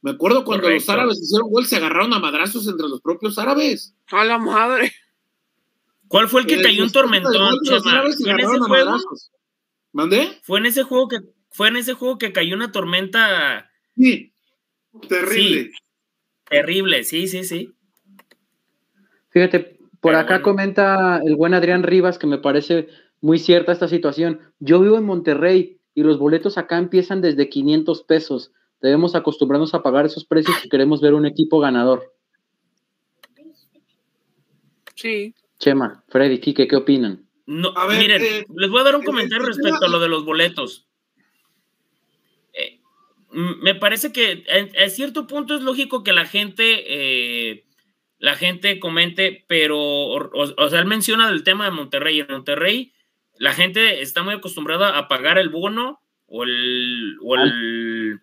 Me 0.00 0.12
acuerdo 0.12 0.42
cuando 0.44 0.70
los 0.70 0.88
árabes 0.88 1.20
hicieron 1.20 1.50
gol, 1.50 1.66
se 1.66 1.76
agarraron 1.76 2.14
a 2.14 2.18
madrazos 2.18 2.66
entre 2.66 2.88
los 2.88 3.02
propios 3.02 3.36
árabes. 3.36 3.94
A 4.06 4.24
la 4.24 4.38
madre. 4.38 4.90
¿Cuál 6.08 6.28
fue 6.28 6.40
el 6.40 6.46
que 6.46 6.62
cayó 6.62 6.82
un 6.82 6.92
tormentón, 6.92 7.58
¿Fue 7.66 8.32
en 8.32 8.40
ese 8.40 8.58
juego? 8.58 8.96
¿Mandé? 9.92 10.38
Fue 10.42 10.60
en 10.60 10.66
ese 10.66 10.82
juego 10.82 11.08
que 11.08 11.18
fue 11.50 11.68
en 11.68 11.76
ese 11.76 11.92
juego 11.92 12.16
que 12.16 12.32
cayó 12.32 12.56
una 12.56 12.72
tormenta. 12.72 13.70
Sí. 13.96 14.32
Terrible. 15.08 15.72
Terrible, 16.54 17.04
sí, 17.04 17.26
sí, 17.26 17.44
sí. 17.44 17.72
Fíjate, 19.30 19.78
por 20.00 20.14
acá 20.14 20.42
comenta 20.42 21.20
el 21.24 21.36
buen 21.36 21.54
Adrián 21.54 21.82
Rivas 21.82 22.18
que 22.18 22.26
me 22.26 22.38
parece 22.38 22.88
muy 23.20 23.38
cierta 23.38 23.72
esta 23.72 23.88
situación. 23.88 24.40
Yo 24.60 24.80
vivo 24.80 24.96
en 24.96 25.04
Monterrey 25.04 25.80
y 25.94 26.02
los 26.02 26.18
boletos 26.18 26.58
acá 26.58 26.78
empiezan 26.78 27.20
desde 27.20 27.48
500 27.48 28.02
pesos. 28.04 28.52
Debemos 28.80 29.14
acostumbrarnos 29.14 29.74
a 29.74 29.82
pagar 29.82 30.06
esos 30.06 30.24
precios 30.24 30.56
si 30.62 30.68
queremos 30.68 31.00
ver 31.00 31.14
un 31.14 31.26
equipo 31.26 31.58
ganador. 31.58 32.12
Sí. 34.94 35.34
Chema, 35.58 36.04
Freddy, 36.08 36.38
Kike, 36.38 36.68
¿qué 36.68 36.76
opinan? 36.76 37.26
No, 37.46 37.72
miren, 37.98 38.22
eh, 38.22 38.44
les 38.56 38.70
voy 38.70 38.80
a 38.80 38.84
dar 38.84 38.96
un 38.96 39.04
comentario 39.04 39.46
respecto 39.46 39.84
a 39.84 39.88
lo 39.88 40.00
de 40.00 40.08
los 40.08 40.24
boletos. 40.24 40.86
Me 43.34 43.74
parece 43.74 44.12
que 44.12 44.44
a, 44.78 44.88
cierto 44.88 45.26
punto 45.26 45.56
es 45.56 45.62
lógico 45.62 46.04
que 46.04 46.12
la 46.12 46.24
gente, 46.24 46.84
eh, 46.86 47.64
la 48.18 48.36
gente 48.36 48.78
comente, 48.78 49.44
pero, 49.48 49.78
o, 49.80 50.68
sea, 50.70 50.78
él 50.78 50.86
menciona 50.86 51.28
del 51.28 51.42
tema 51.42 51.64
de 51.64 51.72
Monterrey. 51.72 52.20
En 52.20 52.28
Monterrey, 52.30 52.92
la 53.36 53.52
gente 53.52 54.02
está 54.02 54.22
muy 54.22 54.34
acostumbrada 54.34 54.96
a 54.96 55.08
pagar 55.08 55.38
el 55.38 55.48
bono 55.48 56.00
o 56.26 56.44
el, 56.44 57.16
o 57.22 57.34
el, 57.34 58.20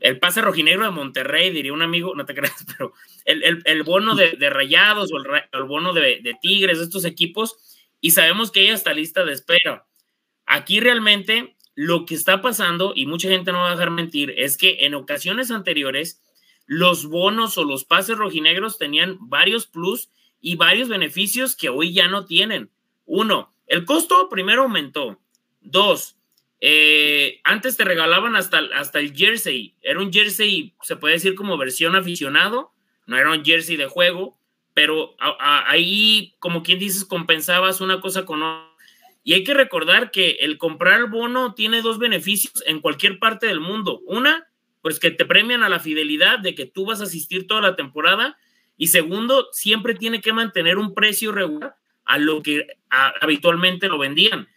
el 0.00 0.18
pase 0.18 0.40
rojinegro 0.40 0.84
de 0.84 0.90
Monterrey, 0.90 1.50
diría 1.50 1.72
un 1.72 1.82
amigo, 1.82 2.14
no 2.16 2.24
te 2.24 2.34
creas, 2.34 2.66
pero 2.76 2.92
el, 3.24 3.82
bono 3.84 4.16
de, 4.16 4.34
rayados 4.50 5.12
o 5.12 5.16
el, 5.16 5.64
bono 5.64 5.92
de, 5.92 6.20
de, 6.22 6.72
estos 6.72 7.04
equipos, 7.04 7.78
y 8.00 8.10
sabemos 8.10 8.50
que 8.50 8.62
ella 8.62 8.74
está 8.74 8.94
lista 8.94 9.24
de 9.24 9.32
espera. 9.32 9.86
Aquí 10.44 10.80
realmente 10.80 11.56
lo 11.82 12.04
que 12.04 12.14
está 12.14 12.42
pasando, 12.42 12.92
y 12.94 13.06
mucha 13.06 13.30
gente 13.30 13.52
no 13.52 13.60
va 13.60 13.68
a 13.68 13.70
dejar 13.70 13.90
mentir, 13.90 14.34
es 14.36 14.58
que 14.58 14.84
en 14.84 14.92
ocasiones 14.92 15.50
anteriores 15.50 16.22
los 16.66 17.06
bonos 17.06 17.56
o 17.56 17.64
los 17.64 17.86
pases 17.86 18.18
rojinegros 18.18 18.76
tenían 18.76 19.16
varios 19.18 19.66
plus 19.66 20.10
y 20.42 20.56
varios 20.56 20.90
beneficios 20.90 21.56
que 21.56 21.70
hoy 21.70 21.94
ya 21.94 22.06
no 22.06 22.26
tienen. 22.26 22.68
Uno, 23.06 23.54
el 23.66 23.86
costo 23.86 24.28
primero 24.28 24.64
aumentó. 24.64 25.22
Dos, 25.62 26.18
eh, 26.60 27.40
antes 27.44 27.78
te 27.78 27.84
regalaban 27.84 28.36
hasta, 28.36 28.58
hasta 28.74 28.98
el 28.98 29.16
jersey. 29.16 29.74
Era 29.80 30.00
un 30.00 30.12
jersey, 30.12 30.74
se 30.82 30.96
puede 30.96 31.14
decir 31.14 31.34
como 31.34 31.56
versión 31.56 31.96
aficionado. 31.96 32.74
No 33.06 33.16
era 33.16 33.32
un 33.32 33.42
jersey 33.42 33.78
de 33.78 33.86
juego, 33.86 34.38
pero 34.74 35.16
ahí, 35.18 36.34
como 36.40 36.62
quien 36.62 36.78
dices, 36.78 37.06
compensabas 37.06 37.80
una 37.80 38.02
cosa 38.02 38.26
con 38.26 38.42
otra. 38.42 38.69
Y 39.22 39.34
hay 39.34 39.44
que 39.44 39.54
recordar 39.54 40.10
que 40.10 40.38
el 40.40 40.58
comprar 40.58 41.00
el 41.00 41.06
bono 41.06 41.54
tiene 41.54 41.82
dos 41.82 41.98
beneficios 41.98 42.62
en 42.66 42.80
cualquier 42.80 43.18
parte 43.18 43.46
del 43.46 43.60
mundo. 43.60 44.00
Una, 44.06 44.48
pues 44.82 44.98
que 44.98 45.10
te 45.10 45.26
premian 45.26 45.62
a 45.62 45.68
la 45.68 45.78
fidelidad 45.80 46.38
de 46.38 46.54
que 46.54 46.66
tú 46.66 46.86
vas 46.86 47.00
a 47.00 47.04
asistir 47.04 47.46
toda 47.46 47.60
la 47.60 47.76
temporada. 47.76 48.38
Y 48.76 48.88
segundo, 48.88 49.48
siempre 49.52 49.94
tiene 49.94 50.20
que 50.20 50.32
mantener 50.32 50.78
un 50.78 50.94
precio 50.94 51.32
regular 51.32 51.76
a 52.04 52.18
lo 52.18 52.42
que 52.42 52.66
habitualmente 53.20 53.88
lo 53.88 53.98
vendían 53.98 54.48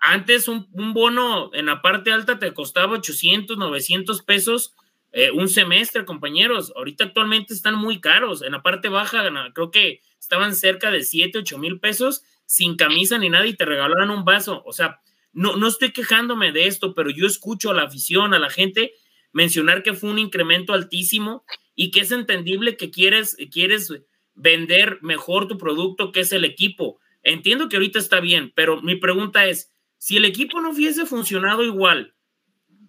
antes 0.00 0.48
un, 0.48 0.66
bono 0.72 1.50
en 1.54 1.66
la 1.66 1.82
parte 1.82 2.12
alta 2.12 2.38
te 2.38 2.52
costaba 2.52 2.94
800, 2.94 3.56
900 3.56 4.22
pesos 4.22 4.74
eh, 5.12 5.30
un 5.30 5.48
semestre, 5.48 6.04
compañeros. 6.04 6.72
Ahorita 6.76 7.04
actualmente 7.04 7.54
están 7.54 7.74
muy 7.74 8.00
caros. 8.00 8.42
En 8.42 8.52
la 8.52 8.62
parte 8.62 8.88
baja 8.88 9.24
creo 9.54 9.70
que 9.70 10.02
estaban 10.20 10.54
cerca 10.54 10.90
de 10.90 11.02
7, 11.02 11.38
8 11.38 11.58
mil 11.58 11.80
pesos 11.80 12.22
sin 12.48 12.76
camisa 12.76 13.18
ni 13.18 13.28
nada 13.28 13.46
y 13.46 13.54
te 13.54 13.66
regalaron 13.66 14.10
un 14.10 14.24
vaso. 14.24 14.62
O 14.64 14.72
sea, 14.72 15.02
no, 15.34 15.56
no 15.56 15.68
estoy 15.68 15.92
quejándome 15.92 16.50
de 16.50 16.66
esto, 16.66 16.94
pero 16.94 17.10
yo 17.10 17.26
escucho 17.26 17.70
a 17.70 17.74
la 17.74 17.82
afición, 17.82 18.32
a 18.32 18.38
la 18.38 18.48
gente 18.48 18.94
mencionar 19.32 19.82
que 19.82 19.92
fue 19.92 20.10
un 20.10 20.18
incremento 20.18 20.72
altísimo 20.72 21.44
y 21.74 21.90
que 21.90 22.00
es 22.00 22.10
entendible 22.10 22.78
que 22.78 22.90
quieres, 22.90 23.36
quieres 23.52 23.92
vender 24.34 24.98
mejor 25.02 25.46
tu 25.46 25.58
producto, 25.58 26.10
que 26.10 26.20
es 26.20 26.32
el 26.32 26.46
equipo. 26.46 26.98
Entiendo 27.22 27.68
que 27.68 27.76
ahorita 27.76 27.98
está 27.98 28.18
bien, 28.20 28.50
pero 28.56 28.80
mi 28.80 28.96
pregunta 28.96 29.44
es, 29.44 29.70
si 29.98 30.16
el 30.16 30.24
equipo 30.24 30.62
no 30.62 30.70
hubiese 30.70 31.04
funcionado 31.04 31.64
igual, 31.64 32.14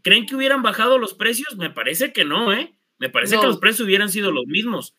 ¿creen 0.04 0.26
que 0.26 0.38
hubieran 0.38 0.64
bajado 0.64 0.98
los 0.98 1.14
precios? 1.14 1.58
Me 1.58 1.70
parece 1.70 2.14
que 2.14 2.24
no, 2.24 2.54
¿eh? 2.54 2.78
Me 2.98 3.10
parece 3.10 3.38
que 3.38 3.46
los 3.46 3.58
precios 3.58 3.86
hubieran 3.86 4.10
sido 4.10 4.32
los 4.32 4.46
mismos. 4.46 4.96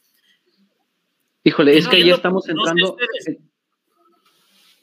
Híjole, 1.44 1.78
es 1.78 1.88
que 1.88 2.04
ya 2.04 2.16
estamos 2.16 2.46
entrando. 2.46 2.98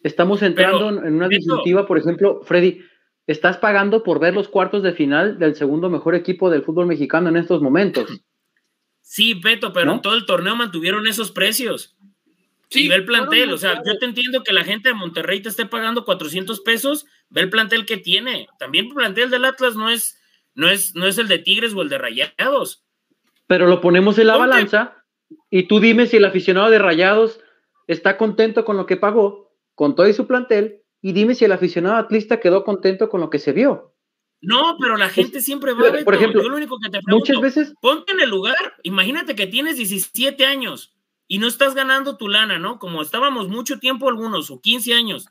Estamos 0.04 0.42
entrando 0.42 0.90
en 0.90 1.16
una 1.16 1.28
disyuntiva, 1.28 1.86
por 1.86 1.98
ejemplo, 1.98 2.42
Freddy, 2.44 2.82
estás 3.28 3.58
pagando 3.58 4.04
por 4.04 4.20
ver 4.20 4.34
los 4.34 4.48
cuartos 4.48 4.84
de 4.84 4.94
final 4.94 5.38
del 5.38 5.56
segundo 5.56 5.90
mejor 5.90 6.16
equipo 6.16 6.50
del 6.50 6.64
fútbol 6.64 6.88
mexicano 6.88 7.30
en 7.30 7.38
estos 7.38 7.62
momentos. 7.62 8.10
Sí, 9.10 9.36
Beto, 9.36 9.72
pero 9.72 9.94
en 9.94 10.02
todo 10.02 10.16
el 10.16 10.26
torneo 10.26 10.58
mantuvieron 10.58 11.08
esos 11.08 11.32
precios. 11.32 11.96
Sí, 12.70 12.90
ve 12.90 12.96
el 12.96 13.06
plantel, 13.06 13.54
o 13.54 13.58
sea, 13.58 13.82
yo 13.86 13.98
te 13.98 14.06
entiendo 14.06 14.44
que 14.44 14.52
la 14.52 14.66
gente 14.66 14.90
de 14.90 14.96
Monterrey 14.96 15.42
te 15.42 15.48
esté 15.48 15.66
pagando 15.66 16.04
400 16.04 16.60
pesos, 16.60 17.06
ve 17.30 17.40
el 17.40 17.50
plantel 17.50 17.86
que 17.86 17.96
tiene. 17.96 18.48
También 18.60 18.88
el 18.88 18.94
plantel 18.94 19.30
del 19.30 19.46
Atlas 19.46 19.78
no 19.78 19.90
es, 19.90 20.20
no 20.56 20.68
es, 20.68 20.94
no 20.94 21.08
es 21.08 21.18
el 21.18 21.30
de 21.30 21.40
Tigres 21.40 21.74
o 21.74 21.82
el 21.82 21.88
de 21.88 21.98
Rayados. 21.98 22.84
Pero 23.48 23.68
lo 23.68 23.80
ponemos 23.80 24.20
en 24.20 24.28
la 24.28 24.36
balanza 24.36 25.06
y 25.50 25.64
tú 25.64 25.80
dime 25.80 26.08
si 26.08 26.18
el 26.18 26.26
aficionado 26.26 26.70
de 26.70 26.80
Rayados 26.80 27.40
está 27.88 28.18
contento 28.18 28.66
con 28.66 28.76
lo 28.76 28.86
que 28.86 28.98
pagó, 28.98 29.47
con 29.78 29.94
todo 29.94 30.08
y 30.08 30.14
su 30.14 30.26
plantel, 30.26 30.82
y 31.04 31.14
dime 31.14 31.36
si 31.36 31.46
el 31.46 31.52
aficionado 31.52 31.98
atlista 31.98 32.40
quedó 32.40 32.64
contento 32.64 33.10
con 33.10 33.22
lo 33.22 33.30
que 33.30 33.38
se 33.38 33.54
vio. 33.54 33.94
No, 34.42 34.76
pero 34.82 34.98
la 34.98 35.10
gente 35.10 35.40
siempre 35.40 35.74
va 35.74 35.88
a 35.88 35.92
ver. 35.92 36.04
Por 36.04 36.16
ejemplo, 36.16 36.42
lo 36.42 36.56
único 36.56 36.80
que 36.80 36.90
te 36.90 37.00
muchas 37.06 37.40
veces. 37.40 37.74
Ponte 37.80 38.12
en 38.12 38.20
el 38.20 38.28
lugar, 38.28 38.56
imagínate 38.82 39.36
que 39.36 39.46
tienes 39.46 39.78
17 39.78 40.48
años 40.48 40.96
y 41.28 41.38
no 41.38 41.46
estás 41.46 41.76
ganando 41.76 42.18
tu 42.18 42.28
lana, 42.28 42.58
¿no? 42.58 42.80
Como 42.80 43.04
estábamos 43.04 43.50
mucho 43.50 43.78
tiempo 43.78 44.10
algunos 44.10 44.50
o 44.50 44.60
15 44.60 44.96
años. 44.96 45.28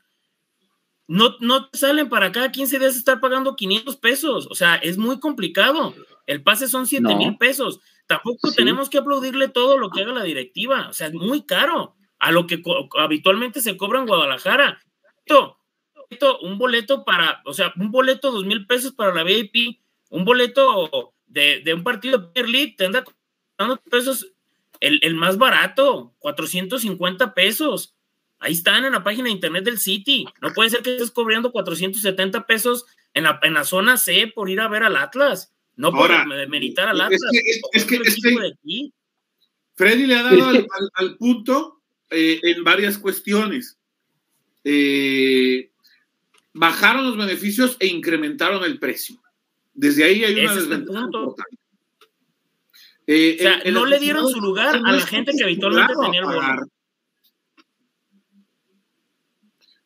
No, 1.07 1.35
no 1.41 1.67
salen 1.73 2.07
para 2.07 2.31
cada 2.31 2.49
15 2.49 2.79
días 2.79 2.95
estar 2.95 3.19
pagando 3.19 3.57
500 3.57 3.97
pesos. 3.97 4.47
O 4.49 4.55
sea, 4.55 4.75
es 4.75 4.97
muy 4.97 5.19
complicado. 5.19 5.93
El 6.25 6.41
pase 6.41 6.69
son 6.69 6.87
7 6.87 7.15
mil 7.15 7.37
pesos. 7.37 7.81
Tampoco 8.07 8.53
tenemos 8.53 8.89
que 8.89 8.99
aplaudirle 8.99 9.49
todo 9.49 9.77
lo 9.77 9.89
que 9.89 10.03
haga 10.03 10.13
la 10.13 10.23
directiva. 10.23 10.87
O 10.89 10.93
sea, 10.93 11.07
es 11.07 11.13
muy 11.13 11.41
caro 11.43 11.96
a 12.19 12.31
lo 12.31 12.47
que 12.47 12.61
habitualmente 12.97 13.61
se 13.61 13.77
cobra 13.77 13.99
en 13.99 14.07
Guadalajara. 14.07 14.81
Esto, 15.25 15.57
esto, 16.09 16.39
un 16.39 16.57
boleto 16.57 17.03
para, 17.05 17.41
o 17.45 17.53
sea, 17.53 17.73
un 17.77 17.91
boleto 17.91 18.31
dos 18.31 18.45
mil 18.45 18.65
pesos 18.65 18.93
para 18.93 19.13
la 19.13 19.23
VIP, 19.23 19.79
un 20.09 20.25
boleto 20.25 21.13
de, 21.25 21.61
de 21.61 21.73
un 21.73 21.83
partido 21.83 22.17
de 22.17 22.27
Premier 22.27 22.49
League, 22.49 22.75
te 22.77 22.85
anda 22.85 23.03
costando 23.03 23.77
pesos 23.89 24.31
el, 24.79 25.15
más 25.15 25.37
barato, 25.37 26.13
450 26.19 27.33
pesos. 27.33 27.95
Ahí 28.39 28.53
están 28.53 28.85
en 28.85 28.93
la 28.93 29.03
página 29.03 29.25
de 29.25 29.31
internet 29.31 29.63
del 29.63 29.79
City. 29.79 30.25
No 30.41 30.53
puede 30.53 30.69
ser 30.69 30.81
que 30.81 30.93
estés 30.95 31.11
cobrando 31.11 31.51
470 31.51 32.45
pesos 32.45 32.85
en 33.13 33.23
la, 33.23 33.39
en 33.41 33.55
la 33.55 33.63
zona 33.63 33.97
C 33.97 34.31
por 34.33 34.49
ir 34.49 34.59
a 34.59 34.67
ver 34.67 34.83
al 34.83 34.95
Atlas. 34.95 35.53
No 35.75 35.91
por 35.91 36.11
meritar 36.47 36.87
al 36.87 37.01
Atlas. 37.01 37.21
Es 37.71 37.85
que, 37.85 37.95
es, 37.97 38.15
que, 38.21 38.91
Freddy 39.75 40.07
le 40.07 40.15
ha 40.15 40.23
dado 40.23 40.65
al, 40.95 41.17
punto 41.17 41.76
eh, 42.09 42.39
en 42.43 42.63
varias 42.63 42.97
cuestiones. 42.97 43.77
Eh, 44.63 45.71
bajaron 46.53 47.05
los 47.05 47.17
beneficios 47.17 47.77
e 47.79 47.87
incrementaron 47.87 48.63
el 48.63 48.79
precio. 48.79 49.21
Desde 49.73 50.03
ahí 50.03 50.23
hay 50.23 50.39
una 50.43 50.55
desventaja 50.55 51.05
importante. 51.05 51.57
Eh, 53.05 53.37
o 53.39 53.41
sea, 53.41 53.71
no 53.71 53.85
le 53.85 53.99
dieron 53.99 54.27
su 54.29 54.41
lugar 54.41 54.75
a 54.75 54.91
la 54.91 55.05
gente 55.05 55.31
que 55.37 55.43
habitualmente 55.43 55.93
tenía 56.01 56.19
el 56.21 56.25
bono. 56.25 56.67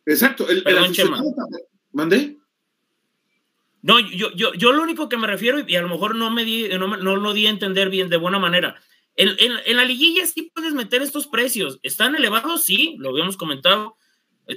Exacto. 0.06 0.50
El, 0.50 0.64
Perdón, 0.64 0.92
Chema. 0.92 1.22
¿Mandé? 1.92 2.38
No, 3.84 4.00
yo, 4.00 4.32
yo, 4.34 4.54
yo 4.54 4.72
lo 4.72 4.84
único 4.84 5.10
que 5.10 5.18
me 5.18 5.28
refiero, 5.28 5.60
y 5.68 5.76
a 5.76 5.82
lo 5.82 5.90
mejor 5.90 6.16
no 6.16 6.30
me 6.30 6.46
di, 6.46 6.70
no, 6.70 6.98
no 6.98 7.16
lo 7.16 7.34
di 7.34 7.48
a 7.48 7.50
entender 7.50 7.90
bien 7.90 8.10
de 8.10 8.18
buena 8.18 8.40
manera. 8.40 8.80
En, 9.22 9.30
en, 9.38 9.52
en, 9.66 9.78
la 9.78 9.86
liguilla 9.86 10.26
sí 10.26 10.52
puedes 10.54 10.74
meter 10.74 11.04
estos 11.04 11.28
precios. 11.28 11.80
¿Están 11.84 12.16
elevados? 12.16 12.64
Sí, 12.64 12.96
lo 12.98 13.10
habíamos 13.10 13.38
comentado. 13.38 13.96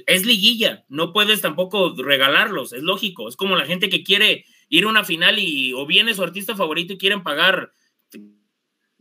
Es 0.07 0.25
liguilla, 0.25 0.85
no 0.89 1.13
puedes 1.13 1.41
tampoco 1.41 1.93
regalarlos, 1.95 2.73
es 2.73 2.81
lógico. 2.81 3.29
Es 3.29 3.35
como 3.35 3.55
la 3.55 3.65
gente 3.65 3.89
que 3.89 4.03
quiere 4.03 4.45
ir 4.67 4.85
a 4.85 4.89
una 4.89 5.03
final 5.03 5.37
y 5.37 5.73
o 5.73 5.85
viene 5.85 6.15
su 6.15 6.23
artista 6.23 6.55
favorito 6.55 6.93
y 6.93 6.97
quieren 6.97 7.21
pagar 7.21 7.71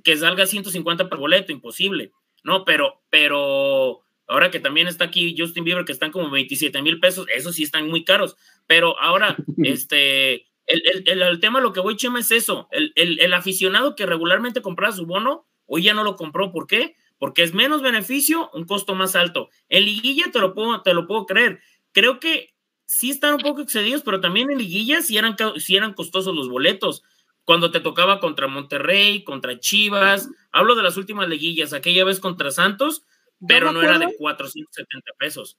que 0.02 0.16
salga 0.18 0.44
150 0.44 1.08
por 1.08 1.18
boleto, 1.18 1.50
imposible. 1.50 2.12
No, 2.42 2.66
pero, 2.66 3.02
pero 3.08 4.02
ahora 4.26 4.50
que 4.50 4.60
también 4.60 4.86
está 4.86 5.04
aquí 5.04 5.34
Justin 5.36 5.64
Bieber, 5.64 5.86
que 5.86 5.92
están 5.92 6.12
como 6.12 6.30
27 6.30 6.82
mil 6.82 7.00
pesos, 7.00 7.26
esos 7.34 7.56
sí 7.56 7.62
están 7.62 7.88
muy 7.88 8.04
caros. 8.04 8.36
Pero 8.66 9.00
ahora, 9.00 9.34
este, 9.64 10.46
el, 10.66 10.82
el, 11.06 11.22
el, 11.22 11.40
tema, 11.40 11.60
lo 11.60 11.72
que 11.72 11.80
voy, 11.80 11.96
Chema, 11.96 12.20
es 12.20 12.30
eso. 12.30 12.68
El, 12.70 12.92
el, 12.94 13.32
aficionado 13.32 13.96
que 13.96 14.06
regularmente 14.06 14.62
compraba 14.62 14.94
su 14.94 15.06
bono, 15.06 15.46
hoy 15.66 15.82
ya 15.82 15.94
no 15.94 16.04
lo 16.04 16.16
compró. 16.16 16.52
¿Por 16.52 16.66
qué? 16.66 16.96
Porque 17.18 17.42
es 17.42 17.54
menos 17.54 17.82
beneficio, 17.82 18.50
un 18.52 18.64
costo 18.64 18.94
más 18.94 19.16
alto. 19.16 19.48
En 19.68 19.84
liguilla 19.84 20.30
te 20.32 20.40
lo 20.40 20.54
puedo, 20.54 20.82
te 20.82 20.94
lo 20.94 21.06
puedo 21.06 21.26
creer. 21.26 21.60
Creo 21.92 22.20
que 22.20 22.54
sí 22.86 23.10
están 23.10 23.34
un 23.34 23.40
poco 23.40 23.62
excedidos, 23.62 24.02
pero 24.02 24.20
también 24.20 24.50
en 24.50 24.58
liguilla 24.58 25.02
sí 25.02 25.16
eran, 25.16 25.36
sí 25.56 25.76
eran 25.76 25.94
costosos 25.94 26.34
los 26.34 26.48
boletos 26.48 27.02
cuando 27.44 27.70
te 27.70 27.80
tocaba 27.80 28.20
contra 28.20 28.48
Monterrey, 28.48 29.22
contra 29.22 29.58
Chivas, 29.60 30.30
hablo 30.50 30.74
de 30.74 30.82
las 30.82 30.96
últimas 30.96 31.28
liguillas, 31.28 31.72
aquella 31.72 32.04
vez 32.04 32.20
contra 32.20 32.50
Santos, 32.50 33.04
pero 33.46 33.72
no 33.72 33.82
era 33.82 33.98
de 33.98 34.14
470 34.16 35.12
pesos. 35.18 35.58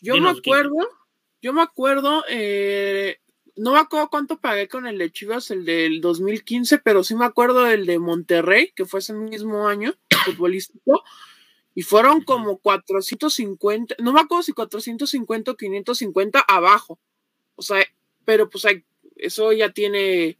Yo 0.00 0.18
me 0.18 0.30
acuerdo, 0.30 0.76
yo 1.40 1.52
me 1.54 1.62
acuerdo, 1.62 2.24
eh, 2.28 3.18
no 3.56 3.72
me 3.72 3.78
acuerdo 3.78 4.08
cuánto 4.10 4.38
pagué 4.38 4.68
con 4.68 4.86
el 4.86 4.98
de 4.98 5.10
Chivas, 5.10 5.50
el 5.50 5.64
del 5.64 6.00
2015, 6.00 6.78
pero 6.78 7.02
sí 7.02 7.14
me 7.14 7.24
acuerdo 7.24 7.64
del 7.64 7.86
de 7.86 7.98
Monterrey, 7.98 8.72
que 8.74 8.84
fue 8.84 9.00
ese 9.00 9.14
mismo 9.14 9.66
año, 9.66 9.94
futbolístico, 10.24 11.02
y 11.74 11.82
fueron 11.82 12.22
como 12.22 12.58
450, 12.58 13.96
no 13.98 14.12
me 14.12 14.20
acuerdo 14.20 14.42
si 14.42 14.52
450 14.52 15.50
o 15.50 15.56
550 15.56 16.40
abajo. 16.40 16.98
O 17.54 17.62
sea, 17.62 17.84
pero 18.24 18.48
pues 18.48 18.64
hay, 18.64 18.84
eso 19.16 19.52
ya 19.52 19.70
tiene 19.70 20.38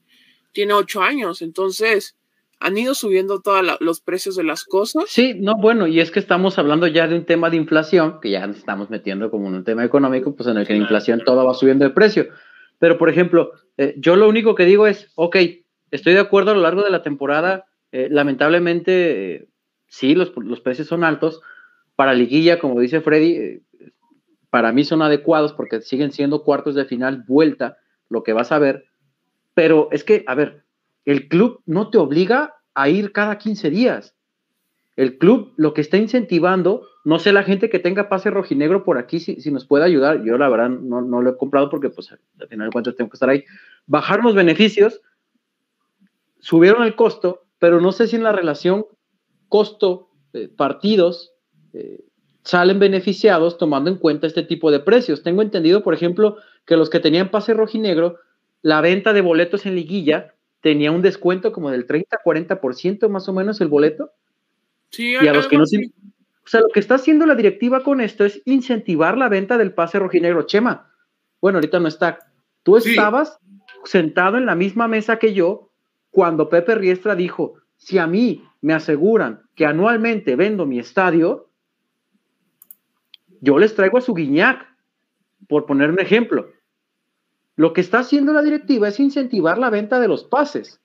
tiene 0.52 0.72
ocho 0.72 1.02
años, 1.02 1.42
entonces 1.42 2.16
han 2.58 2.78
ido 2.78 2.94
subiendo 2.94 3.42
todos 3.42 3.62
los 3.80 4.00
precios 4.00 4.36
de 4.36 4.44
las 4.44 4.64
cosas. 4.64 5.04
Sí, 5.08 5.34
no, 5.34 5.56
bueno, 5.58 5.86
y 5.86 6.00
es 6.00 6.10
que 6.10 6.18
estamos 6.18 6.58
hablando 6.58 6.86
ya 6.86 7.06
de 7.06 7.14
un 7.14 7.26
tema 7.26 7.50
de 7.50 7.58
inflación, 7.58 8.18
que 8.22 8.30
ya 8.30 8.46
nos 8.46 8.56
estamos 8.56 8.88
metiendo 8.88 9.30
como 9.30 9.48
un 9.48 9.64
tema 9.64 9.84
económico, 9.84 10.34
pues 10.34 10.48
en 10.48 10.56
el 10.56 10.66
que 10.66 10.72
la 10.72 10.78
inflación 10.78 11.20
todo 11.24 11.44
va 11.44 11.52
subiendo 11.52 11.84
de 11.84 11.90
precio. 11.90 12.28
Pero, 12.78 12.98
por 12.98 13.08
ejemplo, 13.08 13.52
eh, 13.76 13.94
yo 13.98 14.16
lo 14.16 14.28
único 14.28 14.54
que 14.54 14.64
digo 14.64 14.86
es, 14.86 15.10
ok, 15.14 15.36
estoy 15.90 16.14
de 16.14 16.20
acuerdo 16.20 16.50
a 16.50 16.54
lo 16.54 16.60
largo 16.60 16.82
de 16.82 16.90
la 16.90 17.02
temporada, 17.02 17.66
eh, 17.92 18.08
lamentablemente, 18.10 19.34
eh, 19.34 19.48
sí, 19.86 20.14
los, 20.14 20.32
los, 20.36 20.60
precios 20.60 20.88
son 20.88 21.04
altos. 21.04 21.40
Para 21.94 22.14
liguilla, 22.14 22.58
como 22.58 22.80
dice 22.80 23.00
Freddy, 23.00 23.62
para 24.50 24.72
mí 24.72 24.84
son 24.84 25.02
adecuados 25.02 25.52
porque 25.52 25.80
siguen 25.80 26.12
siendo 26.12 26.42
cuartos 26.42 26.74
de 26.74 26.84
final, 26.84 27.24
vuelta, 27.26 27.78
lo 28.08 28.22
que 28.22 28.32
vas 28.32 28.52
a 28.52 28.58
ver 28.58 28.86
pero 29.56 29.88
es 29.90 30.04
que, 30.04 30.22
a 30.26 30.34
ver, 30.34 30.66
el 31.06 31.28
club 31.28 31.62
no 31.64 31.88
te 31.88 31.96
obliga 31.96 32.56
a 32.74 32.90
ir 32.90 33.12
cada 33.12 33.38
15 33.38 33.70
días. 33.70 34.14
El 34.96 35.18
club 35.18 35.52
lo 35.56 35.74
que 35.74 35.82
está 35.82 35.98
incentivando, 35.98 36.82
no 37.04 37.18
sé 37.18 37.32
la 37.32 37.42
gente 37.42 37.68
que 37.68 37.78
tenga 37.78 38.08
pase 38.08 38.30
rojinegro 38.30 38.82
por 38.82 38.98
aquí, 38.98 39.20
si, 39.20 39.40
si 39.40 39.50
nos 39.50 39.66
puede 39.66 39.84
ayudar, 39.84 40.24
yo 40.24 40.38
la 40.38 40.48
verdad 40.48 40.70
no, 40.70 41.02
no, 41.02 41.20
lo 41.20 41.30
he 41.30 41.36
comprado 41.36 41.68
porque 41.68 41.90
pues 41.90 42.10
al 42.12 42.48
final 42.48 42.68
de 42.68 42.72
cuentas 42.72 42.96
tengo 42.96 43.10
que 43.10 43.16
estar 43.16 43.28
ahí, 43.28 43.44
bajar 43.86 44.22
los 44.24 44.34
beneficios, 44.34 45.02
subieron 46.40 46.82
el 46.82 46.94
costo, 46.94 47.44
pero 47.58 47.80
no 47.80 47.92
sé 47.92 48.06
si 48.08 48.16
en 48.16 48.22
la 48.22 48.32
relación 48.32 48.86
costo-partidos 49.48 51.34
eh, 51.72 52.04
salen 52.42 52.78
beneficiados 52.78 53.58
tomando 53.58 53.90
en 53.90 53.96
cuenta 53.96 54.26
este 54.26 54.42
tipo 54.42 54.70
de 54.70 54.80
precios. 54.80 55.22
Tengo 55.22 55.42
entendido, 55.42 55.82
por 55.82 55.94
ejemplo, 55.94 56.36
que 56.64 56.76
los 56.76 56.90
que 56.90 57.00
tenían 57.00 57.30
pase 57.30 57.54
rojinegro 57.54 58.18
la 58.62 58.80
venta 58.80 59.12
de 59.12 59.20
boletos 59.20 59.66
en 59.66 59.76
liguilla 59.76 60.34
tenía 60.60 60.90
un 60.90 61.02
descuento 61.02 61.52
como 61.52 61.70
del 61.70 61.86
30-40% 61.86 63.08
más 63.08 63.28
o 63.28 63.32
menos 63.32 63.60
el 63.60 63.68
boleto. 63.68 64.10
Sí, 64.96 65.12
y 65.12 65.28
a 65.28 65.34
los 65.34 65.46
que 65.46 65.58
no 65.58 65.64
tienen... 65.64 65.92
O 66.44 66.48
sea, 66.48 66.60
lo 66.60 66.68
que 66.68 66.80
está 66.80 66.94
haciendo 66.94 67.26
la 67.26 67.34
directiva 67.34 67.82
con 67.82 68.00
esto 68.00 68.24
es 68.24 68.40
incentivar 68.46 69.18
la 69.18 69.28
venta 69.28 69.58
del 69.58 69.74
pase 69.74 69.98
rojinegro. 69.98 70.44
Chema, 70.44 70.90
bueno, 71.40 71.58
ahorita 71.58 71.80
no 71.80 71.88
está. 71.88 72.18
Tú 72.62 72.78
estabas 72.78 73.38
sentado 73.84 74.38
en 74.38 74.46
la 74.46 74.54
misma 74.54 74.88
mesa 74.88 75.18
que 75.18 75.34
yo 75.34 75.70
cuando 76.10 76.48
Pepe 76.48 76.74
Riestra 76.76 77.14
dijo, 77.14 77.54
si 77.76 77.98
a 77.98 78.06
mí 78.06 78.42
me 78.62 78.72
aseguran 78.72 79.42
que 79.54 79.66
anualmente 79.66 80.34
vendo 80.34 80.64
mi 80.64 80.78
estadio, 80.78 81.50
yo 83.40 83.58
les 83.58 83.74
traigo 83.74 83.98
a 83.98 84.00
su 84.00 84.14
guiñac, 84.14 84.66
por 85.48 85.66
poner 85.66 85.90
un 85.90 86.00
ejemplo. 86.00 86.50
Lo 87.54 87.72
que 87.72 87.80
está 87.80 87.98
haciendo 87.98 88.32
la 88.32 88.42
directiva 88.42 88.88
es 88.88 88.98
incentivar 88.98 89.58
la 89.58 89.70
venta 89.70 90.00
de 90.00 90.08
los 90.08 90.24
pases. 90.24 90.80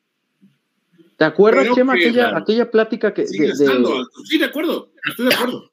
¿Te 1.22 1.26
acuerdas, 1.26 1.68
Chema, 1.76 1.94
aquella, 1.94 2.36
aquella 2.36 2.72
plática 2.72 3.14
que... 3.14 3.28
sí, 3.28 3.38
de 3.38 4.46
acuerdo, 4.46 4.90
estoy 5.08 5.28
de 5.28 5.36
acuerdo. 5.36 5.72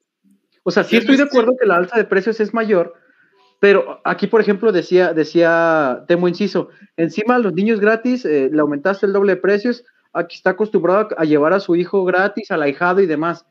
O 0.61 0.69
sea, 0.69 0.83
sí 0.83 0.95
estoy 0.95 1.17
de 1.17 1.23
acuerdo 1.23 1.55
que 1.59 1.65
la 1.65 1.77
alza 1.77 1.97
de 1.97 2.03
precios 2.03 2.39
es 2.39 2.53
mayor, 2.53 2.93
pero 3.59 3.99
aquí, 4.03 4.27
por 4.27 4.41
ejemplo, 4.41 4.71
decía, 4.71 5.11
decía 5.11 6.03
Temo 6.07 6.27
Inciso, 6.27 6.69
encima 6.97 7.39
los 7.39 7.51
niños 7.53 7.79
gratis, 7.79 8.25
eh, 8.25 8.51
le 8.53 8.61
aumentaste 8.61 9.07
el 9.07 9.13
doble 9.13 9.33
de 9.33 9.41
precios, 9.41 9.83
aquí 10.13 10.35
está 10.35 10.51
acostumbrado 10.51 11.07
a 11.17 11.25
llevar 11.25 11.53
a 11.53 11.59
su 11.59 11.75
hijo 11.75 12.05
gratis, 12.05 12.51
al 12.51 12.61
ahijado 12.61 13.01
y 13.01 13.07
demás. 13.07 13.43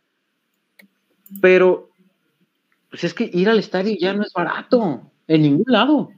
Pero, 1.43 1.91
pues 2.91 3.03
es 3.03 3.13
que 3.13 3.29
ir 3.35 3.49
al 3.49 3.59
estadio 3.59 3.97
ya 3.99 4.15
no 4.15 4.23
es 4.23 4.33
barato, 4.33 5.03
en 5.27 5.43
ningún 5.43 5.65
lado. 5.67 6.11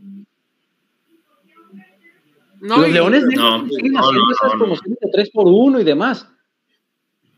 No, 2.61 2.79
los 2.79 2.91
Leones 2.91 3.25
no, 3.35 3.67
siguen 3.69 3.97
haciendo 3.97 4.33
esas 4.33 4.53
promociones 4.53 4.99
de 5.01 5.11
3 5.11 5.31
por 5.31 5.47
1 5.47 5.81
y 5.81 5.85
demás. 5.85 6.29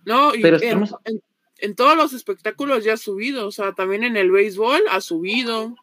No, 0.04 0.34
y 0.34 0.42
en, 1.58 1.76
todos 1.76 1.96
los 1.96 2.12
espectáculos 2.12 2.82
ya 2.82 2.94
ha 2.94 2.96
subido, 2.96 3.46
o 3.46 3.52
sea, 3.52 3.72
también 3.72 4.02
en 4.02 4.16
el 4.16 4.32
béisbol 4.32 4.80
ha 4.90 5.00
subido. 5.00 5.76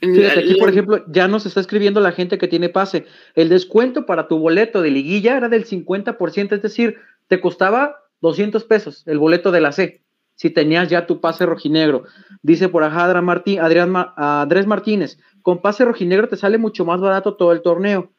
Fíjate, 0.00 0.38
aquí, 0.38 0.54
por 0.54 0.68
ejemplo, 0.68 1.04
ya 1.08 1.26
nos 1.26 1.44
está 1.46 1.58
escribiendo 1.58 2.00
la 2.00 2.12
gente 2.12 2.38
que 2.38 2.46
tiene 2.46 2.68
pase. 2.68 3.06
El 3.34 3.48
descuento 3.48 4.06
para 4.06 4.28
tu 4.28 4.38
boleto 4.38 4.80
de 4.80 4.92
liguilla 4.92 5.36
era 5.36 5.48
del 5.48 5.66
50%, 5.66 6.52
es 6.54 6.62
decir, 6.62 6.98
te 7.26 7.40
costaba 7.40 7.96
200 8.20 8.62
pesos 8.64 9.02
el 9.06 9.18
boleto 9.18 9.50
de 9.50 9.60
la 9.60 9.72
C, 9.72 10.02
si 10.36 10.50
tenías 10.50 10.88
ya 10.88 11.06
tu 11.06 11.20
pase 11.20 11.44
rojinegro. 11.44 12.04
Dice 12.42 12.68
por 12.68 12.84
acá 12.84 13.04
Adrián, 13.04 13.24
Martín, 13.24 13.58
Adrián 13.58 13.92
Andrés 14.16 14.68
Martínez, 14.68 15.18
con 15.42 15.60
pase 15.60 15.84
rojinegro 15.84 16.28
te 16.28 16.36
sale 16.36 16.58
mucho 16.58 16.84
más 16.84 17.00
barato 17.00 17.34
todo 17.34 17.50
el 17.50 17.62
torneo. 17.62 18.12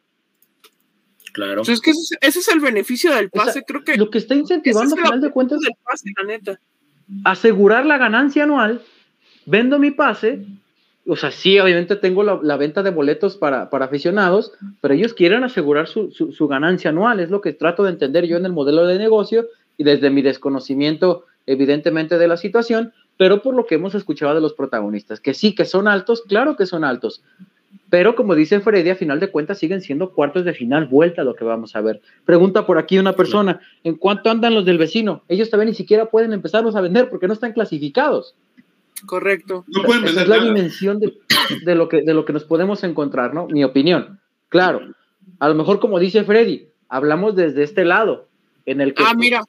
Claro. 1.31 1.61
es 1.61 1.81
que 1.81 1.91
ese, 1.91 2.17
es 2.21 2.47
el 2.47 2.59
beneficio 2.59 3.13
del 3.13 3.29
pase, 3.29 3.63
creo 3.63 3.83
que. 3.83 3.97
Lo 3.97 4.09
que 4.09 4.17
está 4.17 4.35
incentivando, 4.35 4.95
al 4.95 5.01
final 5.01 5.21
de 5.21 5.31
cuentas, 5.31 5.59
asegurar 7.23 7.85
la 7.85 7.97
ganancia 7.97 8.43
anual, 8.43 8.81
vendo 9.45 9.79
mi 9.79 9.91
pase, 9.91 10.45
o 11.07 11.15
sea, 11.15 11.31
sí, 11.31 11.59
obviamente 11.59 11.95
tengo 11.95 12.23
la, 12.23 12.57
venta 12.57 12.83
de 12.83 12.91
boletos 12.91 13.35
para, 13.37 13.69
para, 13.69 13.85
aficionados, 13.85 14.53
pero 14.81 14.93
ellos 14.93 15.13
quieren 15.13 15.43
asegurar 15.43 15.87
su, 15.87 16.11
su, 16.11 16.47
ganancia 16.47 16.91
anual, 16.91 17.19
es 17.19 17.29
lo 17.29 17.41
que 17.41 17.53
trato 17.53 17.83
de 17.83 17.91
entender 17.91 18.25
yo 18.25 18.37
en 18.37 18.45
el 18.45 18.53
modelo 18.53 18.85
de 18.85 18.97
negocio 18.97 19.47
y 19.77 19.83
desde 19.83 20.09
mi 20.09 20.21
desconocimiento, 20.21 21.25
evidentemente, 21.47 22.17
de 22.17 22.27
la 22.27 22.37
situación, 22.37 22.93
pero 23.17 23.41
por 23.41 23.55
lo 23.55 23.65
que 23.65 23.75
hemos 23.75 23.95
escuchado 23.95 24.35
de 24.35 24.41
los 24.41 24.53
protagonistas, 24.53 25.19
que 25.19 25.33
sí, 25.33 25.55
que 25.55 25.65
son 25.65 25.87
altos, 25.87 26.21
claro 26.27 26.55
que 26.55 26.65
son 26.65 26.83
altos, 26.83 27.23
pero 27.89 28.15
como 28.15 28.35
dice 28.35 28.59
Freddy, 28.59 28.89
a 28.89 28.95
final 28.95 29.19
de 29.19 29.31
cuentas 29.31 29.57
siguen 29.57 29.81
siendo 29.81 30.11
cuartos 30.11 30.45
de 30.45 30.53
final, 30.53 30.85
vuelta 30.85 31.23
lo 31.23 31.35
que 31.35 31.43
vamos 31.43 31.75
a 31.75 31.81
ver. 31.81 32.01
Pregunta 32.25 32.65
por 32.65 32.77
aquí 32.77 32.99
una 32.99 33.13
persona, 33.13 33.59
¿en 33.83 33.95
cuánto 33.95 34.29
andan 34.29 34.53
los 34.53 34.65
del 34.65 34.77
vecino? 34.77 35.23
Ellos 35.27 35.49
también 35.49 35.69
ni 35.69 35.75
siquiera 35.75 36.05
pueden 36.05 36.33
empezarlos 36.33 36.75
a 36.75 36.81
vender 36.81 37.09
porque 37.09 37.27
no 37.27 37.33
están 37.33 37.53
clasificados. 37.53 38.35
Correcto. 39.05 39.65
No 39.67 39.83
pueden 39.83 40.05
Esa 40.05 40.21
es 40.21 40.27
la 40.27 40.43
dimensión 40.43 40.99
de, 40.99 41.75
lo 41.75 41.89
que, 41.89 42.01
de 42.01 42.13
lo 42.13 42.25
que 42.25 42.33
nos 42.33 42.43
podemos 42.43 42.83
encontrar, 42.83 43.33
¿no? 43.33 43.47
Mi 43.47 43.63
opinión. 43.63 44.19
Claro, 44.49 44.81
a 45.39 45.49
lo 45.49 45.55
mejor 45.55 45.79
como 45.79 45.99
dice 45.99 46.23
Freddy, 46.23 46.67
hablamos 46.89 47.35
desde 47.35 47.63
este 47.63 47.85
lado, 47.85 48.27
en 48.65 48.81
el 48.81 48.93
que 48.93 49.03
ah, 49.05 49.13
mira, 49.15 49.43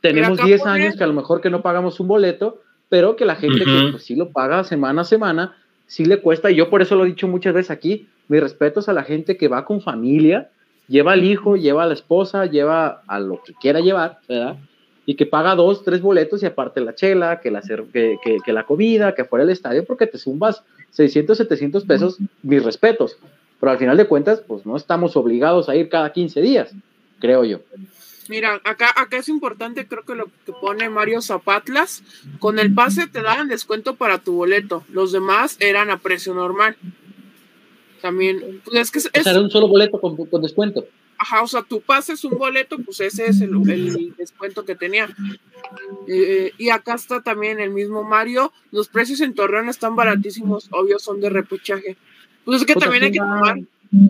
tenemos 0.00 0.42
10 0.42 0.66
años 0.66 0.96
que 0.96 1.04
a 1.04 1.06
lo 1.06 1.12
mejor 1.12 1.40
que 1.40 1.50
no 1.50 1.62
pagamos 1.62 2.00
un 2.00 2.08
boleto, 2.08 2.60
pero 2.88 3.16
que 3.16 3.24
la 3.24 3.36
gente 3.36 3.64
que 3.64 3.88
pues, 3.92 4.04
sí 4.04 4.16
lo 4.16 4.30
paga 4.30 4.64
semana 4.64 5.02
a 5.02 5.04
semana, 5.04 5.56
sí 5.88 6.04
le 6.04 6.20
cuesta, 6.20 6.52
y 6.52 6.54
yo 6.54 6.70
por 6.70 6.82
eso 6.82 6.94
lo 6.94 7.04
he 7.04 7.08
dicho 7.08 7.26
muchas 7.26 7.54
veces 7.54 7.72
aquí, 7.72 8.06
mis 8.28 8.40
respetos 8.40 8.88
a 8.88 8.92
la 8.92 9.02
gente 9.02 9.36
que 9.36 9.48
va 9.48 9.64
con 9.64 9.80
familia, 9.80 10.50
lleva 10.86 11.12
al 11.12 11.24
hijo, 11.24 11.56
lleva 11.56 11.82
a 11.82 11.86
la 11.86 11.94
esposa, 11.94 12.46
lleva 12.46 13.02
a 13.08 13.18
lo 13.18 13.42
que 13.42 13.54
quiera 13.54 13.80
llevar, 13.80 14.18
¿verdad? 14.28 14.56
Y 15.06 15.14
que 15.14 15.24
paga 15.24 15.54
dos, 15.54 15.82
tres 15.82 16.02
boletos 16.02 16.42
y 16.42 16.46
aparte 16.46 16.82
la 16.82 16.94
chela, 16.94 17.40
que 17.40 17.50
la, 17.50 17.62
que, 17.62 18.18
que, 18.44 18.52
la 18.52 18.64
comida, 18.64 19.14
que 19.14 19.24
fuera 19.24 19.42
el 19.42 19.50
estadio, 19.50 19.84
porque 19.86 20.06
te 20.06 20.18
zumbas 20.18 20.62
600, 20.90 21.38
700 21.38 21.84
pesos, 21.84 22.18
mis 22.42 22.62
respetos. 22.62 23.16
Pero 23.58 23.72
al 23.72 23.78
final 23.78 23.96
de 23.96 24.06
cuentas, 24.06 24.42
pues 24.46 24.66
no 24.66 24.76
estamos 24.76 25.16
obligados 25.16 25.70
a 25.70 25.76
ir 25.76 25.88
cada 25.88 26.12
15 26.12 26.42
días, 26.42 26.74
creo 27.18 27.44
yo. 27.44 27.60
Mira, 28.28 28.60
acá, 28.64 28.92
acá 28.94 29.18
es 29.18 29.28
importante, 29.28 29.86
creo 29.86 30.04
que 30.04 30.14
lo 30.14 30.26
que 30.44 30.52
pone 30.60 30.88
Mario 30.90 31.22
Zapatlas, 31.22 32.02
con 32.38 32.58
el 32.58 32.74
pase 32.74 33.06
te 33.06 33.22
dan 33.22 33.48
descuento 33.48 33.96
para 33.96 34.18
tu 34.18 34.34
boleto, 34.34 34.84
los 34.92 35.12
demás 35.12 35.56
eran 35.60 35.90
a 35.90 35.98
precio 35.98 36.34
normal. 36.34 36.76
También, 38.02 38.60
pues 38.64 38.76
es 38.76 38.90
que 38.90 38.98
es, 38.98 39.06
O 39.06 39.22
sea, 39.22 39.32
era 39.32 39.40
un 39.40 39.50
solo 39.50 39.68
boleto 39.68 40.00
con, 40.00 40.16
con 40.16 40.42
descuento. 40.42 40.86
Ajá, 41.18 41.42
o 41.42 41.48
sea, 41.48 41.62
tu 41.62 41.80
pase 41.80 42.12
es 42.12 42.24
un 42.24 42.38
boleto, 42.38 42.78
pues 42.78 43.00
ese 43.00 43.26
es 43.26 43.40
el, 43.40 43.50
el 43.68 44.14
descuento 44.16 44.64
que 44.64 44.76
tenía. 44.76 45.08
Eh, 46.06 46.52
y 46.58 46.70
acá 46.70 46.94
está 46.94 47.22
también 47.22 47.58
el 47.58 47.70
mismo 47.70 48.04
Mario. 48.04 48.52
Los 48.70 48.88
precios 48.88 49.20
en 49.20 49.34
Torreón 49.34 49.68
están 49.68 49.96
baratísimos, 49.96 50.68
obvio, 50.70 51.00
son 51.00 51.20
de 51.20 51.28
repechaje. 51.28 51.96
Pues 52.44 52.60
es 52.60 52.66
que 52.66 52.74
también 52.76 53.02
hay 53.02 53.10
que 53.10 53.18
tomar 53.18 53.58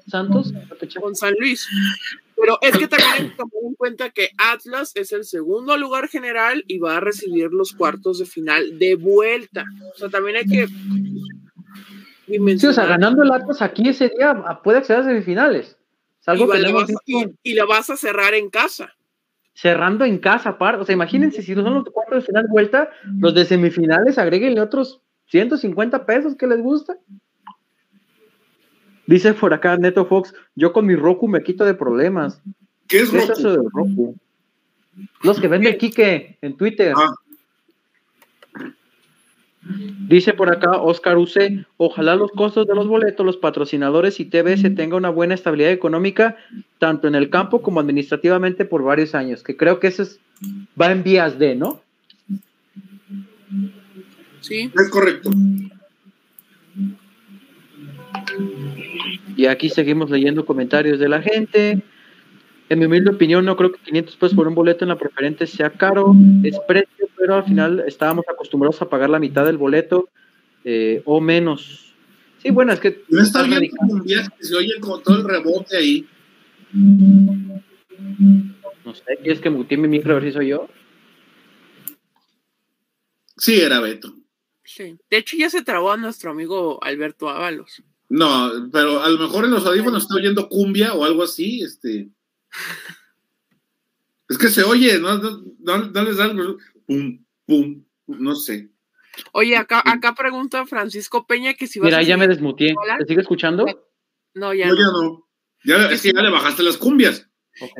Santos, 0.06 0.52
con 1.00 1.16
San 1.16 1.34
Luis. 1.38 1.66
Pero 2.40 2.58
es 2.62 2.76
que 2.78 2.86
también 2.88 3.10
hay 3.14 3.28
que 3.30 3.36
tomar 3.36 3.52
en 3.66 3.74
cuenta 3.74 4.10
que 4.10 4.28
Atlas 4.38 4.92
es 4.94 5.12
el 5.12 5.24
segundo 5.24 5.76
lugar 5.76 6.08
general 6.08 6.62
y 6.68 6.78
va 6.78 6.96
a 6.96 7.00
recibir 7.00 7.50
los 7.52 7.72
cuartos 7.72 8.18
de 8.20 8.26
final 8.26 8.78
de 8.78 8.94
vuelta. 8.94 9.64
O 9.94 9.98
sea, 9.98 10.08
también 10.08 10.36
hay 10.36 10.46
que 10.46 10.66
Sí, 12.58 12.66
o 12.66 12.72
sea, 12.74 12.84
ganando 12.84 13.22
el 13.22 13.32
Atlas 13.32 13.62
aquí 13.62 13.88
ese 13.88 14.10
día 14.10 14.30
ah, 14.46 14.62
puede 14.62 14.78
acceder 14.78 15.00
a 15.02 15.04
semifinales. 15.06 15.78
Es 16.20 16.28
algo 16.28 16.44
y, 16.46 16.50
que 16.50 16.58
la 16.58 16.72
vas, 16.72 16.90
y- 17.06 17.24
y 17.42 17.54
la 17.54 17.64
vas 17.64 17.88
a 17.90 17.96
cerrar 17.96 18.34
en 18.34 18.50
casa. 18.50 18.92
cerrando 19.54 20.04
en 20.04 20.18
casa, 20.18 20.50
aparte. 20.50 20.82
O 20.82 20.84
sea, 20.84 20.92
imagínense 20.92 21.42
si 21.42 21.54
no 21.54 21.62
son 21.62 21.74
los 21.74 21.84
cuartos 21.90 22.18
de 22.20 22.26
final 22.26 22.46
vuelta, 22.50 22.90
los 23.18 23.34
de 23.34 23.44
semifinales, 23.46 24.18
agréguenle 24.18 24.60
otros 24.60 25.00
150 25.26 26.04
pesos 26.06 26.36
que 26.36 26.46
les 26.46 26.60
gusta. 26.60 26.96
Dice 29.08 29.32
por 29.32 29.54
acá 29.54 29.74
Neto 29.78 30.04
Fox, 30.04 30.34
yo 30.54 30.74
con 30.74 30.84
mi 30.84 30.94
Roku 30.94 31.28
me 31.28 31.42
quito 31.42 31.64
de 31.64 31.72
problemas. 31.72 32.42
¿Qué 32.86 32.98
es 32.98 33.10
¿Qué 33.10 33.16
es 33.16 33.28
Roku? 33.28 33.40
eso 33.40 33.50
del 33.52 33.70
Roku? 33.72 34.16
Los 35.22 35.40
que 35.40 35.48
vende 35.48 35.78
Quique 35.78 36.36
en 36.42 36.58
Twitter. 36.58 36.92
Ah. 36.94 37.14
Dice 40.08 40.34
por 40.34 40.50
acá 40.50 40.72
Oscar 40.76 41.16
Use, 41.16 41.64
ojalá 41.78 42.16
los 42.16 42.30
costos 42.32 42.66
de 42.66 42.74
los 42.74 42.86
boletos, 42.86 43.24
los 43.24 43.38
patrocinadores 43.38 44.20
y 44.20 44.26
TBS 44.26 44.74
tenga 44.74 44.98
una 44.98 45.08
buena 45.08 45.34
estabilidad 45.34 45.72
económica, 45.72 46.36
tanto 46.78 47.08
en 47.08 47.14
el 47.14 47.30
campo 47.30 47.62
como 47.62 47.80
administrativamente 47.80 48.66
por 48.66 48.82
varios 48.82 49.14
años, 49.14 49.42
que 49.42 49.56
creo 49.56 49.80
que 49.80 49.86
eso 49.86 50.02
es, 50.02 50.20
va 50.78 50.92
en 50.92 51.02
vías 51.02 51.38
de, 51.38 51.54
¿no? 51.54 51.80
Sí. 54.42 54.70
Es 54.78 54.90
correcto. 54.90 55.30
Y 59.38 59.46
aquí 59.46 59.70
seguimos 59.70 60.10
leyendo 60.10 60.44
comentarios 60.44 60.98
de 60.98 61.08
la 61.08 61.22
gente. 61.22 61.80
En 62.68 62.78
mi 62.80 62.86
humilde 62.86 63.10
opinión, 63.10 63.44
no 63.44 63.56
creo 63.56 63.70
que 63.70 63.78
500 63.78 64.16
pesos 64.16 64.34
por 64.34 64.48
un 64.48 64.56
boleto 64.56 64.84
en 64.84 64.88
la 64.88 64.98
preferente 64.98 65.46
sea 65.46 65.70
caro, 65.70 66.12
es 66.42 66.58
precio, 66.66 67.08
pero 67.16 67.36
al 67.36 67.44
final 67.44 67.84
estábamos 67.86 68.24
acostumbrados 68.28 68.82
a 68.82 68.88
pagar 68.88 69.10
la 69.10 69.20
mitad 69.20 69.46
del 69.46 69.56
boleto 69.56 70.08
eh, 70.64 71.02
o 71.04 71.20
menos. 71.20 71.94
Sí, 72.42 72.50
bueno, 72.50 72.72
es 72.72 72.80
que 72.80 73.04
No 73.08 73.22
está 73.22 73.44
bien 73.44 73.60
que 73.60 74.44
se 74.44 74.56
oye 74.56 74.74
con 74.80 75.04
todo 75.04 75.18
el 75.18 75.24
rebote 75.24 75.76
ahí. 75.76 76.04
No 78.84 78.92
sé, 78.92 79.18
¿quieres 79.22 79.38
que 79.40 79.50
mutee 79.50 79.78
mi 79.78 79.86
micro 79.86 80.10
a 80.10 80.14
ver 80.16 80.24
si 80.24 80.32
soy 80.32 80.48
yo? 80.48 80.68
Sí, 83.36 83.60
era 83.60 83.78
Beto. 83.78 84.16
Sí. 84.64 84.98
De 85.08 85.16
hecho, 85.16 85.36
ya 85.36 85.48
se 85.48 85.62
trabó 85.62 85.92
a 85.92 85.96
nuestro 85.96 86.32
amigo 86.32 86.82
Alberto 86.82 87.28
Ábalos. 87.28 87.84
No, 88.10 88.50
pero 88.72 89.02
a 89.02 89.08
lo 89.10 89.18
mejor 89.18 89.44
en 89.44 89.50
los 89.50 89.66
audífonos 89.66 90.02
está 90.04 90.14
oyendo 90.14 90.48
cumbia 90.48 90.94
o 90.94 91.04
algo 91.04 91.22
así, 91.22 91.62
este. 91.62 92.08
Es 94.28 94.38
que 94.38 94.48
se 94.48 94.62
oye, 94.62 94.98
no, 94.98 95.18
no, 95.18 95.42
no, 95.60 95.78
no 95.78 96.02
les 96.04 96.16
da 96.16 96.32
pum, 96.86 97.24
pum, 97.46 97.84
no 98.06 98.34
sé. 98.34 98.70
Oye, 99.32 99.56
acá, 99.56 99.82
acá 99.84 100.14
pregunta 100.14 100.64
Francisco 100.66 101.26
Peña 101.26 101.54
que 101.54 101.66
si 101.66 101.80
vas 101.80 101.86
Mira, 101.86 101.98
a 101.98 102.02
ya 102.02 102.16
me 102.16 102.28
desmutié. 102.28 102.74
¿Te 103.00 103.06
sigue 103.06 103.20
escuchando? 103.22 103.64
No, 104.34 104.54
ya 104.54 104.68
No, 104.68 104.74
no. 104.74 104.78
ya 104.78 104.86
no. 104.86 105.28
Ya, 105.64 105.90
es 105.90 106.02
que 106.02 106.12
ya 106.12 106.22
le 106.22 106.30
bajaste 106.30 106.62
las 106.62 106.76
cumbias. 106.76 107.28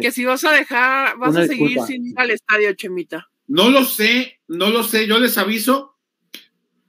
Que 0.01 0.11
si 0.11 0.25
vas 0.25 0.45
a 0.45 0.51
dejar, 0.53 1.17
vas 1.19 1.31
Una 1.31 1.41
a 1.43 1.47
seguir 1.47 1.69
disculpa. 1.69 1.87
sin 1.87 2.07
ir 2.09 2.15
al 2.19 2.31
estadio, 2.33 2.73
Chemita. 2.75 3.31
No 3.47 3.71
lo 3.71 3.85
sé, 3.85 4.41
no 4.49 4.71
lo 4.71 4.83
sé, 4.83 5.07
yo 5.07 5.19
les 5.21 5.39
aviso. 5.39 5.97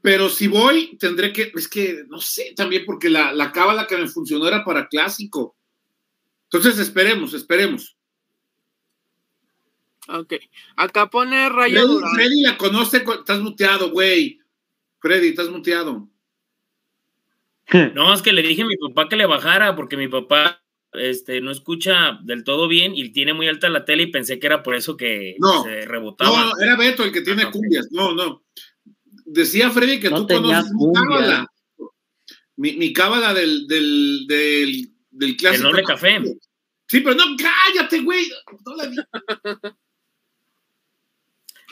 Pero 0.02 0.30
si 0.30 0.48
voy, 0.48 0.96
tendré 0.98 1.34
que, 1.34 1.52
es 1.56 1.68
que 1.68 2.04
no 2.08 2.20
sé, 2.22 2.54
también 2.56 2.84
porque 2.86 3.10
la, 3.10 3.34
la 3.34 3.52
cábala 3.52 3.86
que 3.86 3.98
me 3.98 4.08
funcionó 4.08 4.48
era 4.48 4.64
para 4.64 4.88
clásico. 4.88 5.56
Entonces 6.46 6.80
esperemos, 6.80 7.34
esperemos. 7.34 7.98
Ok. 10.08 10.34
Acá 10.76 11.10
pone 11.10 11.50
Rayo 11.50 11.76
Freddy, 11.82 11.88
Durán. 11.94 12.12
Freddy 12.16 12.42
la 12.42 12.58
conoce, 12.58 12.98
estás 13.20 13.40
muteado, 13.42 13.92
güey. 13.92 14.40
Freddy, 15.00 15.28
estás 15.30 15.50
muteado. 15.50 16.08
No, 17.94 18.14
es 18.14 18.24
que 18.24 18.34
le 18.34 18.42
dije 18.42 18.64
a 18.64 18.66
mi 18.66 18.78
papá 18.78 19.08
que 19.08 19.16
le 19.16 19.28
bajara 19.28 19.76
porque 19.76 19.96
mi 19.96 20.08
papá 20.08 20.64
este, 20.94 21.40
no 21.40 21.52
escucha 21.52 22.18
del 22.24 22.44
todo 22.44 22.68
bien 22.68 22.94
y 22.96 23.10
tiene 23.12 23.34
muy 23.34 23.48
alta 23.48 23.70
la 23.70 23.86
tele 23.86 24.04
y 24.04 24.08
pensé 24.12 24.40
que 24.40 24.48
era 24.48 24.64
por 24.64 24.74
eso 24.74 24.98
que 24.98 25.36
No. 25.38 25.62
se 25.64 25.82
rebotaba. 25.86 26.46
no, 26.46 26.64
era 26.64 26.76
Beto 26.76 27.04
el 27.04 27.12
que 27.12 27.22
tiene 27.22 27.44
Ah, 27.44 27.52
cumbias. 27.52 27.88
No, 27.92 28.16
no. 28.16 28.44
Decía 29.32 29.70
Freddy 29.70 30.00
que 30.00 30.10
No 30.10 30.26
tú 30.26 30.36
conoces 30.36 30.72
mi 30.74 30.92
cábala. 30.94 31.48
Mi, 32.56 32.74
mi 32.78 32.92
cábala 32.94 33.34
del, 33.34 33.68
del, 33.68 34.26
del, 34.28 34.90
del 35.12 35.38
clásico. 35.38 35.68
noble 35.70 35.84
café. 35.84 36.20
Sí, 36.88 37.02
pero 37.02 37.16
no, 37.16 37.24
cállate, 37.38 38.00
güey. 38.02 38.26
No 38.66 38.76
la 38.76 38.92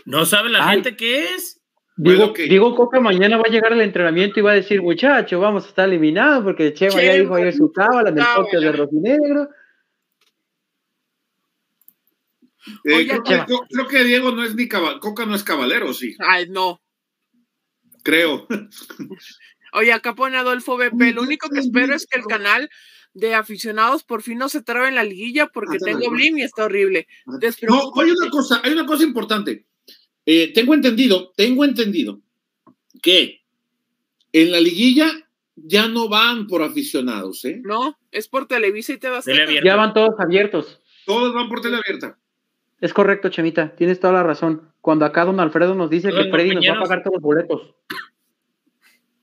¿No 0.06 0.26
sabe 0.26 0.50
la 0.50 0.68
Ay. 0.68 0.76
gente 0.76 0.96
qué 0.96 1.34
es? 1.34 1.60
Digo, 1.98 2.28
Bueno, 2.30 2.34
digo 2.50 2.76
Coca 2.76 3.00
mañana 3.00 3.38
va 3.38 3.44
a 3.48 3.52
llegar 3.52 3.74
al 3.74 3.82
entrenamiento 3.82 4.40
y 4.40 4.44
va 4.44 4.52
a 4.52 4.56
decir, 4.56 4.84
muchacho, 4.84 5.40
vamos 5.40 5.66
a 5.66 5.70
estar 5.70 5.90
eliminados 5.90 6.44
porque 6.44 6.72
Chema 6.74 6.94
ya 7.02 7.14
Chema, 7.14 7.14
dijo 7.24 7.36
ayer 7.36 7.54
su 7.56 7.72
cábala 7.72 8.10
en 8.12 8.20
el 8.20 8.26
podcast 8.36 8.64
de 8.64 8.72
Rojinegro. 8.72 9.50
Eh, 12.84 12.94
Oye, 12.94 13.08
creo, 13.08 13.24
que, 13.24 13.46
creo- 13.90 14.04
Diego 14.06 14.32
no 14.32 14.44
es 14.44 14.54
ni 14.54 14.68
caballero. 14.68 15.00
Coca 15.00 15.26
no 15.26 15.34
es 15.36 15.44
caballero, 15.44 15.92
sí. 15.94 16.16
Ay, 16.20 16.48
no. 16.50 16.80
Creo. 18.08 18.48
Oye, 19.74 19.92
acá 19.92 20.16
pone 20.16 20.38
Adolfo 20.38 20.78
BP. 20.78 21.14
Lo 21.14 21.24
único 21.24 21.50
que 21.50 21.60
espero 21.60 21.94
es 21.94 22.08
que 22.08 22.18
el 22.18 22.26
canal 22.26 22.70
de 23.14 23.36
aficionados 23.36 24.06
por 24.06 24.22
fin 24.22 24.38
no 24.38 24.48
se 24.48 24.62
trabe 24.62 24.88
en 24.88 24.96
la 24.96 25.04
liguilla 25.04 25.48
porque 25.48 25.76
Ah, 25.76 25.84
tengo. 25.84 26.10
Blim 26.10 26.38
y 26.38 26.44
está 26.44 26.64
horrible. 26.64 27.06
No, 27.26 27.92
hay 28.00 28.12
una 28.12 28.30
cosa, 28.30 28.62
hay 28.64 28.72
una 28.72 28.86
cosa 28.86 29.04
importante. 29.04 29.66
Eh, 30.26 30.54
tengo 30.54 30.74
entendido, 30.74 31.34
tengo 31.36 31.66
entendido 31.66 32.22
que 33.02 33.44
en 34.32 34.54
la 34.54 34.62
liguilla 34.62 35.12
ya 35.56 35.90
no 35.90 36.08
van 36.08 36.48
por 36.48 36.62
aficionados, 36.64 37.44
¿eh? 37.44 37.60
No, 37.62 38.00
es 38.12 38.30
por 38.30 38.48
Televisa 38.48 38.94
y 38.94 39.00
te 39.00 39.10
vas 39.10 39.26
Tele 39.26 39.44
abierta. 39.44 39.68
Ya 39.68 39.76
van 39.76 39.94
todos 39.94 40.18
abiertos. 40.18 40.80
Todos 41.06 41.34
van 41.34 41.50
por 41.50 41.60
tele 41.60 41.76
abierta. 41.76 42.18
Es 42.80 42.94
correcto, 42.94 43.30
Chemita, 43.30 43.76
tienes 43.76 44.00
toda 44.00 44.14
la 44.14 44.24
razón. 44.24 44.72
Cuando 44.82 45.06
acá 45.06 45.26
don 45.26 45.40
Alfredo 45.40 45.74
nos 45.76 45.90
dice 45.90 46.12
que 46.12 46.30
Freddy 46.30 46.56
nos 46.56 46.66
va 46.68 46.74
a 46.74 46.84
pagar 46.84 47.04
todos 47.04 47.16
los 47.16 47.24
boletos. 47.24 47.76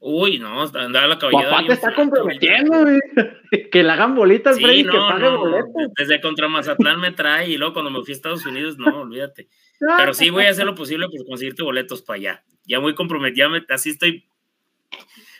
Uy, 0.06 0.38
no, 0.38 0.60
andaba 0.62 1.06
la 1.06 1.18
caballada. 1.18 1.50
Papá 1.50 1.66
te 1.66 1.72
está 1.72 1.94
comprometiendo, 1.94 2.82
güey. 2.82 3.00
Que 3.70 3.82
le 3.82 3.90
hagan 3.90 4.14
bolita 4.14 4.50
al 4.50 4.56
Sí, 4.56 4.62
Freddy 4.62 4.82
no, 4.84 4.92
que 4.92 4.98
pague 4.98 5.22
no, 5.24 5.38
boletos. 5.38 5.72
desde 5.96 6.20
contra 6.20 6.48
Mazatlán 6.48 7.00
me 7.00 7.12
trae 7.12 7.48
y 7.48 7.56
luego 7.56 7.72
cuando 7.72 7.90
me 7.90 8.02
fui 8.02 8.12
a 8.12 8.16
Estados 8.16 8.44
Unidos, 8.44 8.76
no, 8.76 9.00
olvídate. 9.02 9.48
Pero 9.96 10.12
sí 10.12 10.28
voy 10.30 10.44
a 10.44 10.50
hacer 10.50 10.66
lo 10.66 10.74
posible 10.74 11.06
por 11.08 11.24
conseguirte 11.26 11.62
boletos 11.62 12.02
para 12.02 12.16
allá. 12.16 12.44
Ya 12.66 12.80
muy 12.80 12.94
me- 13.48 13.64
así 13.70 13.90
estoy. 13.90 14.28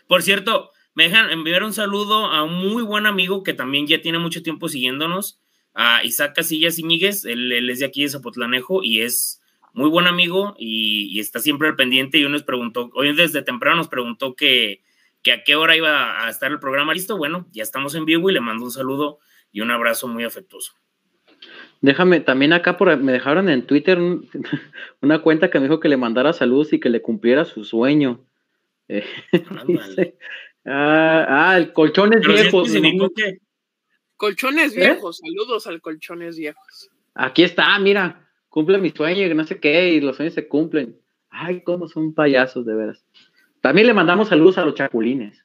Por 0.07 0.23
cierto, 0.23 0.71
me 0.95 1.05
dejan 1.05 1.31
enviar 1.31 1.63
un 1.63 1.73
saludo 1.73 2.27
a 2.27 2.43
un 2.45 2.55
muy 2.55 2.83
buen 2.83 3.05
amigo 3.07 3.43
que 3.43 3.53
también 3.53 3.87
ya 3.87 4.01
tiene 4.01 4.19
mucho 4.19 4.43
tiempo 4.43 4.69
siguiéndonos, 4.69 5.41
a 5.75 6.05
Isaac 6.05 6.35
Casillas 6.37 6.79
Iñiguez, 6.79 7.25
él, 7.25 7.51
él 7.53 7.69
es 7.71 7.81
de 7.81 7.87
aquí 7.87 8.03
de 8.03 8.09
Zapotlanejo 8.09 8.83
y 8.83 9.01
es 9.01 9.41
muy 9.73 9.91
buen 9.91 10.07
amigo 10.07 10.55
y, 10.59 11.09
y 11.11 11.19
está 11.21 11.41
siempre 11.41 11.67
al 11.69 11.77
pendiente 11.77 12.19
y 12.19 12.25
hoy 12.25 12.31
nos 12.31 12.45
preguntó, 12.45 12.91
hoy 12.95 13.15
desde 13.15 13.43
temprano 13.43 13.79
nos 13.79 13.89
preguntó 13.89 14.35
que, 14.37 14.83
que 15.23 15.33
a 15.33 15.43
qué 15.43 15.57
hora 15.57 15.77
iba 15.77 16.25
a 16.25 16.31
estar 16.31 16.53
el 16.53 16.61
programa 16.61 16.95
listo. 16.95 17.17
Bueno, 17.17 17.47
ya 17.53 17.63
estamos 17.65 17.95
en 17.97 18.05
vivo 18.05 18.31
y 18.31 18.35
le 18.35 18.41
mando 18.41 18.65
un 18.65 18.71
saludo 18.71 19.19
y 19.53 19.63
un 19.63 19.71
abrazo 19.73 20.07
muy 20.07 20.23
afectuoso. 20.25 20.75
Déjame, 21.81 22.21
también 22.21 22.53
acá 22.53 22.77
por, 22.79 22.97
me 22.97 23.13
dejaron 23.13 23.49
en 23.49 23.67
Twitter 23.67 23.99
un- 23.99 24.29
una 25.03 25.21
cuenta 25.23 25.51
que 25.51 25.59
me 25.59 25.65
dijo 25.67 25.81
que 25.81 25.89
le 25.89 25.97
mandara 25.97 26.33
saludos 26.33 26.73
y 26.73 26.79
que 26.81 26.89
le 26.89 27.03
cumpliera 27.03 27.45
su 27.45 27.65
sueño. 27.65 28.25
Eh, 28.89 29.05
dice, 29.67 30.17
ah, 30.67 31.27
ah, 31.29 31.57
el 31.57 31.73
colchones 31.73 32.21
Pero 32.23 32.37
sí 32.37 32.43
viejos. 32.43 33.11
Colchones 34.25 34.75
¿Eh? 34.75 34.81
viejos, 34.81 35.19
saludos 35.19 35.67
al 35.67 35.83
colchones 35.83 36.39
viejos. 36.39 36.89
Aquí 37.15 37.43
está, 37.43 37.79
mira, 37.79 38.27
cumple 38.49 38.79
mi 38.79 38.89
sueño, 38.89 39.29
que 39.29 39.35
no 39.35 39.45
sé 39.45 39.61
qué, 39.61 39.91
y 39.91 40.01
los 40.01 40.17
sueños 40.17 40.33
se 40.33 40.49
cumplen. 40.49 40.99
Ay, 41.29 41.63
cómo 41.63 41.89
son 41.89 42.15
payasos, 42.15 42.65
de 42.65 42.75
veras. 42.75 43.05
También 43.61 43.87
le 43.87 43.93
mandamos 43.93 44.29
saludos 44.29 44.57
a 44.57 44.65
los 44.65 44.75
chapulines. 44.77 45.45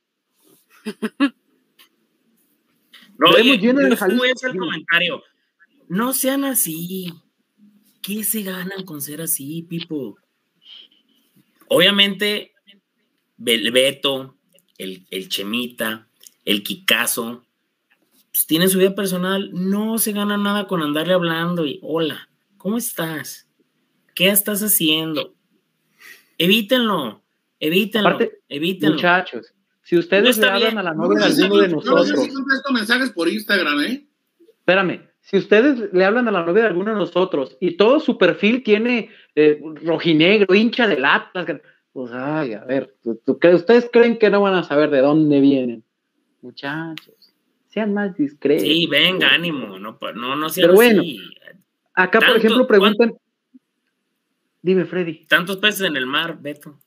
No, 3.17 3.31
oye, 3.31 3.57
lleno 3.57 3.81
Jalisco. 3.97 4.23
hacer 4.33 4.55
comentario. 4.55 5.21
No 5.89 6.13
sean 6.13 6.45
así. 6.45 7.11
¿Qué 8.01 8.23
se 8.23 8.43
ganan 8.43 8.85
con 8.85 9.01
ser 9.01 9.19
así, 9.19 9.61
Pipo? 9.63 10.17
Obviamente, 11.67 12.53
el 13.45 13.71
Beto, 13.71 14.37
el, 14.77 15.05
el 15.11 15.27
Chemita, 15.27 16.07
el 16.45 16.63
Kikazo, 16.63 17.43
pues 18.39 18.47
tienen 18.47 18.69
su 18.69 18.77
vida 18.77 18.95
personal, 18.95 19.49
no 19.51 19.97
se 19.97 20.13
gana 20.13 20.37
nada 20.37 20.65
con 20.65 20.81
andarle 20.81 21.13
hablando 21.13 21.65
y 21.65 21.77
hola, 21.83 22.29
¿cómo 22.55 22.77
estás? 22.77 23.49
¿Qué 24.15 24.29
estás 24.29 24.63
haciendo? 24.63 25.33
Evítenlo, 26.37 27.21
evítenlo, 27.59 28.17
evítenlo. 28.47 28.95
Muchachos, 28.95 29.53
si 29.83 29.97
ustedes 29.97 30.37
le 30.37 30.47
hablan 30.47 30.77
a 30.77 30.83
la 30.83 30.93
novia 30.93 31.19
de 31.19 31.25
alguno 31.25 31.57
de 31.57 31.67
nosotros. 31.67 32.07
Yo 32.07 32.33
contesto 32.33 32.71
mensajes 32.71 33.09
por 33.09 33.27
Instagram, 33.27 33.81
¿eh? 33.81 34.07
Espérame, 34.59 35.01
si 35.19 35.35
ustedes 35.35 35.91
le 35.91 36.05
hablan 36.05 36.29
a 36.29 36.31
la 36.31 36.45
novia 36.45 36.61
de 36.61 36.69
alguno 36.69 36.91
de 36.91 36.97
nosotros 36.97 37.57
y 37.59 37.75
todo 37.75 37.99
su 37.99 38.17
perfil 38.17 38.63
tiene 38.63 39.09
eh, 39.35 39.61
rojinegro, 39.83 40.55
hincha 40.55 40.87
de 40.87 40.97
latas, 40.97 41.45
pues 41.91 42.13
ay, 42.13 42.53
a 42.53 42.63
ver, 42.63 42.95
¿ustedes 43.03 43.89
creen 43.91 44.17
que 44.17 44.29
no 44.29 44.39
van 44.39 44.53
a 44.53 44.63
saber 44.63 44.91
de 44.91 45.01
dónde 45.01 45.41
vienen? 45.41 45.83
Muchachos, 46.41 47.18
sean 47.69 47.93
más 47.93 48.17
discretos. 48.17 48.63
Sí, 48.63 48.87
venga, 48.87 49.33
ánimo, 49.33 49.79
no, 49.79 49.97
no, 50.15 50.35
no 50.35 50.49
sean 50.49 50.67
Pero 50.67 50.75
bueno, 50.75 51.03
acá 51.93 52.19
por 52.19 52.37
ejemplo 52.37 52.67
preguntan. 52.67 53.13
Dime, 54.61 54.85
Freddy. 54.85 55.25
Tantos 55.25 55.57
peces 55.57 55.87
en 55.87 55.95
el 55.95 56.05
mar, 56.05 56.37
Beto. 56.41 56.79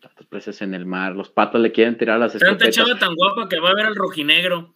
Tantos 0.00 0.26
peces 0.26 0.62
en 0.62 0.74
el 0.74 0.86
mar, 0.86 1.14
los 1.14 1.28
patos 1.28 1.60
le 1.60 1.70
quieren 1.70 1.98
tirar 1.98 2.18
las 2.18 2.34
escopetas. 2.34 2.58
Tanta 2.58 2.70
chava 2.70 2.98
tan 2.98 3.14
guapa 3.14 3.48
que 3.48 3.60
va 3.60 3.70
a 3.70 3.74
ver 3.74 3.86
al 3.86 3.94
rojinegro. 3.94 4.74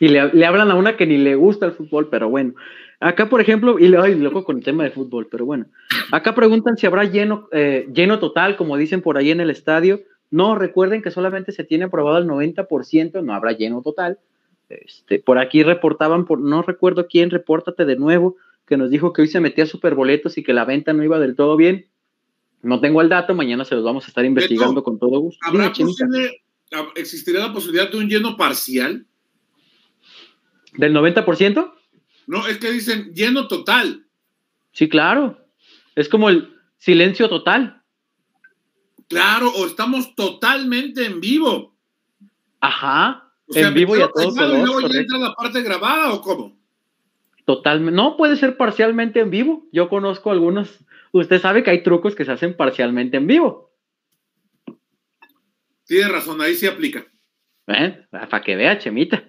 Y 0.00 0.08
le, 0.08 0.20
hablan 0.46 0.70
a 0.70 0.76
una 0.76 0.96
que 0.96 1.06
ni 1.06 1.18
le 1.18 1.34
gusta 1.34 1.66
el 1.66 1.72
fútbol, 1.72 2.08
pero 2.08 2.28
bueno. 2.28 2.54
Acá, 3.00 3.28
por 3.28 3.40
ejemplo, 3.40 3.78
y 3.78 3.88
le 3.88 3.96
doy 3.96 4.14
loco 4.14 4.44
con 4.44 4.58
el 4.58 4.64
tema 4.64 4.84
de 4.84 4.90
fútbol, 4.90 5.28
pero 5.30 5.44
bueno. 5.44 5.66
Acá 6.12 6.34
preguntan 6.34 6.76
si 6.76 6.86
habrá 6.86 7.04
lleno, 7.04 7.48
eh, 7.52 7.88
lleno 7.92 8.18
total, 8.18 8.56
como 8.56 8.76
dicen 8.76 9.02
por 9.02 9.18
ahí 9.18 9.30
en 9.30 9.40
el 9.40 9.50
estadio. 9.50 10.00
No, 10.30 10.54
recuerden 10.54 11.02
que 11.02 11.10
solamente 11.10 11.52
se 11.52 11.64
tiene 11.64 11.84
aprobado 11.84 12.18
el 12.18 12.26
90%, 12.26 13.22
no 13.22 13.34
habrá 13.34 13.52
lleno 13.52 13.82
total. 13.82 14.18
Este, 14.68 15.18
por 15.18 15.38
aquí 15.38 15.62
reportaban, 15.62 16.26
por, 16.26 16.40
no 16.40 16.62
recuerdo 16.62 17.06
quién, 17.08 17.30
repórtate 17.30 17.84
de 17.84 17.96
nuevo, 17.96 18.36
que 18.66 18.76
nos 18.76 18.90
dijo 18.90 19.12
que 19.12 19.22
hoy 19.22 19.28
se 19.28 19.40
metía 19.40 19.66
superboletos 19.66 20.36
y 20.36 20.42
que 20.42 20.52
la 20.52 20.66
venta 20.66 20.92
no 20.92 21.02
iba 21.02 21.18
del 21.18 21.34
todo 21.34 21.56
bien. 21.56 21.86
No 22.60 22.80
tengo 22.80 23.00
el 23.00 23.08
dato, 23.08 23.34
mañana 23.34 23.64
se 23.64 23.74
los 23.74 23.84
vamos 23.84 24.04
a 24.04 24.08
estar 24.08 24.24
investigando 24.24 24.82
con 24.82 24.98
todo 24.98 25.20
gusto. 25.20 25.38
¿Habrá 25.46 25.72
posible, 25.72 26.42
¿Existiría 26.96 27.46
la 27.46 27.52
posibilidad 27.52 27.90
de 27.90 27.96
un 27.96 28.08
lleno 28.08 28.36
parcial? 28.36 29.06
¿Del 30.74 30.92
90%? 30.94 31.72
No, 32.26 32.46
es 32.46 32.58
que 32.58 32.70
dicen 32.70 33.14
lleno 33.14 33.48
total. 33.48 34.06
Sí, 34.72 34.88
claro. 34.88 35.38
Es 35.94 36.08
como 36.08 36.28
el 36.28 36.54
silencio 36.76 37.28
total. 37.28 37.77
Claro, 39.08 39.50
o 39.56 39.66
estamos 39.66 40.14
totalmente 40.14 41.04
en 41.06 41.20
vivo. 41.20 41.74
Ajá. 42.60 43.32
en 43.48 43.74
vivo 43.74 43.96
y 43.96 44.02
a 44.02 44.08
todo 44.08 44.34
color. 44.34 44.58
luego 44.58 44.80
ya 44.88 45.00
entra 45.00 45.18
la 45.18 45.34
parte 45.34 45.62
grabada 45.62 46.12
o 46.12 46.20
cómo? 46.20 46.58
Totalmente. 47.44 47.96
No, 47.96 48.16
puede 48.16 48.36
ser 48.36 48.56
parcialmente 48.56 49.20
en 49.20 49.30
vivo. 49.30 49.66
Yo 49.72 49.88
conozco 49.88 50.30
algunos. 50.30 50.84
Usted 51.12 51.40
sabe 51.40 51.62
que 51.62 51.70
hay 51.70 51.82
trucos 51.82 52.14
que 52.14 52.26
se 52.26 52.32
hacen 52.32 52.54
parcialmente 52.54 53.16
en 53.16 53.26
vivo. 53.26 53.72
Tiene 55.86 56.08
razón, 56.08 56.42
ahí 56.42 56.54
sí 56.54 56.66
aplica. 56.66 57.06
¿Eh? 57.66 58.04
Para 58.10 58.42
que 58.42 58.56
vea, 58.56 58.78
Chemita. 58.78 59.24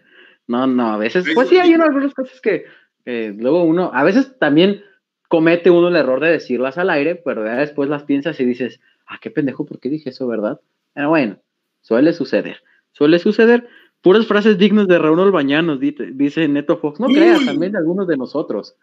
No, 0.48 0.68
no, 0.68 0.92
a 0.92 0.98
veces, 0.98 1.26
pues 1.34 1.48
sí, 1.48 1.58
hay 1.58 1.72
algunas 1.74 2.14
cosas 2.14 2.42
que 2.42 2.66
luego 3.06 3.64
uno, 3.64 3.92
a 3.94 4.04
veces 4.04 4.38
también 4.40 4.84
comete 5.30 5.70
uno 5.70 5.88
el 5.88 5.96
error 5.96 6.20
de 6.20 6.32
decirlas 6.32 6.78
al 6.78 6.90
aire, 6.90 7.16
pero 7.16 7.46
ya 7.46 7.54
después 7.54 7.88
las 7.88 8.04
piensas 8.04 8.40
y 8.40 8.46
dices, 8.46 8.82
ah, 9.10 9.20
qué 9.20 9.32
pendejo, 9.32 9.66
¿por 9.66 9.80
qué 9.80 9.89
dije 9.89 10.12
eso, 10.12 10.28
verdad? 10.28 10.62
Pero 10.93 11.10
bueno, 11.10 11.39
suele 11.82 12.14
suceder, 12.14 12.64
suele 12.91 13.20
suceder. 13.20 13.68
Puras 14.01 14.28
frases 14.28 14.57
dignas 14.57 14.88
de 14.88 14.97
Raúl 14.97 15.20
Olbañanos, 15.20 15.80
dice 15.82 16.47
Neto 16.47 16.78
Fox. 16.78 17.01
No 17.01 17.07
creas, 17.07 17.43
también 17.43 17.74
de 17.74 17.80
algunos 17.80 18.07
de 18.07 18.16
nosotros. 18.16 18.78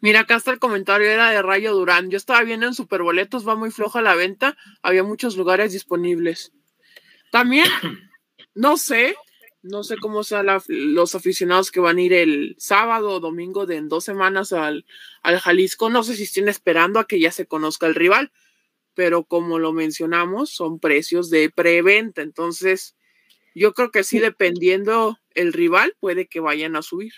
Mira, 0.00 0.20
acá 0.20 0.36
está 0.36 0.52
el 0.52 0.58
comentario, 0.58 1.06
era 1.06 1.28
de 1.30 1.42
Rayo 1.42 1.74
Durán. 1.74 2.08
Yo 2.08 2.16
estaba 2.16 2.42
viendo 2.42 2.66
en 2.66 2.72
Superboletos, 2.72 3.46
va 3.46 3.56
muy 3.56 3.70
floja 3.70 4.00
la 4.00 4.14
venta, 4.14 4.56
había 4.80 5.02
muchos 5.04 5.36
lugares 5.36 5.72
disponibles. 5.72 6.52
También, 7.30 7.66
no 8.54 8.78
sé, 8.78 9.16
no 9.62 9.82
sé 9.82 9.96
cómo 9.98 10.22
sean 10.24 10.46
los 10.68 11.14
aficionados 11.14 11.70
que 11.70 11.80
van 11.80 11.98
a 11.98 12.02
ir 12.02 12.12
el 12.12 12.54
sábado 12.58 13.10
o 13.10 13.20
domingo 13.20 13.66
de 13.66 13.76
en 13.76 13.88
dos 13.88 14.04
semanas 14.04 14.52
al, 14.52 14.86
al 15.22 15.38
Jalisco. 15.38 15.90
No 15.90 16.02
sé 16.02 16.16
si 16.16 16.22
estén 16.22 16.48
esperando 16.48 16.98
a 16.98 17.06
que 17.06 17.20
ya 17.20 17.30
se 17.30 17.46
conozca 17.46 17.86
el 17.86 17.94
rival, 17.94 18.32
pero 18.94 19.24
como 19.24 19.58
lo 19.58 19.72
mencionamos, 19.72 20.50
son 20.50 20.78
precios 20.78 21.30
de 21.30 21.50
preventa. 21.50 22.22
Entonces, 22.22 22.96
yo 23.54 23.72
creo 23.74 23.90
que 23.90 24.02
sí, 24.02 24.18
dependiendo 24.18 25.18
el 25.34 25.52
rival, 25.52 25.94
puede 26.00 26.26
que 26.26 26.40
vayan 26.40 26.76
a 26.76 26.82
subir. 26.82 27.12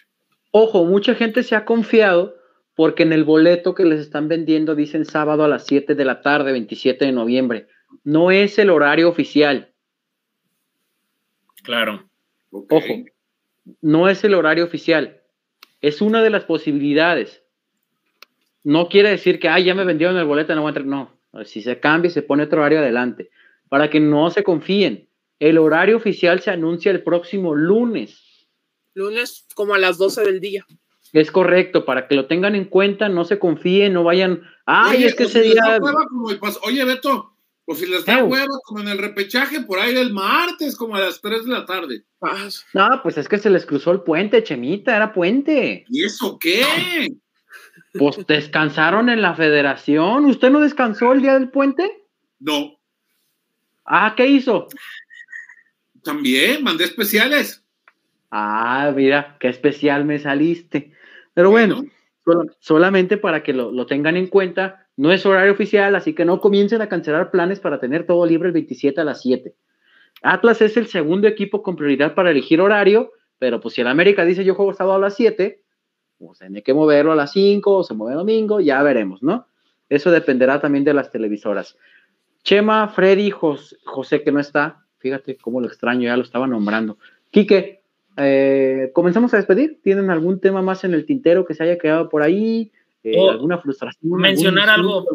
Ojo, 0.50 0.84
mucha 0.84 1.14
gente 1.14 1.42
se 1.42 1.54
ha 1.54 1.64
confiado 1.64 2.36
porque 2.74 3.02
en 3.02 3.12
el 3.12 3.24
boleto 3.24 3.74
que 3.74 3.84
les 3.84 4.00
están 4.00 4.28
vendiendo 4.28 4.74
dicen 4.74 5.04
sábado 5.04 5.44
a 5.44 5.48
las 5.48 5.66
7 5.66 5.94
de 5.94 6.04
la 6.04 6.22
tarde, 6.22 6.52
27 6.52 7.04
de 7.04 7.12
noviembre. 7.12 7.68
No 8.02 8.30
es 8.30 8.58
el 8.58 8.70
horario 8.70 9.08
oficial. 9.08 9.72
Claro. 11.62 12.08
Ojo, 12.52 12.86
no 13.80 14.08
es 14.08 14.22
el 14.24 14.34
horario 14.34 14.64
oficial, 14.64 15.22
es 15.80 16.02
una 16.02 16.22
de 16.22 16.30
las 16.30 16.44
posibilidades. 16.44 17.42
No 18.62 18.88
quiere 18.88 19.10
decir 19.10 19.40
que, 19.40 19.48
ay, 19.48 19.64
ya 19.64 19.74
me 19.74 19.84
vendieron 19.84 20.16
el 20.16 20.26
boleto, 20.26 20.54
no 20.54 20.62
voy 20.62 20.68
a 20.68 20.70
entrar. 20.70 20.86
No, 20.86 21.18
si 21.44 21.62
se 21.62 21.80
cambia, 21.80 22.10
se 22.10 22.22
pone 22.22 22.44
otro 22.44 22.60
horario 22.60 22.78
adelante. 22.78 23.30
Para 23.68 23.90
que 23.90 23.98
no 23.98 24.30
se 24.30 24.44
confíen, 24.44 25.08
el 25.40 25.58
horario 25.58 25.96
oficial 25.96 26.40
se 26.40 26.50
anuncia 26.50 26.92
el 26.92 27.02
próximo 27.02 27.54
lunes. 27.54 28.46
Lunes 28.94 29.46
como 29.54 29.74
a 29.74 29.78
las 29.78 29.98
12 29.98 30.22
del 30.22 30.40
día. 30.40 30.64
Es 31.12 31.30
correcto, 31.30 31.84
para 31.84 32.06
que 32.06 32.14
lo 32.14 32.26
tengan 32.26 32.54
en 32.54 32.66
cuenta, 32.66 33.08
no 33.08 33.24
se 33.24 33.38
confíen, 33.38 33.92
no 33.92 34.04
vayan, 34.04 34.42
ay, 34.64 35.04
es 35.04 35.14
que 35.14 35.24
ese 35.24 35.42
día... 35.42 35.78
Oye, 36.62 36.84
Beto, 36.84 37.31
o 37.64 37.74
si 37.74 37.86
les 37.86 38.04
da 38.04 38.24
huevo, 38.24 38.60
como 38.64 38.80
en 38.80 38.88
el 38.88 38.98
repechaje, 38.98 39.60
por 39.60 39.78
ahí 39.78 39.94
del 39.94 40.12
martes, 40.12 40.76
como 40.76 40.96
a 40.96 41.00
las 41.00 41.20
3 41.20 41.44
de 41.44 41.50
la 41.50 41.64
tarde. 41.64 42.04
No, 42.74 43.00
pues 43.02 43.16
es 43.18 43.28
que 43.28 43.38
se 43.38 43.50
les 43.50 43.66
cruzó 43.66 43.92
el 43.92 44.00
puente, 44.00 44.42
Chemita, 44.42 44.96
era 44.96 45.12
puente. 45.12 45.84
¿Y 45.88 46.04
eso 46.04 46.38
qué? 46.40 47.14
Pues 47.94 48.26
descansaron 48.26 49.08
en 49.08 49.22
la 49.22 49.34
federación. 49.34 50.24
¿Usted 50.24 50.50
no 50.50 50.60
descansó 50.60 51.12
el 51.12 51.22
día 51.22 51.34
del 51.34 51.50
puente? 51.50 52.04
No. 52.40 52.78
Ah, 53.84 54.14
¿qué 54.16 54.26
hizo? 54.26 54.68
También, 56.02 56.64
mandé 56.64 56.84
especiales. 56.84 57.64
Ah, 58.30 58.92
mira, 58.94 59.36
qué 59.38 59.48
especial 59.48 60.04
me 60.04 60.18
saliste. 60.18 60.92
Pero 61.34 61.50
bueno, 61.50 61.84
solamente 62.58 63.18
para 63.18 63.42
que 63.42 63.52
lo, 63.52 63.70
lo 63.70 63.86
tengan 63.86 64.16
en 64.16 64.26
cuenta, 64.26 64.81
no 64.96 65.12
es 65.12 65.24
horario 65.24 65.52
oficial, 65.52 65.94
así 65.94 66.14
que 66.14 66.24
no 66.24 66.40
comiencen 66.40 66.82
a 66.82 66.88
cancelar 66.88 67.30
planes 67.30 67.60
para 67.60 67.80
tener 67.80 68.06
todo 68.06 68.26
libre 68.26 68.48
el 68.48 68.52
27 68.52 69.00
a 69.00 69.04
las 69.04 69.22
7. 69.22 69.54
Atlas 70.22 70.60
es 70.60 70.76
el 70.76 70.86
segundo 70.86 71.26
equipo 71.28 71.62
con 71.62 71.76
prioridad 71.76 72.14
para 72.14 72.30
elegir 72.30 72.60
horario, 72.60 73.12
pero 73.38 73.60
pues 73.60 73.74
si 73.74 73.80
el 73.80 73.88
América 73.88 74.24
dice 74.24 74.44
yo 74.44 74.54
juego 74.54 74.74
sábado 74.74 74.96
a 74.96 75.00
las 75.00 75.14
7, 75.16 75.62
pues 76.18 76.38
tiene 76.38 76.62
que 76.62 76.74
moverlo 76.74 77.12
a 77.12 77.16
las 77.16 77.32
5 77.32 77.72
o 77.72 77.82
se 77.82 77.94
mueve 77.94 78.16
domingo, 78.16 78.60
ya 78.60 78.82
veremos, 78.82 79.22
¿no? 79.22 79.46
Eso 79.88 80.10
dependerá 80.10 80.60
también 80.60 80.84
de 80.84 80.94
las 80.94 81.10
televisoras. 81.10 81.76
Chema, 82.44 82.88
Freddy, 82.88 83.30
José, 83.30 84.22
que 84.22 84.32
no 84.32 84.40
está, 84.40 84.84
fíjate 84.98 85.36
cómo 85.36 85.60
lo 85.60 85.66
extraño, 85.66 86.02
ya 86.02 86.16
lo 86.16 86.22
estaba 86.22 86.46
nombrando. 86.46 86.98
Quique, 87.30 87.82
eh, 88.16 88.90
comenzamos 88.94 89.32
a 89.34 89.36
despedir. 89.38 89.80
¿Tienen 89.82 90.10
algún 90.10 90.40
tema 90.40 90.62
más 90.62 90.84
en 90.84 90.94
el 90.94 91.06
tintero 91.06 91.44
que 91.44 91.54
se 91.54 91.62
haya 91.62 91.78
quedado 91.78 92.08
por 92.08 92.22
ahí? 92.22 92.72
Eh, 93.04 93.28
alguna 93.28 93.58
frustración. 93.58 94.12
Mencionar 94.12 94.68
algo. 94.68 95.06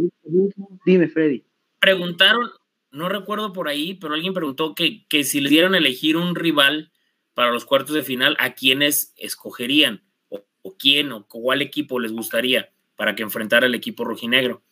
Dime, 0.85 1.07
Freddy. 1.07 1.43
Preguntaron, 1.79 2.49
no 2.91 3.09
recuerdo 3.09 3.53
por 3.53 3.67
ahí, 3.67 3.93
pero 3.93 4.13
alguien 4.13 4.33
preguntó 4.33 4.75
que, 4.75 5.05
que 5.07 5.23
si 5.23 5.39
le 5.39 5.49
dieran 5.49 5.73
a 5.73 5.77
elegir 5.77 6.17
un 6.17 6.35
rival 6.35 6.91
para 7.33 7.51
los 7.51 7.65
cuartos 7.65 7.93
de 7.93 8.03
final, 8.03 8.35
¿a 8.39 8.53
quiénes 8.53 9.13
escogerían? 9.15 10.03
¿O, 10.29 10.75
quién 10.75 11.11
o 11.13 11.27
cuál 11.27 11.61
equipo 11.61 11.99
les 11.99 12.11
gustaría 12.11 12.73
para 12.97 13.15
que 13.15 13.23
enfrentara 13.23 13.67
el 13.67 13.75
equipo 13.75 14.03
rojinegro? 14.03 14.63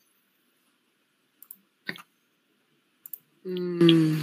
Mm. 3.44 4.18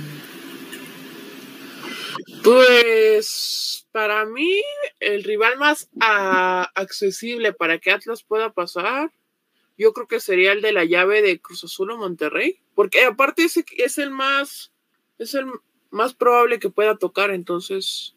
Pues 2.43 3.87
para 3.93 4.27
mí, 4.27 4.61
el 5.03 5.25
rival 5.25 5.59
más 5.59 5.91
accesible 6.01 7.53
para 7.53 7.79
que 7.79 7.91
Atlas 7.91 8.23
pueda 8.23 8.53
pasar, 8.53 9.13
yo 9.77 9.93
creo 9.93 10.07
que 10.07 10.21
sería 10.21 10.53
el 10.53 10.63
de 10.63 10.73
la 10.73 10.85
llave 10.85 11.23
de 11.23 11.41
Cruz 11.41 11.65
Azul 11.65 11.91
o 11.91 11.99
Monterrey, 11.99 12.61
porque 12.75 13.05
aparte 13.05 13.45
ese 13.45 13.65
es 13.77 13.99
el 13.99 14.11
más, 14.11 14.73
es 15.19 15.35
el 15.35 15.47
más 15.91 16.15
probable 16.15 16.59
que 16.59 16.71
pueda 16.71 16.97
tocar, 16.97 17.31
entonces, 17.31 18.15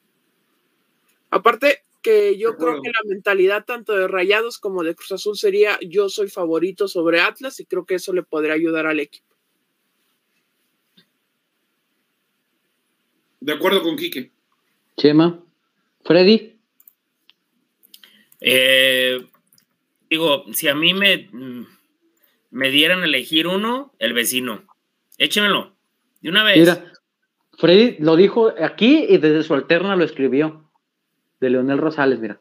aparte 1.30 1.84
que 2.02 2.38
yo 2.38 2.56
creo 2.56 2.84
que 2.84 2.90
la 2.90 3.00
mentalidad 3.06 3.66
tanto 3.66 3.94
de 3.94 4.08
Rayados 4.08 4.60
como 4.60 4.84
de 4.84 4.94
Cruz 4.94 5.14
Azul 5.14 5.36
sería 5.36 5.80
yo 5.82 6.08
soy 6.08 6.30
favorito 6.30 6.88
sobre 6.88 7.20
Atlas 7.20 7.60
y 7.60 7.66
creo 7.66 7.86
que 7.86 7.96
eso 7.96 8.14
le 8.14 8.22
podría 8.22 8.54
ayudar 8.54 8.86
al 8.86 9.00
equipo. 9.00 9.26
De 13.40 13.54
acuerdo 13.54 13.82
con 13.82 13.96
Quique. 13.96 14.32
Chema. 14.98 15.44
Freddy. 16.04 16.55
Eh, 18.48 19.28
digo, 20.08 20.46
si 20.54 20.68
a 20.68 20.76
mí 20.76 20.94
me, 20.94 21.30
me 22.52 22.70
dieran 22.70 23.04
elegir 23.04 23.48
uno, 23.48 23.96
el 23.98 24.14
vecino. 24.14 24.64
Échemelo. 25.18 25.76
De 26.22 26.30
una 26.30 26.44
vez. 26.44 26.60
Mira, 26.60 26.94
Freddy 27.58 27.98
lo 28.00 28.16
dijo 28.16 28.54
aquí 28.62 29.08
y 29.10 29.18
desde 29.18 29.42
su 29.42 29.56
alterna 29.56 29.96
lo 29.96 30.04
escribió. 30.04 30.70
De 31.40 31.50
Leonel 31.50 31.80
Rosales, 31.80 32.20
mira. 32.20 32.40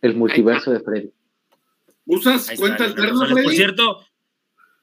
El 0.00 0.16
multiverso 0.16 0.70
de 0.70 0.80
Freddy. 0.80 1.12
¿Usas 2.06 2.50
cuenta 2.58 2.84
alterna, 2.84 3.26
Freddy? 3.26 3.44
Por 3.44 3.52
cierto, 3.52 4.06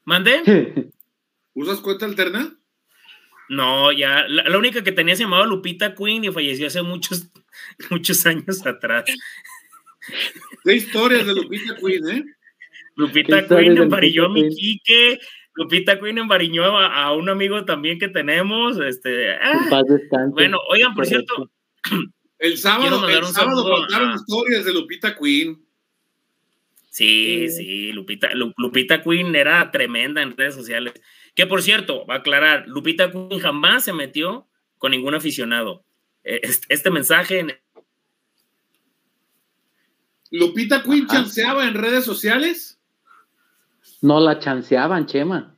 ¿mandé? 0.03 0.91
¿Usas 1.55 1.79
cuenta 1.79 2.05
alterna? 2.05 2.55
No, 3.49 3.91
ya. 3.91 4.27
La, 4.27 4.55
única 4.55 4.83
que 4.83 4.91
tenía 4.91 5.15
se 5.15 5.23
llamaba 5.23 5.47
Lupita 5.47 5.95
Queen 5.95 6.23
y 6.23 6.31
falleció 6.31 6.67
hace 6.67 6.83
muchos, 6.83 7.31
muchos 7.89 8.25
años 8.25 8.65
atrás. 8.65 9.05
¿Qué 10.63 10.75
historias 10.75 11.25
de 11.25 11.33
Lupita 11.33 11.75
Queen, 11.75 12.09
eh? 12.09 12.25
Lupita 12.95 13.47
Queen 13.47 13.77
embarilló 13.77 14.25
a 14.25 14.29
mi 14.29 14.49
Quique. 14.49 15.19
Lupita 15.55 15.99
Queen 15.99 16.17
embariñó 16.17 16.77
a, 16.77 17.03
a, 17.03 17.13
un 17.13 17.29
amigo 17.29 17.63
también 17.65 17.97
que 17.97 18.09
tenemos. 18.09 18.77
Este, 18.79 19.31
ah, 19.35 19.81
bueno, 20.29 20.57
oigan, 20.69 20.93
por 20.93 21.05
cierto. 21.05 21.49
El 22.37 22.57
sábado, 22.57 23.07
el 23.07 23.25
sábado 23.25 23.63
contaron 23.63 24.13
historias 24.13 24.65
de 24.65 24.73
Lupita 24.73 25.15
Queen. 25.15 25.65
Sí, 26.89 27.49
sí, 27.49 27.91
Lupita, 27.91 28.29
Lupita 28.33 29.01
Queen 29.01 29.35
era 29.35 29.71
tremenda 29.71 30.21
en 30.21 30.35
redes 30.35 30.55
sociales. 30.55 30.93
Que 31.33 31.45
por 31.45 31.61
cierto, 31.61 32.05
va 32.05 32.15
a 32.15 32.17
aclarar, 32.19 32.65
Lupita 32.67 33.11
Queen 33.11 33.39
jamás 33.39 33.85
se 33.85 33.93
metió 33.93 34.47
con 34.77 34.91
ningún 34.91 35.15
aficionado. 35.15 35.85
E, 36.25 36.41
este, 36.69 36.91
mensaje. 36.91 37.61
¿Lupita 40.31 40.83
Queen 40.83 41.07
chanceaba 41.07 41.67
en 41.67 41.75
redes 41.75 42.03
sociales? 42.03 42.81
No 44.01 44.19
la 44.19 44.39
chanceaban, 44.39 45.05
Chema. 45.05 45.55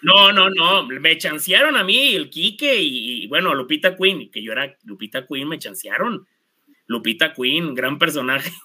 No, 0.00 0.32
no, 0.32 0.48
no, 0.48 0.86
me 0.86 1.18
chancearon 1.18 1.76
a 1.76 1.84
mí, 1.84 2.14
el 2.14 2.30
Quique 2.30 2.80
y, 2.80 3.26
bueno, 3.26 3.54
Lupita 3.54 3.96
Queen, 3.96 4.30
que 4.30 4.42
yo 4.42 4.52
era 4.52 4.76
Lupita 4.84 5.26
Queen, 5.26 5.48
me 5.48 5.58
chancearon. 5.58 6.26
Lupita 6.86 7.34
Queen, 7.34 7.74
gran 7.74 7.98
personaje. 7.98 8.50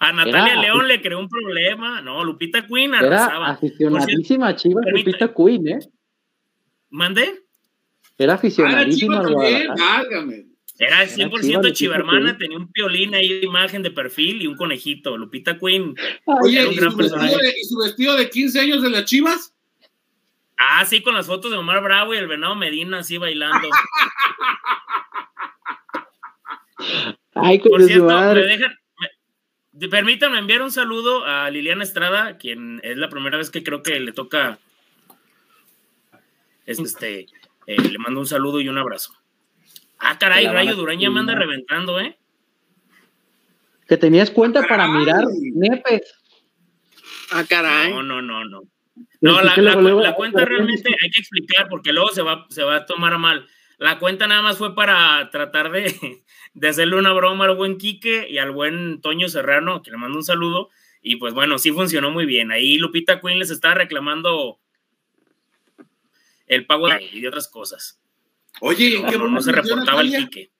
A 0.00 0.12
Natalia 0.12 0.60
León 0.60 0.86
le 0.86 1.02
creó 1.02 1.18
un 1.18 1.28
problema. 1.28 2.00
No, 2.00 2.22
Lupita 2.24 2.66
Queen 2.66 2.94
arrasaba. 2.94 3.46
Era 3.46 3.54
aficionadísima 3.54 4.54
Chivas, 4.54 4.84
Lupita 4.86 5.34
Queen, 5.34 5.68
¿eh? 5.68 5.78
¿Mande? 6.90 7.43
Era 8.18 8.34
aficionadísima. 8.34 9.22
Era 10.76 11.04
100% 11.04 11.72
chivermana, 11.72 12.36
tenía 12.36 12.58
un 12.58 12.72
piolín 12.72 13.14
ahí 13.14 13.28
de 13.28 13.46
imagen 13.46 13.82
de 13.82 13.92
perfil 13.92 14.42
y 14.42 14.48
un 14.48 14.56
conejito. 14.56 15.16
Lupita 15.16 15.56
Queen. 15.56 15.94
Oye, 16.24 16.68
¿y, 16.68 16.76
su 16.76 16.96
de, 16.96 17.54
¿y 17.60 17.64
su 17.64 17.78
vestido 17.78 18.16
de 18.16 18.28
15 18.28 18.60
años 18.60 18.82
de 18.82 18.90
las 18.90 19.04
chivas? 19.04 19.54
Ah, 20.56 20.84
sí, 20.84 21.00
con 21.02 21.14
las 21.14 21.26
fotos 21.26 21.52
de 21.52 21.56
Omar 21.56 21.80
Bravo 21.82 22.14
y 22.14 22.16
el 22.16 22.26
Venado 22.26 22.56
Medina 22.56 22.98
así 22.98 23.18
bailando. 23.18 23.68
Ay, 27.34 27.60
Por 27.60 27.82
cierto, 27.84 28.06
me 28.06 28.42
dejan, 28.42 28.74
Permítanme 29.90 30.38
enviar 30.38 30.62
un 30.62 30.70
saludo 30.70 31.24
a 31.24 31.50
Liliana 31.50 31.82
Estrada, 31.82 32.38
quien 32.38 32.80
es 32.84 32.96
la 32.96 33.08
primera 33.08 33.38
vez 33.38 33.50
que 33.50 33.64
creo 33.64 33.82
que 33.82 33.98
le 33.98 34.12
toca. 34.12 34.60
Este, 36.64 37.26
eh, 37.66 37.80
le 37.80 37.98
mando 37.98 38.20
un 38.20 38.26
saludo 38.26 38.60
y 38.60 38.68
un 38.68 38.78
abrazo. 38.78 39.14
Ah, 39.98 40.18
caray, 40.18 40.46
Rayo 40.46 40.76
Durán 40.76 40.98
ya 40.98 41.10
me 41.10 41.20
anda 41.20 41.34
reventando, 41.34 41.98
¿eh? 41.98 42.18
Que 43.88 43.96
tenías 43.96 44.30
cuenta 44.30 44.66
para 44.66 44.86
mirar 44.88 45.24
nepes. 45.54 46.14
Ah, 47.30 47.44
caray. 47.48 47.92
No, 47.92 48.02
no, 48.02 48.22
no, 48.22 48.44
no. 48.44 48.62
No, 49.20 49.40
la, 49.42 50.14
cuenta 50.14 50.44
realmente 50.44 50.94
hay 51.02 51.10
que 51.10 51.20
explicar 51.20 51.68
porque 51.68 51.92
luego 51.92 52.10
se 52.10 52.22
va, 52.22 52.46
se 52.50 52.62
va 52.62 52.76
a 52.76 52.86
tomar 52.86 53.16
mal. 53.18 53.46
La 53.78 53.98
cuenta 53.98 54.26
nada 54.26 54.42
más 54.42 54.58
fue 54.58 54.74
para 54.74 55.30
tratar 55.30 55.72
de, 55.72 56.22
de 56.54 56.68
hacerle 56.68 56.96
una 56.96 57.12
broma 57.12 57.46
al 57.46 57.56
buen 57.56 57.78
Quique 57.78 58.26
y 58.28 58.38
al 58.38 58.50
buen 58.50 59.00
Toño 59.00 59.28
Serrano, 59.28 59.82
que 59.82 59.90
le 59.90 59.96
mando 59.96 60.18
un 60.18 60.24
saludo. 60.24 60.70
Y 61.02 61.16
pues 61.16 61.34
bueno, 61.34 61.58
sí 61.58 61.70
funcionó 61.70 62.10
muy 62.10 62.26
bien. 62.26 62.52
Ahí 62.52 62.78
Lupita 62.78 63.20
Queen 63.20 63.38
les 63.38 63.50
estaba 63.50 63.74
reclamando 63.74 64.60
el 66.46 66.66
pago 66.66 66.88
de, 66.88 67.02
y 67.12 67.20
de 67.20 67.28
otras 67.28 67.48
cosas. 67.48 68.00
Oye, 68.60 68.96
¿en 68.96 69.06
qué 69.06 69.18
no, 69.18 69.28
no 69.28 69.40
se 69.40 69.52
reportaba 69.52 70.00
el 70.00 70.10
Quique. 70.10 70.50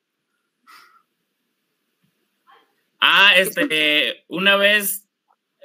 Ah, 3.01 3.32
este, 3.37 4.24
una 4.28 4.57
vez 4.57 5.05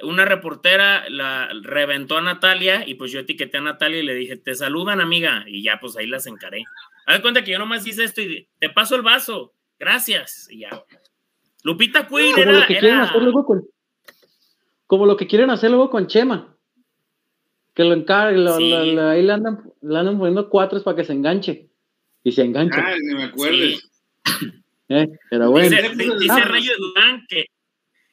una 0.02 0.24
reportera 0.24 1.08
la 1.08 1.48
reventó 1.62 2.16
a 2.16 2.22
Natalia 2.22 2.86
y 2.86 2.94
pues 2.94 3.12
yo 3.12 3.20
etiqueté 3.20 3.58
a 3.58 3.62
Natalia 3.62 4.00
y 4.00 4.02
le 4.02 4.14
dije, 4.14 4.36
te 4.36 4.54
saludan 4.54 5.00
amiga, 5.00 5.44
y 5.46 5.62
ya 5.62 5.78
pues 5.80 5.96
ahí 5.96 6.06
las 6.06 6.26
encaré. 6.26 6.64
Haz 7.06 7.20
cuenta 7.20 7.44
que 7.44 7.52
yo 7.52 7.58
nomás 7.58 7.86
hice 7.86 8.04
esto 8.04 8.20
y 8.20 8.48
te 8.58 8.70
paso 8.70 8.94
el 8.96 9.02
vaso. 9.02 9.54
Gracias. 9.78 10.48
Y 10.50 10.60
ya. 10.60 10.84
Lupita 11.62 12.06
Queen 12.06 12.32
como 12.32 12.52
lo 12.52 12.66
que 12.66 12.78
quieren 12.78 13.00
hacer 13.00 13.22
luego 13.22 13.44
con, 13.44 13.68
como 14.86 15.06
lo 15.06 15.16
que 15.16 15.26
quieren 15.26 15.50
hacer 15.50 15.70
luego 15.70 15.90
con 15.90 16.06
Chema. 16.06 16.56
Que 17.80 17.86
lo 17.86 17.94
encarguen, 17.94 18.46
ahí 18.98 19.22
le 19.22 19.32
andan, 19.32 19.62
le 19.80 19.98
andan 19.98 20.18
poniendo 20.18 20.50
cuatro 20.50 20.82
para 20.82 20.98
que 20.98 21.04
se 21.04 21.14
enganche. 21.14 21.70
Y 22.22 22.30
se 22.30 22.42
engancha. 22.42 22.84
Ay, 22.86 22.98
me 23.14 23.24
acuerdes. 23.24 23.90
eh, 24.90 25.08
pero 25.30 25.50
bueno. 25.50 25.70
Dice, 25.70 25.94
dice 25.96 26.30
ah. 26.30 26.44
Rayo 26.44 26.72
Durán 26.78 27.24
que, 27.26 27.46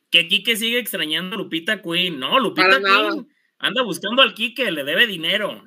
que 0.09 0.29
Kike 0.29 0.55
sigue 0.55 0.79
extrañando 0.79 1.35
a 1.35 1.39
Lupita 1.39 1.81
Queen. 1.81 2.17
No, 2.17 2.39
Lupita 2.39 2.79
Queen 2.81 3.27
anda 3.59 3.83
buscando 3.83 4.21
al 4.21 4.33
Quique, 4.33 4.71
le 4.71 4.85
debe 4.85 5.05
dinero. 5.05 5.63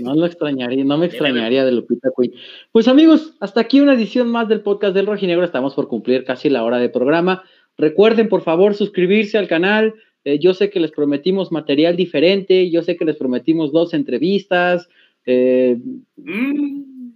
No 0.00 0.14
lo 0.14 0.24
extrañaría, 0.24 0.82
no 0.82 0.96
me 0.96 1.04
extrañaría 1.04 1.66
de 1.66 1.72
Lupita 1.72 2.08
Queen. 2.16 2.32
Pues 2.70 2.88
amigos, 2.88 3.34
hasta 3.38 3.60
aquí 3.60 3.80
una 3.80 3.92
edición 3.92 4.30
más 4.30 4.48
del 4.48 4.62
podcast 4.62 4.94
del 4.94 5.04
Rojinegro. 5.04 5.44
Estamos 5.44 5.74
por 5.74 5.88
cumplir 5.88 6.24
casi 6.24 6.48
la 6.48 6.64
hora 6.64 6.78
de 6.78 6.88
programa. 6.88 7.44
Recuerden, 7.76 8.30
por 8.30 8.40
favor, 8.40 8.74
suscribirse 8.74 9.36
al 9.36 9.46
canal. 9.46 9.94
Eh, 10.24 10.38
yo 10.38 10.54
sé 10.54 10.70
que 10.70 10.80
les 10.80 10.92
prometimos 10.92 11.50
material 11.50 11.96
diferente, 11.96 12.70
yo 12.70 12.82
sé 12.82 12.96
que 12.96 13.04
les 13.04 13.16
prometimos 13.16 13.72
dos 13.72 13.94
entrevistas, 13.94 14.88
eh, 15.26 15.76
mm. 16.16 17.12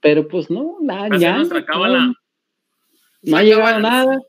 pero 0.00 0.28
pues 0.28 0.50
no, 0.50 0.78
ya, 1.18 1.38
no, 1.38 2.14
no 3.22 3.36
ha 3.36 3.42
llegado 3.42 3.80
nada. 3.80 4.20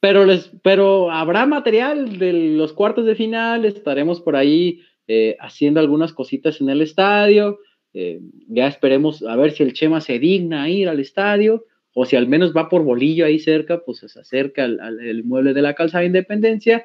Pero, 0.00 0.24
les, 0.24 0.52
pero 0.62 1.10
habrá 1.10 1.44
material 1.46 2.18
de 2.18 2.32
los 2.32 2.72
cuartos 2.72 3.04
de 3.04 3.16
final, 3.16 3.64
estaremos 3.64 4.20
por 4.20 4.36
ahí 4.36 4.80
eh, 5.08 5.36
haciendo 5.40 5.80
algunas 5.80 6.12
cositas 6.12 6.60
en 6.60 6.68
el 6.68 6.82
estadio. 6.82 7.58
Eh, 7.94 8.20
ya 8.46 8.68
esperemos 8.68 9.22
a 9.24 9.34
ver 9.34 9.50
si 9.52 9.64
el 9.64 9.72
Chema 9.72 10.00
se 10.00 10.18
digna 10.18 10.64
a 10.64 10.68
ir 10.68 10.88
al 10.88 11.00
estadio 11.00 11.64
o 11.94 12.04
si 12.04 12.14
al 12.14 12.28
menos 12.28 12.52
va 12.56 12.68
por 12.68 12.84
bolillo 12.84 13.26
ahí 13.26 13.40
cerca, 13.40 13.82
pues 13.84 13.98
se 13.98 14.20
acerca 14.20 14.64
al, 14.64 14.78
al 14.78 15.24
mueble 15.24 15.52
de 15.52 15.62
la 15.62 15.74
calzada 15.74 16.02
de 16.02 16.08
Independencia. 16.08 16.84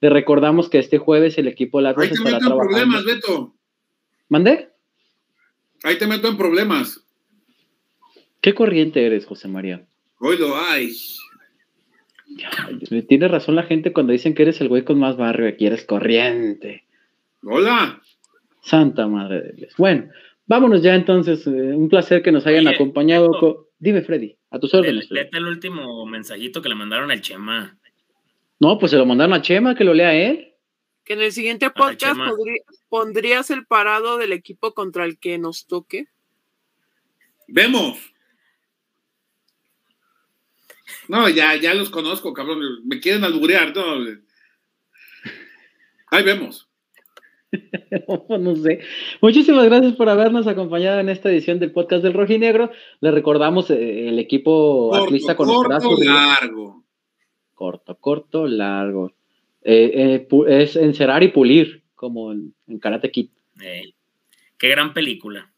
Le 0.00 0.08
recordamos 0.08 0.70
que 0.70 0.78
este 0.78 0.98
jueves 0.98 1.36
el 1.38 1.48
equipo 1.48 1.78
de 1.78 1.84
la 1.84 1.94
Ahí 1.96 2.10
te 2.10 2.20
meto 2.20 2.36
en 2.36 2.58
problemas, 2.58 3.04
Beto. 3.04 3.54
¿Mandé? 4.28 4.70
Ahí 5.82 5.98
te 5.98 6.06
meto 6.06 6.28
en 6.28 6.36
problemas. 6.36 7.04
¿Qué 8.40 8.54
corriente 8.54 9.04
eres, 9.04 9.26
José 9.26 9.48
María? 9.48 9.86
Oído, 10.18 10.54
ay. 10.56 10.92
Tiene 13.08 13.28
razón 13.28 13.56
la 13.56 13.64
gente 13.64 13.92
cuando 13.92 14.12
dicen 14.12 14.34
que 14.34 14.42
eres 14.42 14.60
el 14.60 14.68
güey 14.68 14.84
con 14.84 14.98
más 14.98 15.16
barrio, 15.16 15.48
aquí 15.48 15.66
eres 15.66 15.84
corriente. 15.84 16.84
Hola. 17.42 18.00
Santa 18.62 19.06
madre 19.06 19.42
de 19.42 19.52
Dios. 19.52 19.74
Bueno, 19.76 20.10
vámonos 20.46 20.82
ya 20.82 20.94
entonces. 20.94 21.46
Eh, 21.46 21.50
un 21.50 21.88
placer 21.88 22.22
que 22.22 22.32
nos 22.32 22.46
hayan 22.46 22.68
acompañado. 22.68 23.68
Dime, 23.78 24.02
Freddy, 24.02 24.36
a 24.50 24.58
tus 24.58 24.72
órdenes. 24.74 25.10
Léete 25.10 25.38
el 25.38 25.46
último 25.46 26.06
mensajito 26.06 26.60
que 26.62 26.68
le 26.68 26.74
mandaron 26.74 27.10
al 27.10 27.20
Chema. 27.20 27.78
No, 28.60 28.78
pues 28.78 28.90
se 28.90 28.98
lo 28.98 29.06
mandaron 29.06 29.32
a 29.32 29.40
Chema, 29.40 29.74
que 29.74 29.84
lo 29.84 29.94
lea 29.94 30.14
él. 30.14 30.54
Que 31.04 31.14
en 31.14 31.22
el 31.22 31.32
siguiente 31.32 31.70
podcast 31.70 32.20
pondrías 32.90 33.50
el 33.50 33.66
parado 33.66 34.18
del 34.18 34.32
equipo 34.32 34.74
contra 34.74 35.06
el 35.06 35.18
que 35.18 35.38
nos 35.38 35.66
toque. 35.66 36.08
Vemos. 37.48 37.98
No, 41.08 41.28
ya, 41.28 41.56
ya 41.56 41.72
los 41.72 41.88
conozco, 41.88 42.34
cabrón. 42.34 42.60
Me 42.84 43.00
quieren 43.00 43.24
alburear, 43.24 43.74
no. 43.74 43.82
Ahí 46.08 46.22
vemos. 46.22 46.68
no 48.28 48.56
sé. 48.56 48.80
Muchísimas 49.22 49.64
gracias 49.64 49.94
por 49.94 50.08
habernos 50.08 50.46
acompañado 50.46 51.00
en 51.00 51.08
esta 51.08 51.30
edición 51.30 51.58
del 51.58 51.72
podcast 51.72 52.02
del 52.02 52.12
Rojinegro. 52.12 52.70
Le 53.00 53.10
recordamos 53.10 53.70
eh, 53.70 54.08
el 54.08 54.18
equipo 54.18 54.90
corto, 54.90 55.36
con 55.36 55.48
corto, 55.48 55.96
largo. 56.04 56.79
Corto, 57.60 57.94
corto, 57.96 58.46
largo. 58.46 59.12
Eh, 59.60 59.92
eh, 59.94 60.26
es 60.48 60.76
encerar 60.76 61.22
y 61.22 61.28
pulir, 61.28 61.82
como 61.94 62.32
en, 62.32 62.54
Karate 62.80 63.10
Kid. 63.10 63.28
qué 64.56 64.68
gran 64.70 64.94
película. 64.94 65.52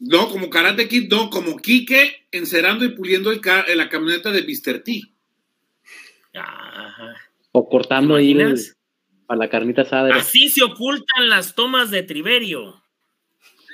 No, 0.00 0.28
como 0.30 0.50
Karate 0.50 0.88
Kid, 0.88 1.08
no, 1.08 1.30
como 1.30 1.58
Quique 1.58 2.26
encerando 2.32 2.84
y 2.84 2.88
puliendo 2.88 3.30
el 3.30 3.40
la 3.76 3.88
camioneta 3.88 4.32
de 4.32 4.42
Mr. 4.42 4.82
T. 4.82 5.00
O 7.52 7.68
cortando 7.68 8.16
ahí 8.16 8.36
a 9.28 9.36
la 9.36 9.48
carnita 9.48 9.82
asada. 9.82 10.12
Así 10.12 10.48
se 10.48 10.64
ocultan 10.64 11.28
las 11.28 11.54
tomas 11.54 11.92
de 11.92 12.02
Triverio. 12.02 12.82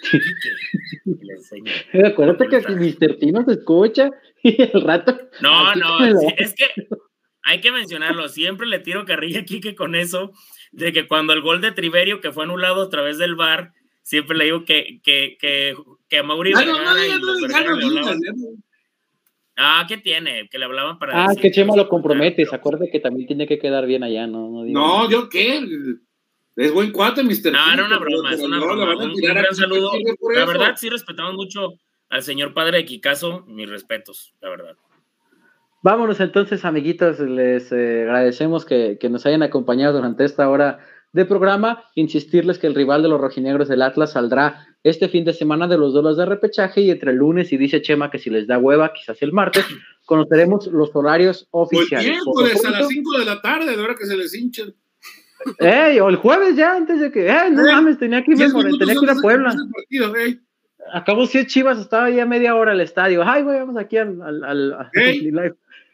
Acuérdate 2.04 2.48
que 2.48 2.60
si 2.60 2.72
Mr. 2.72 3.18
T 3.18 3.32
no 3.32 3.42
se 3.46 3.52
escucha 3.52 4.10
y 4.42 4.62
el 4.62 4.82
rato. 4.82 5.18
No, 5.40 5.74
no, 5.74 6.04
es 6.36 6.54
que 6.54 6.66
hay 7.42 7.60
que 7.60 7.72
mencionarlo. 7.72 8.28
Siempre 8.28 8.66
le 8.66 8.78
tiro 8.78 9.04
carrilla 9.04 9.40
a 9.40 9.44
Quique 9.44 9.74
con 9.74 9.94
eso, 9.94 10.32
de 10.72 10.92
que 10.92 11.06
cuando 11.06 11.32
el 11.32 11.40
gol 11.40 11.60
de 11.60 11.72
Triverio, 11.72 12.20
que 12.20 12.32
fue 12.32 12.44
anulado 12.44 12.82
a 12.82 12.90
través 12.90 13.18
del 13.18 13.34
bar, 13.34 13.72
siempre 14.02 14.36
le 14.36 14.44
digo 14.44 14.64
que, 14.64 15.00
que, 15.02 15.36
que, 15.40 15.74
que 16.08 16.18
a 16.18 16.22
Mauri 16.22 16.52
ah, 16.54 16.64
Ah, 19.62 19.84
¿qué 19.86 19.98
tiene? 19.98 20.48
Que 20.48 20.58
le 20.58 20.64
hablaban 20.64 20.98
para. 20.98 21.24
Ah, 21.24 21.34
que 21.38 21.50
Chema 21.50 21.76
lo 21.76 21.86
compromete. 21.86 22.46
Se 22.46 22.54
acuerda 22.54 22.86
que 22.90 22.98
también 22.98 23.26
tiene 23.26 23.46
que 23.46 23.58
quedar 23.58 23.84
bien 23.84 24.02
allá, 24.02 24.26
¿no? 24.26 24.48
No, 24.48 24.64
no 24.64 25.10
yo 25.10 25.28
qué. 25.28 25.60
Es 26.56 26.72
buen 26.72 26.92
cuate, 26.92 27.22
Mr. 27.22 27.52
No, 27.52 27.72
era 27.72 27.84
una 27.84 27.98
broma, 27.98 28.32
es 28.32 28.40
una 28.40 28.58
broma. 28.58 28.96
Un, 28.96 29.14
gran 29.16 29.54
saludo. 29.54 29.92
La 30.34 30.46
verdad, 30.46 30.74
sí 30.76 30.88
respetamos 30.88 31.34
mucho 31.34 31.74
al 32.10 32.22
señor 32.22 32.52
padre 32.52 32.78
de 32.78 32.84
Kikazo. 32.84 33.44
Mis 33.46 33.68
respetos, 33.68 34.34
la 34.40 34.50
verdad. 34.50 34.76
Vámonos 35.82 36.20
entonces, 36.20 36.64
amiguitos. 36.64 37.20
Les 37.20 37.72
eh, 37.72 38.02
agradecemos 38.02 38.66
que, 38.66 38.98
que, 39.00 39.08
nos 39.08 39.24
hayan 39.24 39.42
acompañado 39.42 39.94
durante 39.94 40.24
esta 40.24 40.48
hora 40.50 40.80
de 41.12 41.24
programa. 41.24 41.84
Insistirles 41.94 42.58
que 42.58 42.66
el 42.66 42.74
rival 42.74 43.02
de 43.02 43.08
los 43.08 43.20
rojinegros 43.20 43.68
del 43.68 43.80
Atlas 43.80 44.12
saldrá 44.12 44.66
este 44.82 45.08
fin 45.08 45.24
de 45.24 45.32
semana 45.32 45.68
de 45.68 45.78
los 45.78 45.94
dólares 45.94 46.18
de 46.18 46.26
repechaje 46.26 46.82
y 46.82 46.90
entre 46.90 47.12
el 47.12 47.16
lunes 47.16 47.52
y 47.52 47.56
dice 47.56 47.82
Chema 47.82 48.10
que 48.10 48.18
si 48.18 48.28
les 48.28 48.46
da 48.46 48.58
hueva, 48.58 48.92
quizás 48.92 49.22
el 49.22 49.32
martes, 49.32 49.64
conoceremos 50.04 50.66
los 50.66 50.94
horarios 50.94 51.48
oficiales. 51.50 52.06
El 52.06 52.12
miércoles 52.12 52.64
a 52.64 52.70
las 52.70 52.88
5 52.88 53.18
de 53.18 53.24
la 53.24 53.40
tarde, 53.40 53.76
de 53.76 53.82
hora 53.82 53.94
que 53.94 54.06
se 54.06 54.16
les 54.16 54.34
hinchen. 54.34 54.74
Ey, 55.58 55.98
o 56.00 56.08
el 56.10 56.16
jueves 56.16 56.54
ya, 56.54 56.76
antes 56.76 57.00
de 57.00 57.10
que, 57.10 57.26
eh, 57.26 57.50
no 57.50 57.62
mames, 57.64 57.98
tenía 57.98 58.22
que 58.22 58.32
ir, 58.32 58.38
tenía 58.38 58.94
que 58.94 59.04
ir 59.04 59.10
a 59.10 59.14
Puebla. 59.14 59.54
Acabó 60.92 61.26
si 61.26 61.46
Chivas, 61.46 61.78
estaba 61.78 62.10
ya 62.10 62.26
media 62.26 62.54
hora 62.56 62.72
al 62.72 62.80
estadio. 62.80 63.22
Ay, 63.24 63.42
güey, 63.42 63.58
vamos 63.58 63.76
aquí 63.76 63.96
al, 63.96 64.20
al, 64.22 64.90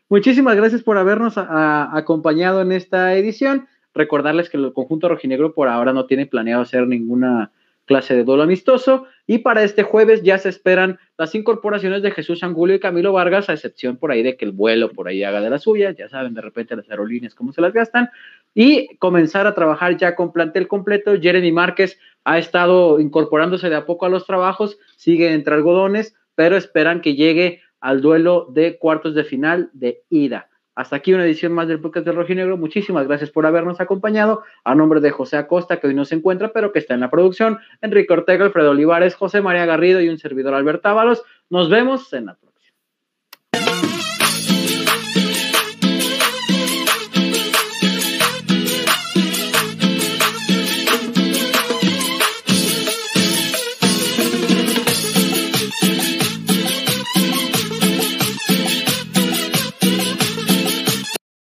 Muchísimas 0.08 0.56
gracias 0.56 0.82
por 0.82 0.98
habernos 0.98 1.34
acompañado 1.36 2.62
en 2.62 2.72
esta 2.72 3.14
edición. 3.14 3.66
Recordarles 3.94 4.50
que 4.50 4.56
el 4.56 4.72
conjunto 4.72 5.08
rojinegro 5.08 5.54
por 5.54 5.68
ahora 5.68 5.92
no 5.92 6.06
tiene 6.06 6.26
planeado 6.26 6.62
hacer 6.62 6.86
ninguna 6.86 7.50
clase 7.86 8.14
de 8.14 8.24
duelo 8.24 8.42
amistoso. 8.42 9.06
Y 9.26 9.38
para 9.38 9.64
este 9.64 9.82
jueves 9.82 10.22
ya 10.22 10.38
se 10.38 10.48
esperan 10.48 10.98
las 11.16 11.34
incorporaciones 11.34 12.02
de 12.02 12.10
Jesús 12.10 12.42
Angulio 12.42 12.76
y 12.76 12.80
Camilo 12.80 13.12
Vargas, 13.12 13.48
a 13.48 13.54
excepción 13.54 13.96
por 13.96 14.10
ahí 14.12 14.22
de 14.22 14.36
que 14.36 14.44
el 14.44 14.52
vuelo 14.52 14.92
por 14.92 15.08
ahí 15.08 15.24
haga 15.24 15.40
de 15.40 15.50
las 15.50 15.62
suyas. 15.62 15.96
Ya 15.96 16.08
saben 16.08 16.34
de 16.34 16.42
repente 16.42 16.76
las 16.76 16.88
aerolíneas 16.90 17.34
cómo 17.34 17.52
se 17.52 17.60
las 17.60 17.72
gastan. 17.72 18.10
Y 18.54 18.96
comenzar 18.98 19.46
a 19.46 19.54
trabajar 19.54 19.96
ya 19.96 20.14
con 20.14 20.32
plantel 20.32 20.68
completo. 20.68 21.18
Jeremy 21.20 21.52
Márquez 21.52 21.98
ha 22.26 22.38
estado 22.38 22.98
incorporándose 22.98 23.70
de 23.70 23.76
a 23.76 23.86
poco 23.86 24.04
a 24.04 24.08
los 24.08 24.26
trabajos, 24.26 24.78
sigue 24.96 25.32
entre 25.32 25.54
algodones, 25.54 26.16
pero 26.34 26.56
esperan 26.56 27.00
que 27.00 27.14
llegue 27.14 27.62
al 27.80 28.00
duelo 28.00 28.48
de 28.50 28.78
cuartos 28.78 29.14
de 29.14 29.22
final 29.22 29.70
de 29.74 30.02
ida. 30.10 30.48
Hasta 30.74 30.96
aquí 30.96 31.14
una 31.14 31.24
edición 31.24 31.52
más 31.52 31.68
del 31.68 31.80
podcast 31.80 32.04
de 32.04 32.10
Rojinegro. 32.10 32.56
Muchísimas 32.56 33.06
gracias 33.06 33.30
por 33.30 33.46
habernos 33.46 33.80
acompañado. 33.80 34.42
A 34.64 34.74
nombre 34.74 35.00
de 35.00 35.12
José 35.12 35.36
Acosta, 35.36 35.78
que 35.78 35.86
hoy 35.86 35.94
no 35.94 36.04
se 36.04 36.16
encuentra, 36.16 36.52
pero 36.52 36.72
que 36.72 36.80
está 36.80 36.94
en 36.94 37.00
la 37.00 37.10
producción, 37.10 37.60
Enrique 37.80 38.12
Ortega, 38.12 38.44
Alfredo 38.44 38.72
Olivares, 38.72 39.14
José 39.14 39.40
María 39.40 39.64
Garrido 39.64 40.00
y 40.00 40.08
un 40.08 40.18
servidor 40.18 40.54
Alberto 40.54 40.88
Ábalos. 40.88 41.22
Nos 41.48 41.70
vemos 41.70 42.12
en 42.12 42.26
la 42.26 42.34